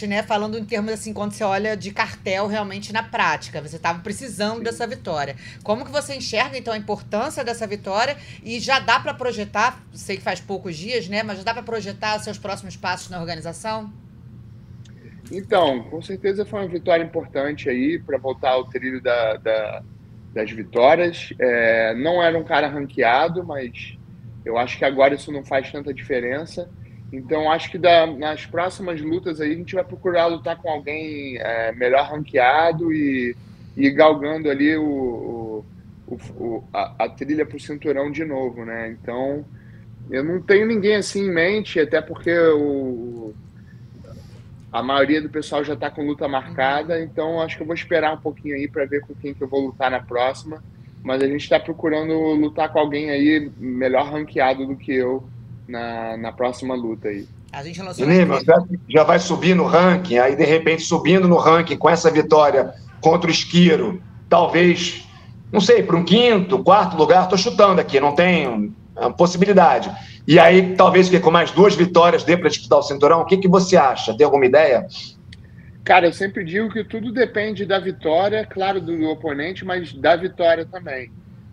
né? 0.08 0.24
Falando 0.24 0.58
em 0.58 0.66
termos 0.66 0.92
assim, 0.94 1.14
quando 1.14 1.32
você 1.32 1.44
olha 1.44 1.76
de 1.76 1.92
cartel 1.92 2.48
realmente 2.48 2.94
na 2.94 3.04
prática. 3.04 3.62
Você 3.62 3.78
estava 3.78 4.00
precisando 4.00 4.58
Sim. 4.58 4.64
dessa 4.64 4.86
vitória. 4.86 5.36
Como 5.64 5.86
que 5.86 5.92
você 5.92 6.16
enxerga, 6.16 6.58
então, 6.58 6.74
a 6.74 6.78
importância 6.78 7.44
dessa 7.44 7.66
vitória? 7.66 8.18
E 8.44 8.60
já 8.60 8.80
dá 8.80 9.00
para 9.00 9.14
projetar, 9.14 9.82
sei 9.94 10.18
que 10.18 10.24
faz 10.24 10.40
poucos 10.40 10.76
dias, 10.76 11.08
né? 11.08 11.24
Mas 11.24 11.38
já 11.40 11.44
dá 11.44 11.54
para 11.54 11.64
projetar 11.64 12.20
seus 12.20 12.38
próximos 12.38 12.76
passos 12.76 13.10
na 13.10 13.20
organização? 13.20 13.92
Então, 15.32 15.84
com 15.84 16.02
certeza 16.02 16.46
foi 16.46 16.60
uma 16.60 16.68
vitória 16.68 17.04
importante 17.04 17.70
aí 17.70 17.98
para 17.98 18.18
voltar 18.18 18.52
ao 18.52 18.66
trilho 18.66 19.02
da, 19.02 19.38
da, 19.38 19.84
das 20.34 20.52
vitórias. 20.52 21.34
É, 21.40 21.96
não 21.96 22.22
era 22.22 22.38
um 22.38 22.44
cara 22.44 22.68
ranqueado, 22.68 23.44
mas 23.44 23.98
eu 24.44 24.58
acho 24.58 24.78
que 24.78 24.84
agora 24.84 25.16
isso 25.16 25.32
não 25.32 25.44
faz 25.44 25.72
tanta 25.72 25.94
diferença. 25.94 26.70
Então, 27.12 27.52
acho 27.52 27.70
que 27.70 27.78
da, 27.78 28.08
nas 28.08 28.46
próximas 28.46 29.02
lutas 29.02 29.42
aí 29.42 29.52
a 29.52 29.56
gente 29.56 29.76
vai 29.76 29.84
procurar 29.84 30.28
lutar 30.28 30.58
com 30.58 30.70
alguém 30.70 31.38
é, 31.38 31.74
melhor 31.74 32.10
ranqueado 32.10 32.94
e, 32.94 33.36
e 33.76 33.90
galgando 33.90 34.50
ali 34.50 34.78
o, 34.78 35.66
o, 36.08 36.16
o 36.38 36.64
a, 36.74 37.04
a, 37.06 37.10
trilha 37.10 37.46
para 37.46 37.58
o 37.58 37.60
cinturão 37.60 38.10
de 38.10 38.24
novo, 38.24 38.64
né? 38.64 38.90
Então, 38.90 39.44
eu 40.10 40.24
não 40.24 40.42
tenho 40.42 40.66
ninguém 40.66 40.96
assim 40.96 41.26
em 41.26 41.34
mente, 41.34 41.82
até 41.82 42.02
porque 42.02 42.34
o, 42.34 43.34
a 44.72 44.82
maioria 44.82 45.22
do 45.22 45.30
pessoal 45.30 45.66
já 45.66 45.74
está 45.74 45.92
com 45.92 46.08
luta 46.08 46.30
marcada, 46.30 47.02
então 47.02 47.42
acho 47.42 47.58
que 47.58 47.64
eu 47.64 47.68
vou 47.68 47.76
esperar 47.76 48.14
um 48.14 48.22
pouquinho 48.22 48.56
aí 48.56 48.70
para 48.70 48.86
ver 48.86 49.02
com 49.02 49.14
quem 49.16 49.34
que 49.34 49.44
eu 49.44 49.50
vou 49.50 49.66
lutar 49.66 49.92
na 49.92 50.00
próxima. 50.00 50.64
Mas 51.04 51.22
a 51.22 51.28
gente 51.28 51.42
está 51.42 51.60
procurando 51.60 52.14
lutar 52.14 52.72
com 52.72 52.80
alguém 52.80 53.10
aí 53.10 53.52
melhor 53.58 54.12
ranqueado 54.12 54.66
do 54.66 54.78
que 54.78 54.94
eu 54.94 55.28
na, 55.72 56.18
na 56.18 56.32
próxima 56.32 56.76
luta 56.76 57.08
aí. 57.08 57.28
A 57.52 57.64
gente 57.64 57.82
lançou 57.82 58.06
já 58.88 59.04
vai 59.04 59.20
subir 59.20 59.56
no 59.56 59.66
ranking, 59.66 60.18
aí 60.18 60.36
de 60.36 60.44
repente 60.44 60.84
subindo 60.84 61.28
no 61.28 61.38
ranking 61.38 61.78
com 61.78 61.90
essa 61.90 62.12
vitória 62.12 62.74
contra 63.02 63.30
o 63.30 63.32
Esquiro, 63.32 64.02
talvez, 64.30 65.08
não 65.52 65.60
sei, 65.60 65.82
para 65.82 65.98
um 65.98 66.04
quinto, 66.04 66.64
quarto 66.64 66.96
lugar, 66.96 67.24
estou 67.24 67.38
chutando 67.38 67.82
aqui, 67.82 68.00
não 68.00 68.14
tem 68.14 68.74
possibilidade. 69.18 69.92
E 70.28 70.40
aí, 70.40 70.76
talvez 70.76 71.10
que 71.10 71.20
com 71.20 71.32
mais 71.32 71.52
duas 71.52 71.76
vitórias 71.76 72.24
dê 72.24 72.38
para 72.38 72.50
disputar 72.50 72.80
o 72.80 72.84
cinturão, 72.84 73.22
o 73.22 73.26
que, 73.26 73.38
que 73.38 73.48
você 73.48 73.76
acha? 73.76 74.16
Tem 74.16 74.24
alguma 74.24 74.46
ideia? 74.46 74.86
Cara, 75.84 76.06
eu 76.06 76.14
sempre 76.14 76.44
digo 76.46 76.72
que 76.72 76.84
tudo 76.84 77.12
depende 77.12 77.66
da 77.66 77.80
vitória, 77.80 78.46
claro, 78.46 78.80
do 78.80 79.04
oponente, 79.10 79.66
mas 79.66 79.92
da 79.94 80.16
vitória 80.16 80.66
também. 80.66 81.12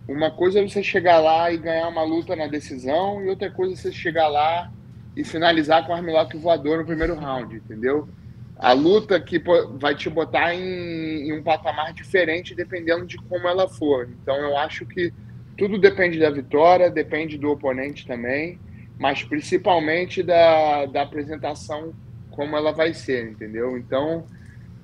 Uma 0.09 0.31
coisa 0.31 0.59
é 0.59 0.67
você 0.67 0.81
chegar 0.81 1.19
lá 1.19 1.51
e 1.51 1.57
ganhar 1.57 1.87
uma 1.87 2.01
luta 2.01 2.35
na 2.35 2.47
decisão, 2.47 3.23
e 3.23 3.29
outra 3.29 3.51
coisa 3.51 3.73
é 3.73 3.75
você 3.75 3.91
chegar 3.91 4.27
lá 4.27 4.71
e 5.15 5.23
finalizar 5.23 5.85
com 5.85 5.91
o 5.91 5.95
armlock 5.95 6.35
voador 6.35 6.79
no 6.79 6.85
primeiro 6.85 7.13
round, 7.13 7.55
entendeu? 7.55 8.09
A 8.57 8.73
luta 8.73 9.19
que 9.21 9.39
vai 9.75 9.93
te 9.93 10.09
botar 10.09 10.55
em, 10.55 11.27
em, 11.27 11.31
um 11.31 11.43
patamar 11.43 11.93
diferente 11.93 12.55
dependendo 12.55 13.05
de 13.05 13.17
como 13.17 13.47
ela 13.47 13.69
for. 13.69 14.09
Então 14.19 14.35
eu 14.37 14.57
acho 14.57 14.83
que 14.83 15.13
tudo 15.55 15.77
depende 15.77 16.17
da 16.17 16.31
vitória, 16.31 16.89
depende 16.89 17.37
do 17.37 17.51
oponente 17.51 18.07
também, 18.07 18.59
mas 18.97 19.23
principalmente 19.23 20.23
da, 20.23 20.87
da 20.87 21.03
apresentação 21.03 21.93
como 22.31 22.57
ela 22.57 22.71
vai 22.71 22.95
ser, 22.95 23.29
entendeu? 23.29 23.77
Então 23.77 24.25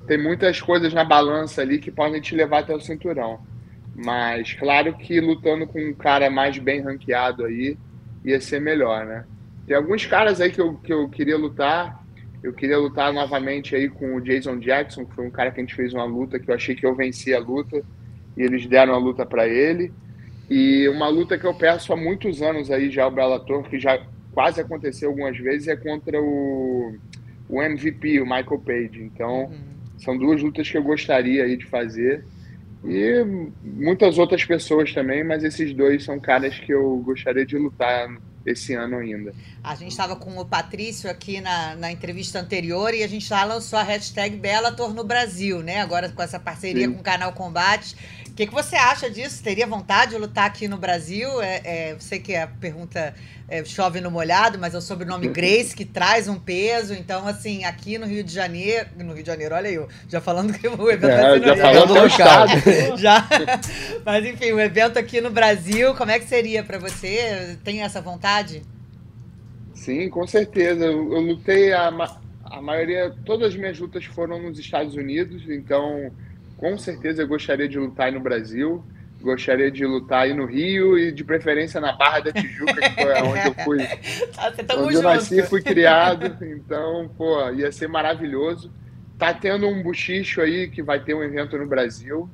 tem 0.05 0.21
muitas 0.21 0.61
coisas 0.61 0.93
na 0.93 1.03
balança 1.03 1.63
ali 1.63 1.79
que 1.79 1.89
podem 1.89 2.21
te 2.21 2.35
levar 2.35 2.59
até 2.59 2.75
o 2.75 2.79
cinturão. 2.79 3.54
Mas 3.95 4.53
claro 4.53 4.93
que 4.93 5.21
lutando 5.21 5.65
com 5.65 5.79
um 5.79 5.93
cara 5.93 6.29
mais 6.29 6.57
bem 6.57 6.81
ranqueado 6.81 7.45
aí 7.45 7.77
ia 8.23 8.41
ser 8.41 8.59
melhor, 8.59 9.05
né? 9.05 9.25
Tem 9.65 9.75
alguns 9.75 10.05
caras 10.05 10.41
aí 10.41 10.51
que 10.51 10.59
eu, 10.59 10.75
que 10.75 10.93
eu 10.93 11.07
queria 11.09 11.37
lutar. 11.37 12.03
Eu 12.43 12.53
queria 12.53 12.77
lutar 12.77 13.11
novamente 13.13 13.75
aí 13.75 13.89
com 13.89 14.15
o 14.15 14.21
Jason 14.21 14.59
Jackson, 14.59 15.05
que 15.05 15.15
foi 15.15 15.25
um 15.25 15.31
cara 15.31 15.49
que 15.49 15.59
a 15.59 15.63
gente 15.63 15.73
fez 15.73 15.93
uma 15.93 16.05
luta 16.05 16.37
que 16.37 16.49
eu 16.49 16.53
achei 16.53 16.75
que 16.75 16.85
eu 16.85 16.95
venci 16.95 17.33
a 17.33 17.39
luta 17.39 17.81
e 18.37 18.41
eles 18.41 18.67
deram 18.67 18.93
a 18.93 18.97
luta 18.97 19.25
para 19.25 19.47
ele. 19.47 19.91
E 20.49 20.87
uma 20.89 21.07
luta 21.07 21.39
que 21.39 21.45
eu 21.45 21.53
peço 21.53 21.91
há 21.91 21.95
muitos 21.95 22.41
anos 22.41 22.69
aí 22.69 22.91
já 22.91 23.07
o 23.07 23.11
Bellator, 23.11 23.63
que 23.63 23.79
já 23.79 23.99
quase 24.31 24.61
aconteceu 24.61 25.09
algumas 25.09 25.37
vezes, 25.37 25.67
é 25.67 25.75
contra 25.75 26.21
o, 26.21 26.95
o 27.49 27.61
MVP, 27.61 28.21
o 28.21 28.25
Michael 28.25 28.61
Page. 28.63 29.01
Então, 29.01 29.45
uhum. 29.45 29.97
são 29.97 30.17
duas 30.17 30.43
lutas 30.43 30.69
que 30.69 30.77
eu 30.77 30.83
gostaria 30.83 31.45
aí 31.45 31.57
de 31.57 31.65
fazer. 31.65 32.23
E 32.87 33.23
muitas 33.63 34.17
outras 34.17 34.45
pessoas 34.45 34.93
também, 34.93 35.23
mas 35.23 35.43
esses 35.43 35.73
dois 35.73 36.03
são 36.03 36.19
caras 36.19 36.57
que 36.59 36.71
eu 36.71 36.97
gostaria 36.97 37.45
de 37.45 37.57
lutar 37.57 38.07
esse 38.45 38.73
ano 38.73 38.97
ainda. 38.97 39.33
A 39.63 39.73
gente 39.75 39.91
estava 39.91 40.15
com 40.15 40.37
o 40.37 40.45
Patrício 40.45 41.09
aqui 41.09 41.41
na, 41.41 41.75
na 41.75 41.91
entrevista 41.91 42.39
anterior 42.39 42.93
e 42.93 43.01
a 43.01 43.07
gente 43.07 43.25
já 43.25 43.43
lançou 43.43 43.79
a 43.79 43.83
hashtag 43.83 44.37
Bellator 44.37 44.93
no 44.93 45.03
Brasil, 45.03 45.63
né? 45.63 45.81
Agora 45.81 46.09
com 46.09 46.21
essa 46.21 46.39
parceria 46.39 46.85
Sim. 46.87 46.93
com 46.93 46.99
o 46.99 47.03
Canal 47.03 47.33
Combate. 47.33 47.95
O 48.35 48.37
que, 48.37 48.47
que 48.47 48.53
você 48.53 48.75
acha 48.75 49.09
disso? 49.09 49.41
Teria 49.41 49.65
vontade 49.65 50.11
de 50.11 50.17
lutar 50.17 50.45
aqui 50.45 50.67
no 50.67 50.75
Brasil? 50.75 51.41
É, 51.41 51.61
é, 51.63 51.95
sei 51.99 52.19
que 52.19 52.35
a 52.35 52.45
pergunta 52.45 53.15
é, 53.47 53.63
chove 53.63 54.01
no 54.01 54.11
molhado, 54.11 54.59
mas 54.59 54.75
é 54.75 54.77
o 54.77 54.81
sobrenome 54.81 55.29
Grace 55.29 55.73
que 55.73 55.85
traz 55.85 56.27
um 56.27 56.37
peso. 56.37 56.93
Então, 56.93 57.25
assim, 57.25 57.63
aqui 57.63 57.97
no 57.97 58.05
Rio 58.05 58.25
de 58.25 58.33
Janeiro. 58.33 58.89
No 58.97 59.13
Rio 59.13 59.23
de 59.23 59.27
Janeiro, 59.27 59.55
olha 59.55 59.69
eu, 59.69 59.87
já 60.09 60.19
falando 60.19 60.51
que 60.51 60.67
o 60.67 60.91
evento 60.91 61.11
é, 61.11 61.21
vai 61.21 61.39
ser 61.39 61.39
no 61.39 61.45
já 61.45 61.53
Rio. 61.53 61.87
Falando 61.87 62.07
estado. 62.07 62.51
já. 62.99 63.29
Mas 64.03 64.25
enfim, 64.25 64.51
o 64.51 64.59
evento 64.59 64.99
aqui 64.99 65.21
no 65.21 65.29
Brasil, 65.29 65.95
como 65.95 66.11
é 66.11 66.19
que 66.19 66.25
seria 66.25 66.61
para 66.61 66.77
você? 66.77 67.57
Tem 67.63 67.83
essa 67.83 68.01
vontade? 68.01 68.63
Sim, 69.73 70.09
com 70.09 70.27
certeza. 70.27 70.83
Eu, 70.83 71.13
eu 71.13 71.21
lutei 71.21 71.71
a, 71.71 71.87
a 72.43 72.61
maioria, 72.61 73.15
todas 73.23 73.53
as 73.53 73.55
minhas 73.55 73.79
lutas 73.79 74.03
foram 74.03 74.41
nos 74.41 74.59
Estados 74.59 74.93
Unidos, 74.93 75.43
então 75.47 76.11
com 76.57 76.77
certeza 76.77 77.21
eu 77.21 77.27
gostaria 77.27 77.67
de 77.67 77.77
lutar 77.77 78.07
aí 78.07 78.13
no 78.13 78.19
Brasil, 78.19 78.83
gostaria 79.21 79.71
de 79.71 79.85
lutar 79.85 80.23
aí 80.23 80.33
no 80.33 80.45
Rio 80.45 80.97
e 80.97 81.11
de 81.11 81.23
preferência 81.23 81.81
na 81.81 81.93
Barra 81.93 82.19
da 82.19 82.31
Tijuca, 82.31 82.75
que 82.75 83.01
foi 83.01 83.13
onde 83.23 83.47
eu 83.47 83.53
fui. 83.63 83.79
Tá, 84.35 84.75
onde 84.77 84.93
junto. 84.93 84.93
eu 84.93 85.01
nasci 85.01 85.41
fui 85.43 85.61
criado, 85.61 86.37
então, 86.43 87.09
pô, 87.17 87.49
ia 87.49 87.71
ser 87.71 87.87
maravilhoso. 87.87 88.71
Tá 89.17 89.33
tendo 89.33 89.67
um 89.67 89.81
buchicho 89.81 90.41
aí 90.41 90.69
que 90.69 90.83
vai 90.83 90.99
ter 90.99 91.13
um 91.13 91.23
evento 91.23 91.57
no 91.57 91.65
Brasil. 91.65 92.29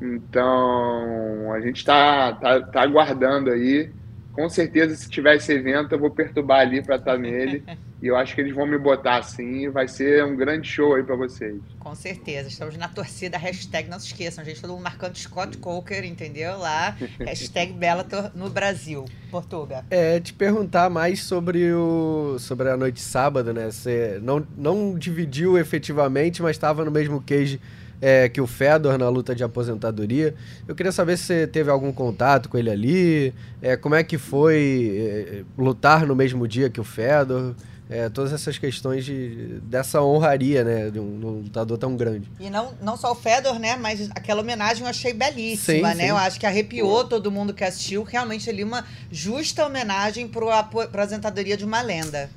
Então, 0.00 1.52
a 1.52 1.60
gente 1.60 1.84
tá, 1.84 2.32
tá, 2.32 2.60
tá 2.60 2.82
aguardando 2.82 3.50
aí 3.50 3.90
com 4.34 4.48
certeza, 4.48 4.96
se 4.96 5.08
tiver 5.08 5.36
esse 5.36 5.52
evento, 5.52 5.92
eu 5.92 5.98
vou 5.98 6.10
perturbar 6.10 6.60
ali 6.60 6.82
para 6.82 6.96
estar 6.96 7.12
tá 7.12 7.18
nele. 7.18 7.62
e 8.02 8.08
eu 8.08 8.16
acho 8.16 8.34
que 8.34 8.40
eles 8.40 8.52
vão 8.52 8.66
me 8.66 8.76
botar 8.76 9.18
assim. 9.18 9.68
Vai 9.70 9.86
ser 9.86 10.24
um 10.24 10.34
grande 10.34 10.68
show 10.68 10.94
aí 10.94 11.04
para 11.04 11.14
vocês. 11.14 11.56
Com 11.78 11.94
certeza. 11.94 12.48
Estamos 12.48 12.76
na 12.76 12.88
torcida. 12.88 13.38
Hashtag, 13.38 13.88
não 13.88 14.00
se 14.00 14.08
esqueçam, 14.08 14.44
gente. 14.44 14.60
Todo 14.60 14.70
mundo 14.70 14.82
marcando 14.82 15.16
Scott 15.16 15.56
Coker, 15.58 16.04
entendeu? 16.04 16.58
Lá. 16.58 16.96
Hashtag 17.24 17.72
Bellator 17.74 18.32
no 18.34 18.50
Brasil. 18.50 19.04
Portuga. 19.30 19.84
É, 19.88 20.18
te 20.18 20.32
perguntar 20.32 20.90
mais 20.90 21.22
sobre, 21.22 21.72
o, 21.72 22.36
sobre 22.40 22.68
a 22.68 22.76
noite 22.76 23.00
sábado, 23.00 23.52
né? 23.52 23.70
Você 23.70 24.18
não, 24.20 24.44
não 24.56 24.98
dividiu 24.98 25.56
efetivamente, 25.56 26.42
mas 26.42 26.56
estava 26.56 26.84
no 26.84 26.90
mesmo 26.90 27.22
cage 27.22 27.60
é, 28.00 28.28
que 28.28 28.40
o 28.40 28.46
Fedor 28.46 28.98
na 28.98 29.08
luta 29.08 29.34
de 29.34 29.44
aposentadoria. 29.44 30.34
Eu 30.66 30.74
queria 30.74 30.92
saber 30.92 31.16
se 31.16 31.24
você 31.24 31.46
teve 31.46 31.70
algum 31.70 31.92
contato 31.92 32.48
com 32.48 32.58
ele 32.58 32.70
ali, 32.70 33.34
é, 33.62 33.76
como 33.76 33.94
é 33.94 34.02
que 34.02 34.18
foi 34.18 34.94
é, 34.96 35.44
lutar 35.56 36.06
no 36.06 36.14
mesmo 36.14 36.46
dia 36.46 36.70
que 36.70 36.80
o 36.80 36.84
Fedor. 36.84 37.54
É, 37.88 38.08
todas 38.08 38.32
essas 38.32 38.56
questões 38.56 39.04
de, 39.04 39.60
dessa 39.62 40.00
honraria, 40.00 40.64
né, 40.64 40.90
de 40.90 40.98
um, 40.98 41.20
de 41.20 41.26
um, 41.26 41.30
lutador 41.42 41.76
tão 41.76 41.94
grande. 41.94 42.26
E 42.40 42.48
não, 42.48 42.72
não 42.80 42.96
só 42.96 43.12
o 43.12 43.14
Fedor, 43.14 43.58
né, 43.58 43.76
mas 43.76 44.08
aquela 44.12 44.40
homenagem 44.40 44.84
eu 44.84 44.88
achei 44.88 45.12
belíssima, 45.12 45.90
sim, 45.90 45.98
né, 45.98 46.04
sim. 46.04 46.10
eu 46.10 46.16
acho 46.16 46.40
que 46.40 46.46
arrepiou 46.46 47.04
todo 47.04 47.30
mundo 47.30 47.52
que 47.52 47.62
assistiu, 47.62 48.02
realmente 48.02 48.48
ali 48.48 48.64
uma 48.64 48.86
justa 49.12 49.66
homenagem 49.66 50.26
para 50.26 50.54
a 50.54 50.58
aposentadoria 50.60 51.58
de 51.58 51.64
uma 51.66 51.82
lenda. 51.82 52.30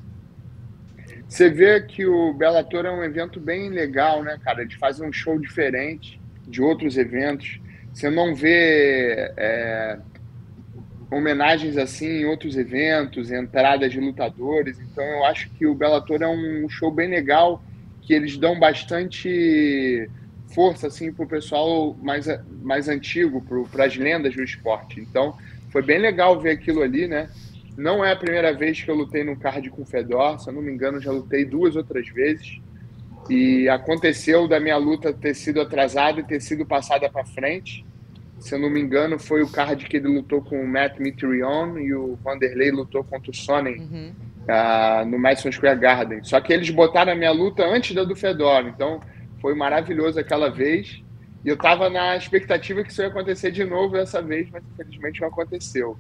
Você 1.28 1.50
vê 1.50 1.82
que 1.82 2.06
o 2.06 2.34
Bellator 2.34 2.86
é 2.86 2.92
um 2.92 3.04
evento 3.04 3.40
bem 3.40 3.70
legal, 3.70 4.24
né, 4.24 4.40
cara? 4.44 4.66
De 4.66 4.78
fazer 4.78 5.06
um 5.06 5.12
show 5.12 5.38
diferente 5.38 6.20
de 6.48 6.62
outros 6.62 6.98
eventos. 6.98 7.60
Você 7.94 8.10
não 8.10 8.34
vê 8.34 9.32
é, 9.36 9.98
homenagens 11.12 11.78
assim 11.78 12.22
em 12.22 12.26
outros 12.26 12.56
eventos, 12.58 13.32
entradas 13.32 13.92
de 13.92 14.00
lutadores. 14.00 14.80
Então 14.80 15.04
eu 15.04 15.26
acho 15.26 15.50
que 15.52 15.66
o 15.66 15.76
Bellator 15.76 16.22
é 16.22 16.28
um 16.28 16.68
show 16.70 16.92
bem 16.92 17.10
legal, 17.10 17.62
que 18.02 18.14
eles 18.14 18.38
dão 18.38 18.58
bastante 18.58 20.10
força 20.54 20.88
assim 20.88 21.12
para 21.12 21.26
o 21.26 21.28
pessoal 21.28 21.96
mais, 22.02 22.26
mais 22.62 22.88
antigo, 22.88 23.44
para 23.70 23.86
as 23.86 23.98
lendas 23.98 24.34
do 24.34 24.44
esporte. 24.44 25.00
Então 25.02 25.36
foi 25.70 25.82
bem 25.82 26.00
legal 26.00 26.40
ver 26.40 26.52
aquilo 26.52 26.82
ali, 26.82 27.08
né? 27.08 27.30
Não 27.78 28.04
é 28.04 28.12
a 28.12 28.16
primeira 28.16 28.52
vez 28.52 28.82
que 28.82 28.90
eu 28.90 28.96
lutei 28.96 29.24
no 29.24 29.38
card 29.38 29.70
com 29.70 29.84
o 29.84 29.86
Fedor, 29.86 30.40
se 30.40 30.50
eu 30.50 30.54
não 30.54 30.64
me 30.64 30.72
engano, 30.72 31.00
já 31.00 31.12
lutei 31.12 31.46
duas 31.46 31.76
outras 31.76 32.10
vezes. 32.10 32.60
E 33.30 33.70
aconteceu 33.70 34.48
da 34.48 34.60
minha 34.60 34.78
luta 34.78 35.14
ter 35.14 35.36
sido 35.36 35.62
atrasada 35.62 36.20
e 36.20 36.24
ter 36.24 36.42
sido 36.42 36.66
passada 36.66 37.08
para 37.08 37.24
frente. 37.24 37.86
Se 38.40 38.56
eu 38.56 38.60
não 38.60 38.70
me 38.70 38.80
engano, 38.80 39.20
foi 39.20 39.44
o 39.44 39.52
card 39.52 39.86
que 39.86 39.98
ele 39.98 40.08
lutou 40.08 40.42
com 40.42 40.60
o 40.60 40.68
Matt 40.68 40.98
Mitrion 40.98 41.78
e 41.78 41.94
o 41.94 42.16
Vanderlei 42.24 42.72
lutou 42.72 43.04
contra 43.04 43.30
o 43.30 43.36
Sonnen 43.36 43.80
uhum. 43.80 44.12
uh, 44.48 45.06
no 45.06 45.20
Madison 45.20 45.52
Square 45.52 45.80
Garden. 45.80 46.24
Só 46.24 46.42
que 46.42 46.52
eles 46.52 46.72
botaram 46.72 47.12
a 47.12 47.16
minha 47.16 47.32
luta 47.32 47.64
antes 47.64 47.94
da 47.94 48.04
do 48.04 48.16
Fedor, 48.16 48.68
então 48.68 49.00
foi 49.40 49.54
maravilhoso 49.54 50.20
aquela 50.20 50.50
vez. 50.50 51.04
E 51.46 51.50
eu 51.50 51.56
estava 51.56 51.90
na 51.90 52.18
expectativa 52.18 52.84
que 52.84 52.92
isso 52.92 53.02
ia 53.02 53.08
acontecer 53.08 53.52
de 53.52 53.64
novo 53.64 53.94
dessa 53.94 54.22
vez, 54.22 54.50
mas 54.50 54.64
infelizmente 54.74 55.22
não 55.22 55.28
aconteceu. 55.28 55.98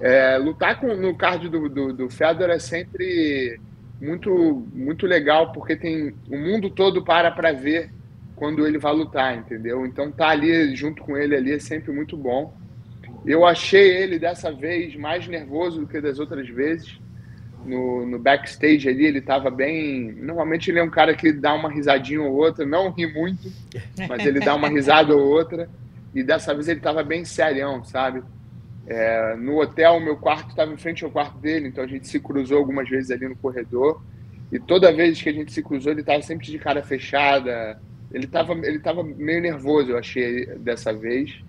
É, 0.00 0.36
lutar 0.38 0.80
com, 0.80 0.94
no 0.94 1.14
card 1.14 1.48
do, 1.48 1.68
do, 1.68 1.92
do 1.92 2.10
Fedor 2.10 2.50
é 2.50 2.58
sempre 2.58 3.60
muito, 4.00 4.66
muito 4.72 5.06
legal, 5.06 5.52
porque 5.52 5.76
tem 5.76 6.14
o 6.28 6.36
mundo 6.36 6.68
todo 6.70 7.04
para 7.04 7.30
para 7.30 7.52
ver 7.52 7.90
quando 8.36 8.66
ele 8.66 8.78
vai 8.78 8.92
lutar, 8.92 9.36
entendeu? 9.36 9.86
Então 9.86 10.10
tá 10.10 10.28
ali 10.28 10.74
junto 10.74 11.02
com 11.02 11.16
ele 11.16 11.36
ali 11.36 11.52
é 11.52 11.58
sempre 11.58 11.92
muito 11.92 12.16
bom. 12.16 12.54
Eu 13.24 13.46
achei 13.46 13.96
ele 13.96 14.18
dessa 14.18 14.52
vez 14.52 14.94
mais 14.96 15.26
nervoso 15.26 15.80
do 15.80 15.86
que 15.86 16.00
das 16.00 16.18
outras 16.18 16.48
vezes. 16.48 16.98
No, 17.64 18.04
no 18.04 18.18
backstage 18.18 18.86
ali, 18.86 19.06
ele 19.06 19.20
estava 19.20 19.50
bem. 19.50 20.12
Normalmente 20.12 20.70
ele 20.70 20.78
é 20.78 20.82
um 20.82 20.90
cara 20.90 21.14
que 21.14 21.32
dá 21.32 21.54
uma 21.54 21.70
risadinha 21.70 22.20
ou 22.20 22.34
outra, 22.34 22.66
não 22.66 22.90
ri 22.90 23.10
muito, 23.10 23.50
mas 24.06 24.26
ele 24.26 24.38
dá 24.38 24.54
uma 24.54 24.68
risada 24.68 25.16
ou 25.16 25.26
outra. 25.26 25.70
E 26.14 26.22
dessa 26.22 26.52
vez 26.52 26.68
ele 26.68 26.80
estava 26.80 27.02
bem 27.02 27.24
serião, 27.24 27.82
sabe? 27.82 28.22
É, 28.86 29.34
no 29.36 29.60
hotel, 29.60 29.98
meu 29.98 30.16
quarto 30.16 30.50
estava 30.50 30.72
em 30.72 30.76
frente 30.76 31.04
ao 31.04 31.10
quarto 31.10 31.38
dele, 31.38 31.68
então 31.68 31.82
a 31.82 31.86
gente 31.86 32.06
se 32.06 32.20
cruzou 32.20 32.58
algumas 32.58 32.88
vezes 32.88 33.10
ali 33.10 33.26
no 33.26 33.36
corredor. 33.36 34.02
E 34.52 34.58
toda 34.58 34.92
vez 34.92 35.20
que 35.20 35.28
a 35.28 35.32
gente 35.32 35.52
se 35.52 35.62
cruzou, 35.62 35.92
ele 35.92 36.02
estava 36.02 36.22
sempre 36.22 36.46
de 36.46 36.58
cara 36.58 36.82
fechada. 36.82 37.80
Ele 38.12 38.26
estava 38.26 38.52
ele 38.52 38.78
tava 38.78 39.02
meio 39.02 39.40
nervoso, 39.40 39.90
eu 39.90 39.98
achei, 39.98 40.46
dessa 40.58 40.92
vez. 40.92 41.42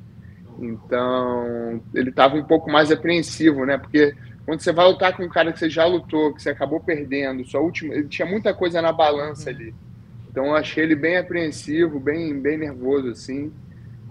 Então, 0.57 1.81
ele 1.93 2.09
estava 2.09 2.35
um 2.35 2.43
pouco 2.43 2.71
mais 2.71 2.91
apreensivo, 2.91 3.65
né? 3.65 3.77
Porque 3.77 4.15
quando 4.45 4.61
você 4.61 4.71
vai 4.71 4.87
lutar 4.87 5.15
com 5.15 5.23
um 5.23 5.29
cara 5.29 5.51
que 5.51 5.59
você 5.59 5.69
já 5.69 5.85
lutou, 5.85 6.33
que 6.33 6.41
você 6.41 6.49
acabou 6.49 6.79
perdendo, 6.79 7.45
sua 7.45 7.59
última, 7.59 7.93
ele 7.93 8.07
tinha 8.07 8.25
muita 8.25 8.53
coisa 8.53 8.81
na 8.81 8.91
balança 8.91 9.49
ali. 9.49 9.73
Então, 10.29 10.47
eu 10.47 10.55
achei 10.55 10.83
ele 10.83 10.95
bem 10.95 11.17
apreensivo, 11.17 11.99
bem, 11.99 12.39
bem 12.39 12.57
nervoso, 12.57 13.09
assim. 13.09 13.51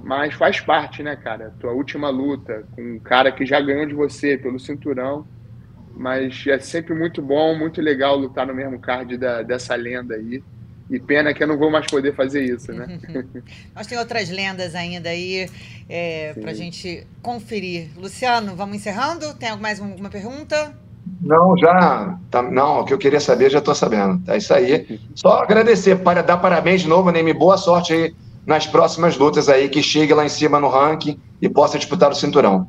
Mas 0.05 0.35
faz 0.35 0.61
parte, 0.61 1.03
né, 1.03 1.17
cara? 1.17 1.55
Tua 1.59 1.73
última 1.73 2.11
luta 2.11 2.65
com 2.77 2.83
um 2.83 2.99
cara 2.99 3.33
que 3.33 3.47
já 3.47 3.59
ganhou 3.59 3.87
de 3.87 3.95
você 3.95 4.37
pelo 4.37 4.61
cinturão. 4.61 5.27
Mas 5.97 6.45
é 6.47 6.59
sempre 6.59 6.93
muito 6.95 7.23
bom, 7.23 7.57
muito 7.57 7.81
legal 7.81 8.17
lutar 8.17 8.47
no 8.47 8.55
mesmo 8.55 8.79
card 8.79 9.17
da, 9.17 9.41
dessa 9.43 9.75
lenda 9.75 10.15
aí. 10.15 10.43
E 10.91 11.01
pena 11.01 11.33
que 11.33 11.43
eu 11.43 11.47
não 11.47 11.57
vou 11.57 11.71
mais 11.71 11.87
poder 11.87 12.15
fazer 12.15 12.43
isso, 12.43 12.71
né? 12.71 12.99
Nós 13.75 13.87
tem 13.87 13.97
outras 13.97 14.29
lendas 14.29 14.75
ainda 14.75 15.09
aí 15.09 15.49
é, 15.89 16.35
para 16.35 16.51
a 16.51 16.55
gente 16.55 17.07
conferir. 17.23 17.89
Luciano, 17.97 18.55
vamos 18.55 18.77
encerrando? 18.77 19.33
Tem 19.35 19.57
mais 19.57 19.81
alguma 19.81 20.11
pergunta? 20.11 20.77
Não, 21.23 21.57
já. 21.57 22.19
Tá, 22.31 22.43
não, 22.43 22.81
o 22.81 22.85
que 22.85 22.93
eu 22.93 22.99
queria 22.99 23.21
saber 23.21 23.49
já 23.49 23.61
estou 23.61 23.75
sabendo. 23.75 24.31
É 24.31 24.37
isso 24.37 24.53
aí. 24.53 25.01
Só 25.15 25.43
agradecer, 25.43 25.97
para 26.01 26.23
dar 26.23 26.37
parabéns 26.37 26.83
de 26.83 26.89
novo, 26.89 27.11
Neme. 27.11 27.33
Boa 27.33 27.57
sorte 27.57 27.95
aí 27.95 28.15
nas 28.47 28.67
próximas 28.67 29.17
lutas 29.17 29.49
aí, 29.49 29.69
que 29.69 29.83
chegue 29.83 30.13
lá 30.13 30.25
em 30.25 30.29
cima 30.29 30.61
no 30.61 30.69
ranking 30.69 31.21
e 31.41 31.49
possa 31.49 31.79
disputar 31.79 32.11
o 32.11 32.15
cinturão. 32.15 32.69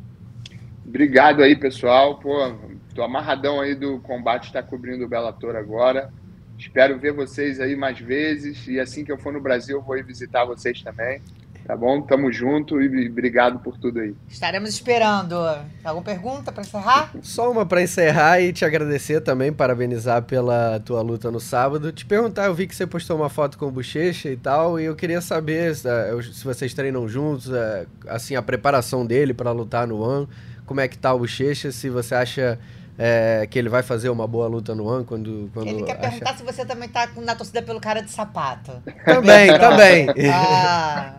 Obrigado 0.85 1.43
aí, 1.43 1.55
pessoal. 1.55 2.19
Pô, 2.19 2.53
tô 2.93 3.03
amarradão 3.03 3.59
aí 3.59 3.75
do 3.75 3.99
combate, 3.99 4.45
está 4.45 4.63
cobrindo 4.63 5.05
o 5.05 5.07
Bellator 5.07 5.55
agora. 5.55 6.11
Espero 6.57 6.97
ver 6.97 7.11
vocês 7.11 7.59
aí 7.59 7.75
mais 7.75 7.99
vezes 7.99 8.65
e 8.67 8.79
assim 8.79 9.03
que 9.03 9.11
eu 9.11 9.17
for 9.17 9.33
no 9.33 9.41
Brasil, 9.41 9.81
vou 9.81 9.97
ir 9.97 10.03
visitar 10.03 10.45
vocês 10.45 10.81
também. 10.81 11.21
Tá 11.65 11.75
bom? 11.75 11.99
Tamo 12.01 12.31
junto 12.31 12.79
e 12.79 13.09
obrigado 13.09 13.57
por 13.59 13.75
tudo 13.77 13.99
aí. 13.99 14.13
Estaremos 14.29 14.69
esperando. 14.69 15.35
Alguma 15.83 16.03
pergunta 16.05 16.51
para 16.51 16.61
encerrar? 16.61 17.11
Só 17.23 17.51
uma 17.51 17.65
para 17.65 17.81
encerrar 17.81 18.39
e 18.39 18.53
te 18.53 18.63
agradecer 18.63 19.19
também, 19.21 19.51
parabenizar 19.51 20.21
pela 20.21 20.79
tua 20.79 21.01
luta 21.01 21.31
no 21.31 21.39
sábado. 21.39 21.91
Te 21.91 22.05
perguntar, 22.05 22.45
eu 22.45 22.53
vi 22.53 22.67
que 22.67 22.75
você 22.75 22.85
postou 22.85 23.17
uma 23.17 23.29
foto 23.29 23.57
com 23.57 23.65
o 23.65 23.71
Bochecha 23.71 24.29
e 24.29 24.37
tal, 24.37 24.79
e 24.79 24.85
eu 24.85 24.95
queria 24.95 25.21
saber 25.21 25.75
se, 25.75 25.87
eh, 25.89 26.11
se 26.31 26.43
vocês 26.43 26.71
treinam 26.73 27.07
juntos, 27.09 27.51
eh, 27.51 27.87
assim, 28.07 28.35
a 28.35 28.43
preparação 28.43 29.03
dele 29.03 29.33
para 29.33 29.51
lutar 29.51 29.87
no 29.87 29.99
One, 29.99 30.27
como 30.67 30.81
é 30.81 30.87
que 30.87 30.97
tá 30.99 31.13
o 31.15 31.19
Bochecha, 31.19 31.71
se 31.71 31.89
você 31.89 32.13
acha 32.13 32.59
é, 32.97 33.45
que 33.49 33.57
ele 33.59 33.67
vai 33.69 33.81
fazer 33.83 34.09
uma 34.09 34.25
boa 34.27 34.47
luta 34.47 34.73
no 34.75 34.85
One 34.85 35.03
quando, 35.03 35.49
quando 35.53 35.67
Ele 35.67 35.83
quer 35.83 35.93
acha- 35.93 36.01
perguntar 36.11 36.37
se 36.37 36.43
você 36.43 36.63
também 36.63 36.87
tá 36.87 37.09
na 37.17 37.35
torcida 37.35 37.61
pelo 37.61 37.81
cara 37.81 38.01
de 38.01 38.09
sapato. 38.11 38.71
Também, 39.03 39.47
também. 39.59 40.07
Ah, 40.31 41.15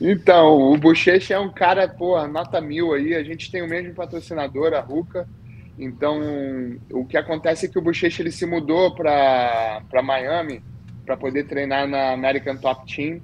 Então, 0.00 0.72
o 0.72 0.76
Bochecha 0.76 1.34
é 1.34 1.38
um 1.38 1.52
cara, 1.52 1.86
pô, 1.88 2.20
nota 2.26 2.60
mil 2.60 2.92
aí. 2.94 3.14
A 3.14 3.22
gente 3.22 3.50
tem 3.50 3.62
o 3.62 3.68
mesmo 3.68 3.94
patrocinador, 3.94 4.72
a 4.74 4.80
Ruka. 4.80 5.28
Então, 5.78 6.20
o 6.92 7.04
que 7.04 7.16
acontece 7.16 7.66
é 7.66 7.68
que 7.68 7.78
o 7.78 7.82
Bochecha 7.82 8.22
ele 8.22 8.32
se 8.32 8.46
mudou 8.46 8.94
para 8.94 10.02
Miami 10.02 10.62
para 11.06 11.16
poder 11.16 11.44
treinar 11.44 11.88
na 11.88 12.12
American 12.12 12.56
Top 12.56 12.86
Team 12.92 13.20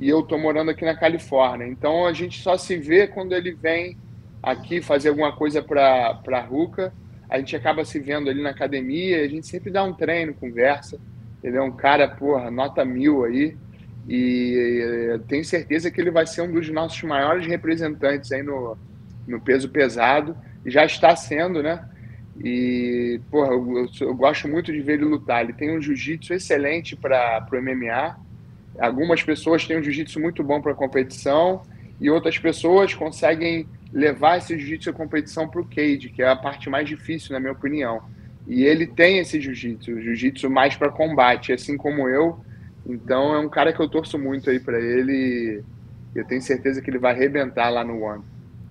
e 0.00 0.08
eu 0.08 0.22
tô 0.22 0.38
morando 0.38 0.70
aqui 0.70 0.84
na 0.84 0.96
Califórnia. 0.96 1.66
Então, 1.66 2.06
a 2.06 2.12
gente 2.12 2.40
só 2.40 2.56
se 2.56 2.76
vê 2.76 3.06
quando 3.06 3.34
ele 3.34 3.52
vem 3.52 3.98
aqui 4.42 4.80
fazer 4.80 5.10
alguma 5.10 5.32
coisa 5.36 5.62
para 5.62 6.20
a 6.26 6.40
Ruka. 6.40 6.92
A 7.28 7.38
gente 7.38 7.54
acaba 7.54 7.84
se 7.84 8.00
vendo 8.00 8.30
ali 8.30 8.42
na 8.42 8.50
academia, 8.50 9.22
a 9.22 9.28
gente 9.28 9.46
sempre 9.46 9.70
dá 9.70 9.84
um 9.84 9.92
treino, 9.92 10.32
conversa. 10.34 10.98
Ele 11.44 11.56
é 11.56 11.62
um 11.62 11.70
cara, 11.70 12.08
porra, 12.08 12.50
nota 12.50 12.84
mil 12.84 13.24
aí. 13.24 13.56
E 14.12 14.82
eh, 14.82 15.20
tenho 15.28 15.44
certeza 15.44 15.88
que 15.88 16.00
ele 16.00 16.10
vai 16.10 16.26
ser 16.26 16.42
um 16.42 16.50
dos 16.50 16.68
nossos 16.68 17.00
maiores 17.04 17.46
representantes 17.46 18.32
aí 18.32 18.42
no, 18.42 18.76
no 19.24 19.40
peso 19.40 19.68
pesado. 19.68 20.36
Já 20.66 20.84
está 20.84 21.14
sendo, 21.14 21.62
né? 21.62 21.88
E, 22.42 23.20
porra, 23.30 23.52
eu, 23.52 23.88
eu 24.00 24.14
gosto 24.16 24.48
muito 24.48 24.72
de 24.72 24.80
ver 24.80 24.94
ele 24.94 25.04
lutar. 25.04 25.44
Ele 25.44 25.52
tem 25.52 25.70
um 25.70 25.80
jiu-jitsu 25.80 26.34
excelente 26.34 26.96
para 26.96 27.46
o 27.52 27.56
MMA. 27.62 28.18
Algumas 28.80 29.22
pessoas 29.22 29.64
têm 29.64 29.78
um 29.78 29.82
jiu-jitsu 29.82 30.18
muito 30.18 30.42
bom 30.42 30.60
para 30.60 30.74
competição 30.74 31.62
e 32.00 32.10
outras 32.10 32.36
pessoas 32.36 32.92
conseguem 32.92 33.68
levar 33.92 34.38
esse 34.38 34.58
jiu-jitsu 34.58 34.90
à 34.90 34.92
competição 34.92 35.48
para 35.48 35.60
o 35.60 35.64
cage, 35.64 36.08
que 36.08 36.20
é 36.20 36.28
a 36.28 36.34
parte 36.34 36.68
mais 36.68 36.88
difícil, 36.88 37.32
na 37.32 37.38
minha 37.38 37.52
opinião. 37.52 38.02
E 38.48 38.64
ele 38.64 38.88
tem 38.88 39.18
esse 39.18 39.40
jiu-jitsu, 39.40 40.00
jiu-jitsu 40.00 40.50
mais 40.50 40.74
para 40.74 40.90
combate, 40.90 41.52
assim 41.52 41.76
como 41.76 42.08
eu. 42.08 42.40
Então 42.86 43.34
é 43.34 43.38
um 43.38 43.48
cara 43.48 43.72
que 43.72 43.80
eu 43.80 43.88
torço 43.88 44.18
muito 44.18 44.50
aí 44.50 44.58
para 44.58 44.78
ele. 44.80 45.62
e 46.14 46.18
Eu 46.18 46.24
tenho 46.24 46.40
certeza 46.42 46.80
que 46.80 46.90
ele 46.90 46.98
vai 46.98 47.12
arrebentar 47.12 47.68
lá 47.70 47.84
no 47.84 48.00
One. 48.02 48.22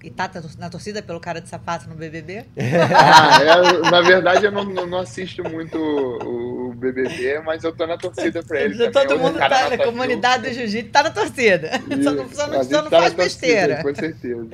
e 0.03 0.10
tá 0.10 0.30
na 0.57 0.70
torcida 0.70 1.01
pelo 1.01 1.20
cara 1.20 1.41
de 1.41 1.49
sapato 1.49 1.89
no 1.89 1.95
BBB? 1.95 2.45
Ah, 2.95 3.39
é, 3.41 3.91
na 3.91 4.01
verdade 4.01 4.45
eu 4.45 4.51
não, 4.51 4.64
não- 4.64 4.99
assisto 4.99 5.43
muito 5.43 5.78
o, 5.78 6.70
o 6.70 6.74
BBB, 6.74 7.39
mas 7.45 7.64
eu 7.64 7.72
tô 7.74 7.86
na 7.86 7.97
torcida 7.97 8.41
para 8.43 8.62
ele. 8.62 8.78
Todo 8.91 8.97
Outro 9.12 9.20
mundo 9.20 9.38
tá 9.39 9.70
na 9.70 9.78
comunidade 9.78 10.49
do 10.49 10.53
jiu-jitsu, 10.53 10.91
tá 10.91 11.03
na 11.03 11.10
torcida. 11.12 11.70
Só 12.03 12.12
não, 12.12 12.30
só 12.30 12.47
não- 12.47 12.64
só 12.64 12.82
não 12.82 12.89
tá 12.89 12.99
faz 13.01 13.14
torcida, 13.14 13.24
besteira. 13.24 13.84
Com 13.84 13.95
certeza. 13.95 14.47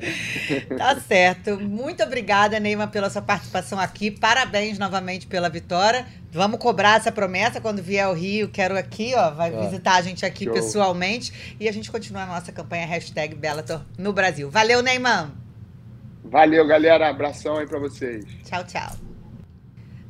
Tá 0.76 0.96
certo. 0.96 1.60
Muito 1.60 2.02
obrigada, 2.02 2.58
Neymar, 2.60 2.90
pela 2.90 3.08
sua 3.10 3.22
participação 3.22 3.78
aqui. 3.78 4.10
Parabéns 4.10 4.78
novamente 4.78 5.26
pela 5.26 5.48
vitória. 5.48 6.06
Vamos 6.36 6.58
cobrar 6.60 6.98
essa 6.98 7.10
promessa 7.10 7.60
quando 7.60 7.82
vier 7.82 8.04
ao 8.04 8.12
Rio. 8.14 8.48
Quero 8.48 8.76
aqui, 8.76 9.14
ó. 9.16 9.30
Vai 9.30 9.52
Ó. 9.54 9.60
visitar 9.62 9.94
a 9.94 10.02
gente 10.02 10.24
aqui 10.26 10.44
Show. 10.44 10.52
pessoalmente. 10.52 11.56
E 11.58 11.66
a 11.68 11.72
gente 11.72 11.90
continua 11.90 12.22
a 12.22 12.26
nossa 12.26 12.52
campanha 12.52 12.86
hashtag 12.86 13.34
Bellator 13.34 13.80
no 13.98 14.12
Brasil. 14.12 14.50
Valeu, 14.50 14.82
Neymar. 14.82 15.30
Valeu, 16.22 16.66
galera. 16.66 17.08
Abração 17.08 17.56
aí 17.56 17.66
para 17.66 17.78
vocês. 17.78 18.24
Tchau, 18.44 18.62
tchau. 18.64 19.05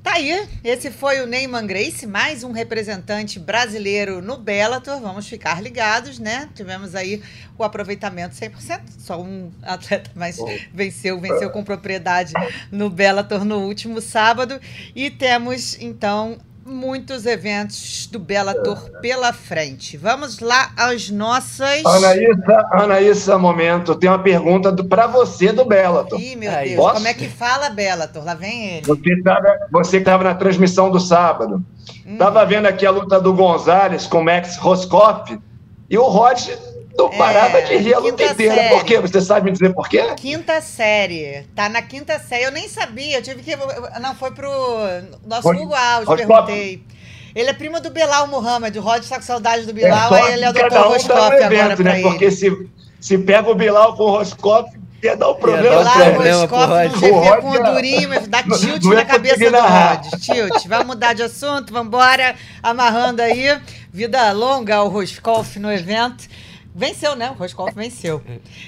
Tá 0.07 0.13
aí, 0.15 0.49
esse 0.63 0.89
foi 0.89 1.21
o 1.21 1.27
Neyman 1.27 1.67
Grace, 1.67 2.07
mais 2.07 2.45
um 2.45 2.53
representante 2.53 3.41
brasileiro 3.41 4.23
no 4.23 4.37
Bellator. 4.37 5.01
Vamos 5.01 5.29
ficar 5.29 5.61
ligados, 5.61 6.21
né? 6.21 6.49
Tivemos 6.55 6.95
aí 6.95 7.21
o 7.59 7.65
aproveitamento 7.65 8.37
100%, 8.37 8.83
só 9.01 9.21
um 9.21 9.51
atleta, 9.65 10.09
mas 10.15 10.39
venceu, 10.73 11.21
venceu 11.21 11.51
com 11.51 11.65
propriedade 11.65 12.33
no 12.71 12.89
Bellator 12.89 13.45
no 13.45 13.59
último 13.67 14.01
sábado. 14.01 14.61
E 14.95 15.11
temos, 15.11 15.77
então, 15.81 16.39
muitos 16.67 17.25
eventos 17.25 18.09
do 18.11 18.19
Bellator 18.19 18.91
pela 19.01 19.33
frente. 19.33 19.97
Vamos 19.97 20.41
lá 20.41 20.73
às 20.77 21.09
nossas... 21.09 21.85
Anaísa, 21.85 22.69
Anaísa, 22.73 23.39
momento. 23.39 23.95
Tem 23.95 24.11
uma 24.11 24.19
pergunta 24.19 24.73
do, 24.73 24.85
pra 24.85 25.07
você 25.07 25.53
do 25.53 25.65
Bellator. 25.65 26.21
Ih, 26.21 26.37
meu 26.37 26.51
Aí. 26.51 26.71
Deus, 26.71 26.81
Posso? 26.81 26.95
como 26.95 27.09
é 27.09 27.15
que 27.15 27.29
fala 27.29 27.71
Bellator? 27.71 28.25
Lá 28.25 28.35
vem 28.35 28.79
ele. 28.79 28.87
Você, 28.87 29.23
tava, 29.23 29.59
você 29.71 29.91
que 29.99 30.03
estava 30.03 30.25
na 30.25 30.35
transmissão 30.35 30.91
do 30.91 30.99
sábado. 30.99 31.65
Hum. 32.05 32.17
Tava 32.19 32.45
vendo 32.45 32.67
aqui 32.67 32.85
a 32.85 32.91
luta 32.91 33.21
do 33.21 33.33
Gonzalez 33.33 34.07
com 34.07 34.19
o 34.19 34.25
Max 34.25 34.57
Roscoff 34.57 35.39
e 35.89 35.97
o 35.97 36.05
Rod 36.05 36.49
não 36.99 37.13
É, 37.13 37.17
parava 37.17 37.63
de 37.63 37.77
rir 37.77 37.95
a 37.95 37.99
luta 37.99 38.25
inteira. 38.25 38.55
série. 38.55 38.69
Por 38.75 38.85
quê? 38.85 38.99
Você 39.01 39.21
sabe 39.21 39.47
me 39.47 39.53
dizer 39.53 39.75
por 39.75 39.89
quê? 39.89 40.03
Quinta 40.17 40.61
série. 40.61 41.47
Tá 41.55 41.69
na 41.69 41.83
quinta 41.83 42.19
série. 42.19 42.45
Eu 42.45 42.53
nem 42.53 42.69
sabia. 42.69 43.19
Eu 43.19 43.23
tive 43.23 43.43
que. 43.43 43.55
Não, 44.01 44.15
foi 44.15 44.31
pro 44.33 44.49
nosso 45.27 45.49
Alves, 45.49 46.09
Roscoff. 46.09 46.17
perguntei. 46.17 46.83
Ele 47.35 47.51
é 47.51 47.53
primo 47.53 47.79
do 47.81 47.91
Bilal 47.91 48.27
Muhammad. 48.29 48.75
O 48.77 48.81
Rod 48.81 49.05
tá 49.07 49.17
com 49.17 49.23
saudade 49.23 49.67
do 49.67 49.75
Bilal, 49.75 50.09
só 50.09 50.15
aí 50.15 50.33
ele 50.33 50.45
é 50.45 50.49
o 50.49 50.51
um 50.51 50.55
tá 50.55 50.81
Roscoff 50.81 51.09
no 51.09 51.45
agora 51.45 51.77
né? 51.77 52.01
Porque 52.01 52.31
se, 52.31 52.69
se 52.99 53.19
pega 53.19 53.51
o 53.51 53.55
Bilal 53.55 53.95
com 53.95 54.05
o 54.05 54.11
Roscoff, 54.11 54.71
ia 55.03 55.15
dar 55.15 55.33
um 55.33 55.35
problema 55.35 55.77
um 55.77 55.85
Bilal 55.85 55.93
problema 56.15 56.41
Roscoff 56.41 56.67
pro 56.67 56.75
Rod. 56.75 56.93
no 56.93 56.99
GP 56.99 57.11
O 57.13 57.19
Rod 57.21 57.41
com 57.43 57.51
o 57.51 57.75
Durinho, 57.75 58.09
mas 58.09 58.27
dá 58.27 58.41
não- 58.47 58.59
tilt 58.59 58.83
não 58.85 58.95
na 58.95 59.05
cabeça 59.05 59.51
do. 59.51 59.59
Rod. 59.61 60.21
Tilt. 60.23 60.67
Vai 60.67 60.83
mudar 60.85 61.13
de 61.13 61.23
assunto, 61.25 61.75
vambora. 61.75 62.35
Amarrando 62.63 63.21
aí. 63.21 63.61
Vida 63.93 64.33
longa 64.33 64.77
ao 64.77 64.89
Roscoff 64.89 65.59
no 65.59 65.71
evento. 65.71 66.25
Venceu, 66.77 67.17
né? 67.17 67.31
O 67.31 67.33
Roscoff 67.33 67.75
venceu. 67.75 68.23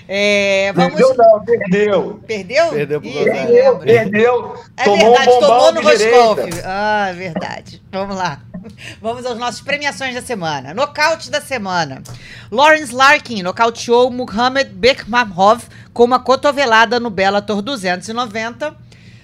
É, 0.08 0.72
vamos. 0.74 0.94
Perdeu 0.94 1.14
não, 1.14 1.44
perdeu. 1.44 2.20
Perdeu? 2.26 2.70
Perdeu 2.70 3.00
pro 3.02 3.10
Ih, 3.10 3.24
Perdeu, 3.24 3.78
perdeu. 3.80 4.54
É 4.78 4.84
tomou 4.84 4.98
verdade, 4.98 5.30
um 5.30 5.40
tomou 5.40 5.72
no. 5.74 5.82
Roscoff. 5.82 6.40
Ah, 6.64 7.08
é 7.10 7.12
verdade. 7.12 7.82
Vamos 7.92 8.16
lá. 8.16 8.40
Vamos 9.02 9.26
às 9.26 9.36
nossas 9.36 9.60
premiações 9.60 10.14
da 10.14 10.22
semana. 10.22 10.72
Nocaute 10.72 11.30
da 11.30 11.42
semana. 11.42 12.02
Lawrence 12.50 12.94
Larkin 12.94 13.42
nocauteou 13.42 14.10
Muhammad 14.10 14.68
Bekmambov 14.68 15.64
com 15.92 16.04
uma 16.04 16.18
cotovelada 16.18 16.98
no 16.98 17.10
Bellator 17.10 17.60
290. 17.60 18.74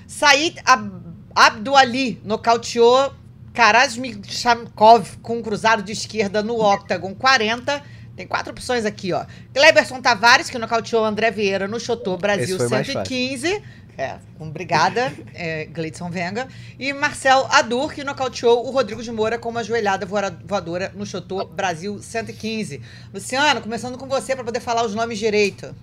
Said 0.07 0.59
Ab 0.66 0.91
Abduali 1.35 2.20
nocauteou 2.22 3.14
Karazmikhamkov 3.55 5.16
com 5.22 5.39
um 5.39 5.43
cruzado 5.43 5.82
de 5.82 5.93
esquerda 5.93 6.43
no 6.43 6.61
Octagon 6.61 7.14
40. 7.14 7.94
Tem 8.17 8.27
quatro 8.27 8.53
opções 8.53 8.85
aqui, 8.85 9.12
ó. 9.12 9.25
Cleberson 9.53 10.01
Tavares, 10.01 10.49
que 10.49 10.59
nocauteou 10.59 11.05
André 11.05 11.31
Vieira 11.31 11.67
no 11.67 11.81
Chotô 11.81 12.17
Brasil 12.17 12.57
Esse 12.57 12.59
foi 12.59 12.69
mais 12.69 12.87
115. 12.87 13.62
É, 13.97 14.17
obrigada, 14.41 15.12
é, 15.35 15.67
Gleidson 15.67 16.11
Venga. 16.11 16.49
E 16.79 16.93
Marcel 16.93 17.47
Adur, 17.51 17.93
que 17.93 18.05
nocauteou 18.05 18.67
o 18.67 18.71
Rodrigo 18.71 19.03
de 19.03 19.11
Moura 19.11 19.39
com 19.39 19.49
uma 19.49 19.65
joelhada 19.65 20.05
voa- 20.07 20.37
voadora 20.45 20.93
no 20.95 21.05
Chotô 21.07 21.45
Brasil 21.45 21.99
115. 22.01 22.81
Luciano, 23.12 23.61
começando 23.61 23.99
com 23.99 24.07
você 24.07 24.35
para 24.35 24.45
poder 24.45 24.61
falar 24.61 24.85
os 24.85 24.95
nomes 24.95 25.19
direito. 25.19 25.75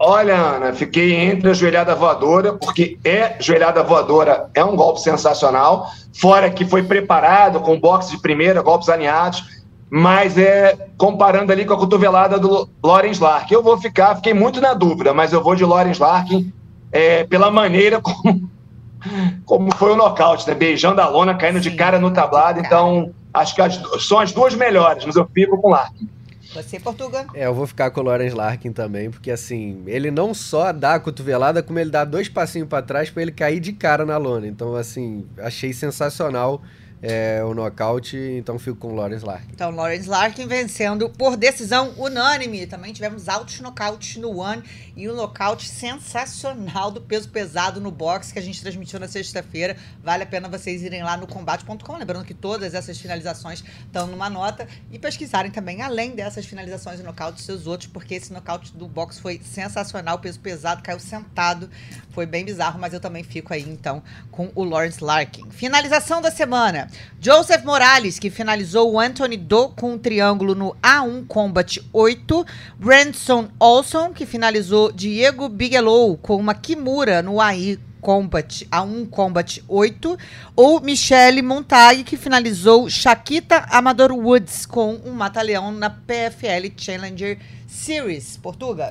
Olha, 0.00 0.36
Ana, 0.36 0.72
fiquei 0.72 1.12
entre 1.12 1.50
a 1.50 1.52
joelhada 1.54 1.92
voadora, 1.92 2.52
porque 2.52 2.96
é 3.02 3.36
joelhada 3.40 3.82
voadora, 3.82 4.48
é 4.54 4.64
um 4.64 4.76
golpe 4.76 5.00
sensacional. 5.00 5.90
Fora 6.20 6.48
que 6.48 6.64
foi 6.64 6.84
preparado 6.84 7.58
com 7.60 7.80
boxe 7.80 8.12
de 8.12 8.22
primeira, 8.22 8.62
golpes 8.62 8.88
alinhados, 8.88 9.42
mas 9.90 10.36
é 10.36 10.88
comparando 10.96 11.52
ali 11.52 11.64
com 11.64 11.74
a 11.74 11.78
cotovelada 11.78 12.38
do 12.38 12.68
Lawrence 12.82 13.22
Larkin. 13.22 13.54
Eu 13.54 13.62
vou 13.62 13.78
ficar, 13.78 14.16
fiquei 14.16 14.34
muito 14.34 14.60
na 14.60 14.74
dúvida, 14.74 15.14
mas 15.14 15.32
eu 15.32 15.42
vou 15.42 15.54
de 15.54 15.64
Lawrence 15.64 16.00
Larkin 16.00 16.52
é, 16.92 17.24
pela 17.24 17.50
maneira 17.50 18.00
como, 18.00 18.50
como 19.44 19.74
foi 19.74 19.92
o 19.92 19.96
nocaute, 19.96 20.46
né? 20.48 20.54
Beijando 20.54 21.00
a 21.00 21.08
lona, 21.08 21.34
caindo 21.34 21.62
Sim, 21.62 21.70
de 21.70 21.76
cara 21.76 21.98
no 21.98 22.10
tablado. 22.10 22.60
Então, 22.60 23.12
acho 23.32 23.54
que 23.54 23.62
as, 23.62 23.80
são 24.06 24.18
as 24.18 24.32
duas 24.32 24.54
melhores, 24.54 25.04
mas 25.04 25.16
eu 25.16 25.28
fico 25.32 25.60
com 25.60 25.70
Larkin. 25.70 26.08
Você, 26.54 26.80
Portuga? 26.80 27.26
É, 27.34 27.46
eu 27.46 27.54
vou 27.54 27.66
ficar 27.66 27.90
com 27.90 28.00
o 28.00 28.04
Lawrence 28.04 28.34
Larkin 28.34 28.72
também, 28.72 29.10
porque 29.10 29.30
assim, 29.30 29.82
ele 29.86 30.10
não 30.10 30.32
só 30.32 30.72
dá 30.72 30.94
a 30.94 31.00
cotovelada, 31.00 31.62
como 31.62 31.78
ele 31.78 31.90
dá 31.90 32.04
dois 32.04 32.28
passinhos 32.28 32.68
pra 32.68 32.80
trás 32.80 33.10
pra 33.10 33.22
ele 33.22 33.32
cair 33.32 33.60
de 33.60 33.72
cara 33.72 34.04
na 34.06 34.16
lona. 34.16 34.46
Então, 34.46 34.74
assim, 34.74 35.26
achei 35.38 35.74
sensacional 35.74 36.62
é, 37.00 37.42
o 37.44 37.54
nocaute, 37.54 38.16
então 38.16 38.58
fico 38.58 38.76
com 38.76 38.88
o 38.88 38.94
Lawrence 38.94 39.24
Larkin. 39.24 39.48
Então, 39.52 39.70
Lawrence 39.70 40.08
Larkin 40.08 40.46
vencendo 40.46 41.08
por 41.10 41.36
decisão 41.36 41.94
unânime. 41.96 42.66
Também 42.66 42.92
tivemos 42.92 43.28
altos 43.28 43.60
nocautes 43.60 44.16
no 44.16 44.38
One 44.38 44.62
e 44.96 45.08
um 45.08 45.14
nocaute 45.14 45.68
sensacional 45.68 46.90
do 46.90 47.00
peso 47.00 47.28
pesado 47.28 47.80
no 47.80 47.90
boxe 47.90 48.32
que 48.32 48.38
a 48.38 48.42
gente 48.42 48.60
transmitiu 48.60 48.98
na 48.98 49.06
sexta-feira. 49.06 49.76
Vale 50.02 50.24
a 50.24 50.26
pena 50.26 50.48
vocês 50.48 50.82
irem 50.82 51.02
lá 51.02 51.16
no 51.16 51.26
combate.com. 51.26 51.96
Lembrando 51.96 52.24
que 52.24 52.34
todas 52.34 52.74
essas 52.74 52.98
finalizações 52.98 53.62
estão 53.86 54.06
numa 54.06 54.28
nota 54.28 54.66
e 54.90 54.98
pesquisarem 54.98 55.50
também, 55.50 55.82
além 55.82 56.16
dessas 56.16 56.46
finalizações 56.46 56.98
e 56.98 57.02
nocautes, 57.02 57.44
seus 57.44 57.66
outros, 57.66 57.88
porque 57.88 58.14
esse 58.14 58.32
nocaute 58.32 58.74
do 58.74 58.88
boxe 58.88 59.20
foi 59.20 59.40
sensacional. 59.44 60.18
Peso 60.18 60.40
pesado, 60.40 60.82
caiu 60.82 60.98
sentado. 60.98 61.70
Foi 62.10 62.26
bem 62.26 62.44
bizarro, 62.44 62.80
mas 62.80 62.92
eu 62.92 63.00
também 63.00 63.22
fico 63.22 63.54
aí 63.54 63.62
então 63.62 64.02
com 64.32 64.50
o 64.54 64.64
Lawrence 64.64 65.02
Larkin. 65.02 65.48
Finalização 65.50 66.20
da 66.20 66.30
semana. 66.30 66.87
Joseph 67.20 67.64
Morales, 67.64 68.18
que 68.18 68.30
finalizou 68.30 68.92
o 68.92 69.00
Anthony 69.00 69.36
Do 69.36 69.68
com 69.70 69.92
um 69.92 69.98
triângulo 69.98 70.54
no 70.54 70.76
A1 70.82 71.26
Combat 71.26 71.80
8. 71.92 72.46
Branson 72.78 73.48
Olson, 73.58 74.12
que 74.12 74.26
finalizou 74.26 74.92
Diego 74.92 75.48
Bigelow 75.48 76.16
com 76.18 76.36
uma 76.36 76.54
Kimura 76.54 77.22
no 77.22 77.40
AI 77.40 77.78
Combat, 78.00 78.66
A1 78.70 79.10
Combat 79.10 79.62
8, 79.66 80.18
ou 80.54 80.80
Michelle 80.80 81.42
Montag, 81.42 82.04
que 82.04 82.16
finalizou 82.16 82.88
Shaquita 82.88 83.66
Amador 83.70 84.12
Woods 84.12 84.66
com 84.66 84.94
um 85.04 85.12
mata-leão 85.12 85.72
na 85.72 85.90
PFL 85.90 86.72
Challenger 86.76 87.38
Series. 87.66 88.36
Portuga? 88.36 88.90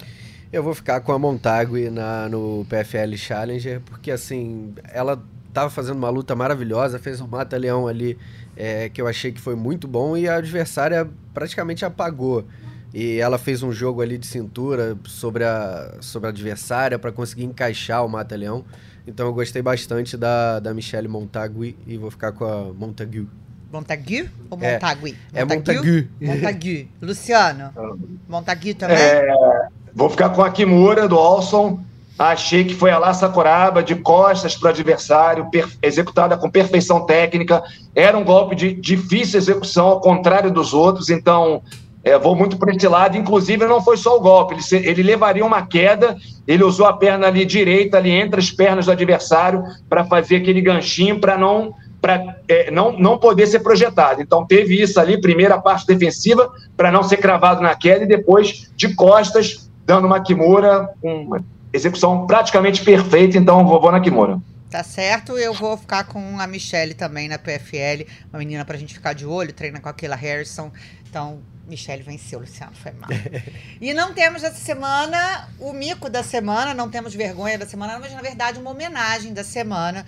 Eu 0.52 0.64
vou 0.64 0.74
ficar 0.74 1.02
com 1.02 1.12
a 1.12 1.20
Montague 1.20 1.89
na, 1.89 2.30
no 2.30 2.66
PFL 2.70 3.16
Challenger, 3.18 3.82
porque 3.82 4.12
assim, 4.12 4.74
ela 4.93 5.22
estava 5.58 5.70
fazendo 5.72 5.97
uma 5.97 6.10
luta 6.10 6.36
maravilhosa, 6.36 6.99
fez 6.99 7.20
um 7.20 7.26
mata-leão 7.28 7.88
ali 7.88 8.16
é, 8.55 8.89
que 8.89 9.01
eu 9.01 9.08
achei 9.08 9.32
que 9.32 9.41
foi 9.41 9.55
muito 9.55 9.88
bom 9.88 10.16
e 10.16 10.30
a 10.30 10.36
adversária 10.36 11.10
praticamente 11.34 11.84
apagou. 11.84 12.45
E 12.93 13.20
ela 13.20 13.39
fez 13.39 13.64
um 13.64 13.72
jogo 13.72 14.01
ali 14.01 14.18
de 14.20 14.28
cintura 14.28 14.95
sobre 15.05 15.43
a, 15.43 15.95
sobre 15.99 16.28
a 16.28 16.30
adversária 16.30 16.99
para 16.99 17.12
conseguir 17.12 17.43
encaixar 17.43 18.05
o 18.05 18.08
mata-leão. 18.08 18.64
Então 19.08 19.26
eu 19.26 19.34
gostei 19.34 19.62
bastante 19.62 20.16
da, 20.16 20.60
da 20.60 20.74
Michelle 20.74 21.08
Montague 21.08 21.76
e 21.88 21.97
vou 21.97 22.12
ficar 22.12 22.32
com 22.34 22.45
a 22.45 22.72
Montague. 22.74 23.28
Montague 23.72 24.30
ou 24.49 24.60
É, 24.62 24.74
Montague? 24.74 25.18
é 25.34 25.45
Montague. 25.45 26.10
Montague. 26.22 26.91
Luciano, 27.01 27.72
Montague 28.30 28.74
também? 28.76 28.95
É, 28.95 29.68
vou 29.93 30.10
ficar 30.10 30.30
com 30.30 30.43
a 30.43 30.51
Kimura 30.51 31.08
do 31.08 31.18
Olson. 31.18 31.84
Achei 32.18 32.63
que 32.63 32.74
foi 32.74 32.89
a 32.89 32.97
lá 32.97 33.13
Sakuraba, 33.13 33.84
de 33.84 33.93
costas 33.95 34.55
para 34.55 34.68
o 34.68 34.70
adversário, 34.70 35.47
executada 35.84 36.36
com 36.36 36.49
perfeição 36.49 37.05
técnica. 37.05 37.61
Era 37.93 38.18
um 38.18 38.24
golpe 38.24 38.55
de 38.55 38.74
difícil 38.74 39.38
execução, 39.38 39.88
ao 39.88 40.01
contrário 40.01 40.51
dos 40.51 40.74
outros. 40.74 41.11
Então, 41.11 41.61
é, 42.03 42.18
vou 42.18 42.36
muito 42.36 42.57
para 42.57 42.74
esse 42.74 42.88
lado. 42.88 43.15
Inclusive, 43.15 43.68
não 43.68 43.84
foi 43.84 43.97
só 43.97 44.18
o 44.18 44.20
golpe, 44.20 44.55
ele, 44.55 44.88
ele 44.88 45.03
levaria 45.03 45.45
uma 45.45 45.68
queda. 45.68 46.18
Ele 46.47 46.63
usou 46.63 46.88
a 46.88 46.93
perna 46.93 47.28
ali 47.28 47.45
direita, 47.45 47.97
ali 47.97 48.09
entre 48.09 48.39
as 48.39 48.49
pernas 48.49 48.88
do 48.88 48.91
adversário, 48.91 49.63
para 49.88 50.03
fazer 50.03 50.38
aquele 50.38 50.61
ganchinho, 50.61 51.20
para 51.20 51.38
não, 51.38 51.76
é, 52.47 52.72
não, 52.72 52.93
não 52.93 53.20
poder 53.20 53.45
ser 53.45 53.59
projetado. 53.59 54.24
Então, 54.24 54.43
teve 54.43 54.82
isso 54.82 54.99
ali, 54.99 55.22
primeira 55.22 55.59
parte 55.59 55.86
defensiva, 55.86 56.51
para 56.76 56.91
não 56.91 57.03
ser 57.03 57.18
cravado 57.18 57.61
na 57.61 57.76
queda, 57.76 58.05
e 58.05 58.07
depois 58.07 58.72
de 58.76 58.95
costas, 58.95 59.70
dando 59.86 60.07
uma 60.07 60.20
Kimura, 60.20 60.89
uma 61.03 61.43
execução 61.74 62.26
praticamente 62.26 62.84
perfeita. 62.84 63.38
Então, 63.38 63.65
vou, 63.65 63.80
vou 63.82 63.91
na 63.91 63.99
Kimura. 63.99 64.39
Tá 64.70 64.84
certo, 64.84 65.38
eu 65.38 65.53
vou 65.53 65.78
ficar 65.78 66.03
com 66.03 66.39
a 66.39 66.45
Michelle 66.45 66.93
também 66.93 67.30
na 67.30 67.39
PFL, 67.39 68.05
uma 68.30 68.39
menina 68.39 68.65
pra 68.65 68.78
gente 68.78 68.93
ficar 68.93 69.13
de 69.13 69.26
olho, 69.26 69.53
treina 69.53 69.80
com 69.80 69.88
aquela 69.88 70.15
Harrison. 70.15 70.70
Então, 71.09 71.39
Michelle 71.65 72.03
venceu, 72.03 72.39
Luciano, 72.39 72.74
foi 72.74 72.91
mal. 72.91 73.09
e 73.80 73.93
não 73.93 74.13
temos 74.13 74.43
essa 74.43 74.57
semana 74.57 75.47
o 75.59 75.72
mico 75.72 76.09
da 76.09 76.22
semana, 76.22 76.74
não 76.74 76.89
temos 76.89 77.15
vergonha 77.15 77.57
da 77.57 77.65
semana, 77.65 77.97
mas 77.97 78.11
na 78.13 78.22
verdade 78.22 78.59
uma 78.59 78.72
homenagem 78.72 79.34
da 79.34 79.43
semana 79.43 80.05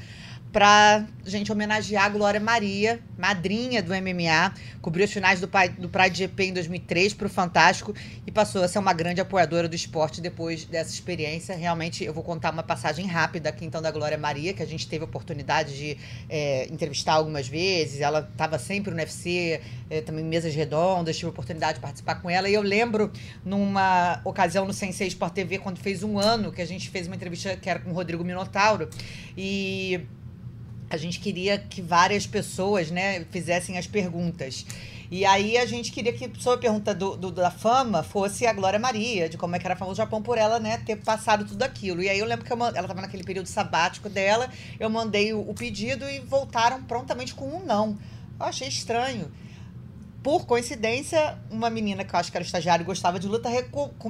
pra 0.51 1.05
gente 1.25 1.51
homenagear 1.51 2.05
a 2.05 2.09
Glória 2.09 2.39
Maria, 2.39 2.99
madrinha 3.17 3.83
do 3.83 3.93
MMA, 3.93 4.53
cobriu 4.81 5.05
as 5.05 5.11
finais 5.11 5.39
do, 5.39 5.47
do 5.77 5.89
Pride 5.89 6.17
GP 6.17 6.45
em 6.45 6.53
2003 6.53 7.13
pro 7.13 7.29
Fantástico 7.29 7.93
e 8.25 8.31
passou 8.31 8.63
a 8.63 8.67
ser 8.67 8.79
uma 8.79 8.93
grande 8.93 9.21
apoiadora 9.21 9.67
do 9.67 9.75
esporte 9.75 10.21
depois 10.21 10.65
dessa 10.65 10.91
experiência. 10.91 11.55
Realmente, 11.55 12.03
eu 12.03 12.13
vou 12.13 12.23
contar 12.23 12.51
uma 12.51 12.63
passagem 12.63 13.05
rápida 13.05 13.49
aqui 13.49 13.63
então 13.63 13.81
da 13.81 13.91
Glória 13.91 14.17
Maria, 14.17 14.53
que 14.53 14.63
a 14.63 14.65
gente 14.65 14.87
teve 14.87 15.03
a 15.03 15.07
oportunidade 15.07 15.77
de 15.77 15.97
é, 16.27 16.67
entrevistar 16.71 17.13
algumas 17.13 17.47
vezes. 17.47 18.01
Ela 18.01 18.27
estava 18.31 18.57
sempre 18.57 18.91
no 18.91 18.97
UFC, 18.97 19.61
é, 19.89 20.01
também 20.01 20.25
em 20.25 20.27
mesas 20.27 20.55
redondas, 20.55 21.15
tive 21.15 21.27
a 21.27 21.31
oportunidade 21.31 21.75
de 21.75 21.81
participar 21.81 22.15
com 22.15 22.29
ela. 22.29 22.49
E 22.49 22.53
eu 22.55 22.61
lembro 22.63 23.11
numa 23.45 24.19
ocasião 24.25 24.65
no 24.65 24.73
Sensei 24.73 25.07
Sport 25.07 25.33
TV, 25.33 25.59
quando 25.59 25.77
fez 25.77 26.01
um 26.01 26.17
ano 26.17 26.51
que 26.51 26.61
a 26.61 26.65
gente 26.65 26.89
fez 26.89 27.05
uma 27.05 27.15
entrevista 27.15 27.55
que 27.55 27.69
era 27.69 27.79
com 27.79 27.91
o 27.91 27.93
Rodrigo 27.93 28.23
Minotauro. 28.23 28.89
E 29.37 30.01
a 30.89 30.97
gente 30.97 31.19
queria 31.19 31.57
que 31.57 31.81
várias 31.81 32.25
pessoas 32.25 32.89
né, 32.89 33.25
fizessem 33.31 33.77
as 33.77 33.87
perguntas. 33.87 34.65
E 35.11 35.25
aí 35.25 35.57
a 35.57 35.65
gente 35.65 35.91
queria 35.91 36.13
que, 36.13 36.29
sobre 36.39 36.59
a 36.59 36.61
pergunta 36.71 36.93
do, 36.93 37.17
do- 37.17 37.31
da 37.31 37.49
fama, 37.49 38.03
fosse 38.03 38.45
a 38.45 38.53
Glória 38.53 38.77
Maria, 38.79 39.27
de 39.27 39.37
como 39.37 39.55
é 39.55 39.59
que 39.59 39.65
era 39.65 39.75
famoso 39.75 39.93
o 39.93 40.03
Japão 40.03 40.21
por 40.21 40.37
ela, 40.37 40.59
né, 40.59 40.77
ter 40.85 40.97
passado 40.97 41.45
tudo 41.45 41.63
aquilo. 41.63 42.01
E 42.03 42.09
aí 42.09 42.19
eu 42.19 42.25
lembro 42.25 42.45
que 42.45 42.53
eu 42.53 42.57
ela 42.57 42.69
estava 42.81 43.01
naquele 43.01 43.23
período 43.23 43.47
sabático 43.47 44.07
dela, 44.07 44.49
eu 44.79 44.89
mandei 44.89 45.33
o, 45.33 45.39
o 45.49 45.53
pedido 45.53 46.07
e 46.09 46.19
voltaram 46.19 46.83
prontamente 46.83 47.33
com 47.33 47.45
um 47.45 47.65
não. 47.65 47.97
Eu 48.39 48.45
achei 48.45 48.67
estranho. 48.67 49.31
Por 50.29 50.45
coincidência, 50.45 51.39
uma 51.49 51.71
menina 51.71 52.05
que 52.05 52.13
eu 52.13 52.19
acho 52.19 52.29
que 52.29 52.37
era 52.37 52.45
estagiária 52.45 52.83
e 52.83 52.85
gostava 52.85 53.17
de 53.17 53.27
luta, 53.27 53.49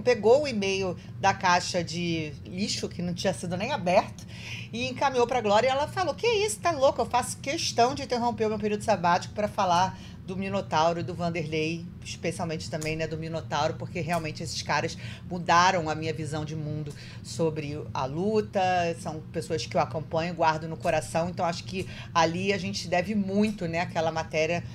pegou 0.04 0.44
o 0.44 0.48
e-mail 0.50 0.98
da 1.18 1.34
caixa 1.34 1.82
de 1.82 2.34
lixo, 2.44 2.90
que 2.90 3.02
não 3.02 3.14
tinha 3.14 3.34
sido 3.34 3.56
nem 3.56 3.72
aberto, 3.72 4.28
e 4.74 4.90
encaminhou 4.90 5.26
para 5.26 5.40
a 5.40 5.42
Glória 5.42 5.68
e 5.68 5.72
ela 5.72 5.88
falou: 5.88 6.14
Que 6.14 6.28
isso, 6.28 6.60
tá 6.60 6.72
louco? 6.72 7.00
Eu 7.00 7.06
faço 7.06 7.38
questão 7.38 7.96
de 7.96 8.04
interromper 8.04 8.48
o 8.48 8.50
meu 8.50 8.60
período 8.60 8.84
sabático 8.84 9.34
para 9.34 9.48
falar 9.48 9.98
do 10.28 10.36
Minotauro 10.36 11.00
e 11.00 11.04
do 11.04 11.14
Vanderlei, 11.14 11.86
especialmente 12.04 12.70
também 12.70 12.98
né, 12.98 13.08
do 13.08 13.18
Minotauro, 13.18 13.76
porque 13.76 14.02
realmente 14.02 14.44
esses 14.44 14.62
caras 14.62 14.98
mudaram 15.30 15.90
a 15.90 15.96
minha 15.96 16.14
visão 16.14 16.44
de 16.44 16.54
mundo 16.54 16.94
sobre 17.24 17.82
a 17.94 18.04
luta, 18.04 18.60
são 19.00 19.22
pessoas 19.32 19.66
que 19.66 19.78
eu 19.78 19.80
acompanho, 19.80 20.36
guardo 20.36 20.68
no 20.68 20.76
coração, 20.76 21.30
então 21.30 21.46
acho 21.46 21.64
que 21.64 21.88
ali 22.14 22.52
a 22.52 22.58
gente 22.58 22.90
deve 22.90 23.16
muito, 23.16 23.70
né, 23.70 23.80
aquela 23.80 24.12
matéria 24.12 24.66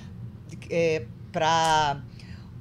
é, 0.69 1.05
para 1.35 1.99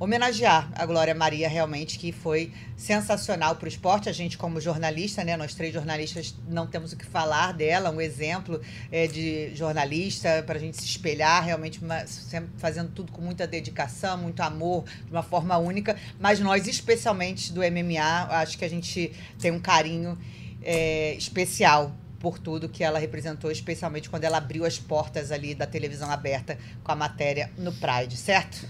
homenagear 0.00 0.68
a 0.74 0.84
Glória 0.84 1.14
Maria 1.14 1.48
realmente 1.48 1.96
que 1.96 2.10
foi 2.10 2.52
sensacional 2.76 3.54
para 3.54 3.66
o 3.66 3.68
esporte. 3.68 4.08
A 4.08 4.12
gente 4.12 4.36
como 4.36 4.60
jornalista 4.60 5.22
né 5.22 5.36
nós 5.36 5.54
três 5.54 5.72
jornalistas 5.72 6.34
não 6.48 6.66
temos 6.66 6.92
o 6.92 6.96
que 6.96 7.06
falar 7.06 7.52
dela. 7.52 7.92
Um 7.92 8.00
exemplo 8.00 8.60
é, 8.90 9.06
de 9.06 9.54
jornalista 9.54 10.42
para 10.44 10.56
a 10.56 10.58
gente 10.58 10.76
se 10.76 10.86
espelhar 10.86 11.44
realmente 11.44 11.78
uma- 11.80 12.04
sempre 12.08 12.50
fazendo 12.58 12.90
tudo 12.90 13.12
com 13.12 13.22
muita 13.22 13.46
dedicação 13.46 14.18
muito 14.18 14.40
amor 14.40 14.82
de 15.06 15.12
uma 15.12 15.22
forma 15.22 15.56
única. 15.56 15.96
Mas 16.18 16.40
nós 16.40 16.66
especialmente 16.66 17.52
do 17.52 17.60
MMA 17.62 18.26
acho 18.42 18.58
que 18.58 18.64
a 18.64 18.68
gente 18.68 19.12
tem 19.38 19.52
um 19.52 19.60
carinho 19.60 20.18
é, 20.64 21.14
especial 21.14 21.94
por 22.24 22.38
tudo 22.38 22.70
que 22.70 22.82
ela 22.82 22.98
representou, 22.98 23.50
especialmente 23.50 24.08
quando 24.08 24.24
ela 24.24 24.38
abriu 24.38 24.64
as 24.64 24.78
portas 24.78 25.30
ali 25.30 25.54
da 25.54 25.66
televisão 25.66 26.10
aberta 26.10 26.56
com 26.82 26.90
a 26.90 26.96
matéria 26.96 27.50
no 27.58 27.70
Pride, 27.70 28.16
certo? 28.16 28.66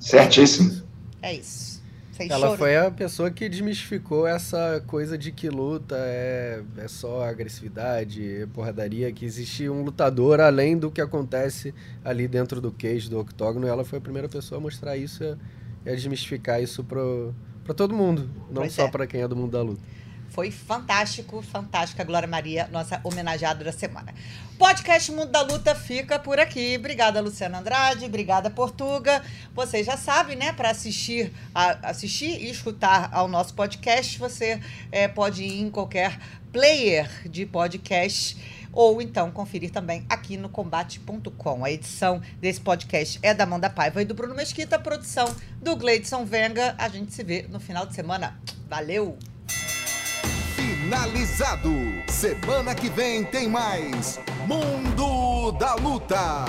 Certíssimo. 0.00 0.82
É 1.20 1.34
isso. 1.34 1.82
Sem 2.12 2.30
Ela 2.30 2.46
choro. 2.46 2.58
foi 2.58 2.76
a 2.78 2.90
pessoa 2.90 3.30
que 3.30 3.46
desmistificou 3.46 4.26
essa 4.26 4.82
coisa 4.86 5.18
de 5.18 5.32
que 5.32 5.50
luta 5.50 5.96
é, 5.98 6.62
é 6.78 6.88
só 6.88 7.24
agressividade, 7.28 8.42
é 8.42 8.46
porradaria, 8.46 9.12
que 9.12 9.26
existe 9.26 9.68
um 9.68 9.82
lutador 9.82 10.40
além 10.40 10.78
do 10.78 10.90
que 10.90 11.00
acontece 11.02 11.74
ali 12.02 12.26
dentro 12.26 12.58
do 12.58 12.72
cage, 12.72 13.10
do 13.10 13.18
octógono. 13.18 13.66
E 13.66 13.68
ela 13.68 13.84
foi 13.84 13.98
a 13.98 14.00
primeira 14.00 14.30
pessoa 14.30 14.58
a 14.58 14.62
mostrar 14.62 14.96
isso 14.96 15.22
e 15.84 15.90
a 15.90 15.94
desmistificar 15.94 16.62
isso 16.62 16.82
pro, 16.84 17.34
pra 17.64 17.74
todo 17.74 17.94
mundo, 17.94 18.30
não 18.48 18.62
Pois 18.62 18.72
só 18.72 18.84
é. 18.84 18.90
pra 18.90 19.06
quem 19.06 19.20
é 19.20 19.28
do 19.28 19.36
mundo 19.36 19.50
da 19.50 19.60
luta. 19.62 19.82
Foi 20.34 20.50
fantástico, 20.50 21.40
fantástica. 21.42 22.02
Glória 22.02 22.26
Maria, 22.26 22.68
nossa 22.72 23.00
homenageada 23.04 23.62
da 23.62 23.70
semana. 23.70 24.12
Podcast 24.58 25.12
Mundo 25.12 25.30
da 25.30 25.42
Luta 25.42 25.76
fica 25.76 26.18
por 26.18 26.40
aqui. 26.40 26.74
Obrigada, 26.76 27.20
Luciana 27.20 27.60
Andrade. 27.60 28.04
Obrigada, 28.04 28.50
Portuga. 28.50 29.22
Vocês 29.54 29.86
já 29.86 29.96
sabem, 29.96 30.34
né? 30.34 30.52
Para 30.52 30.70
assistir, 30.70 31.32
assistir 31.54 32.42
e 32.42 32.50
escutar 32.50 33.10
ao 33.12 33.28
nosso 33.28 33.54
podcast, 33.54 34.18
você 34.18 34.60
eh, 34.90 35.06
pode 35.06 35.44
ir 35.44 35.60
em 35.60 35.70
qualquer 35.70 36.18
player 36.52 37.08
de 37.30 37.46
podcast 37.46 38.36
ou 38.72 39.00
então 39.00 39.30
conferir 39.30 39.70
também 39.70 40.04
aqui 40.08 40.36
no 40.36 40.48
combate.com. 40.48 41.64
A 41.64 41.70
edição 41.70 42.20
desse 42.40 42.60
podcast 42.60 43.20
é 43.22 43.32
da 43.32 43.44
Amanda 43.44 43.70
Paiva 43.70 44.02
e 44.02 44.04
do 44.04 44.14
Bruno 44.14 44.34
Mesquita, 44.34 44.80
produção 44.80 45.32
do 45.62 45.76
Gleidson 45.76 46.24
Venga. 46.24 46.74
A 46.76 46.88
gente 46.88 47.14
se 47.14 47.22
vê 47.22 47.46
no 47.48 47.60
final 47.60 47.86
de 47.86 47.94
semana. 47.94 48.36
Valeu! 48.68 49.16
Finalizado. 50.84 51.72
Semana 52.06 52.74
que 52.74 52.90
vem 52.90 53.24
tem 53.24 53.48
mais 53.48 54.20
Mundo 54.46 55.50
da 55.52 55.74
Luta. 55.76 56.44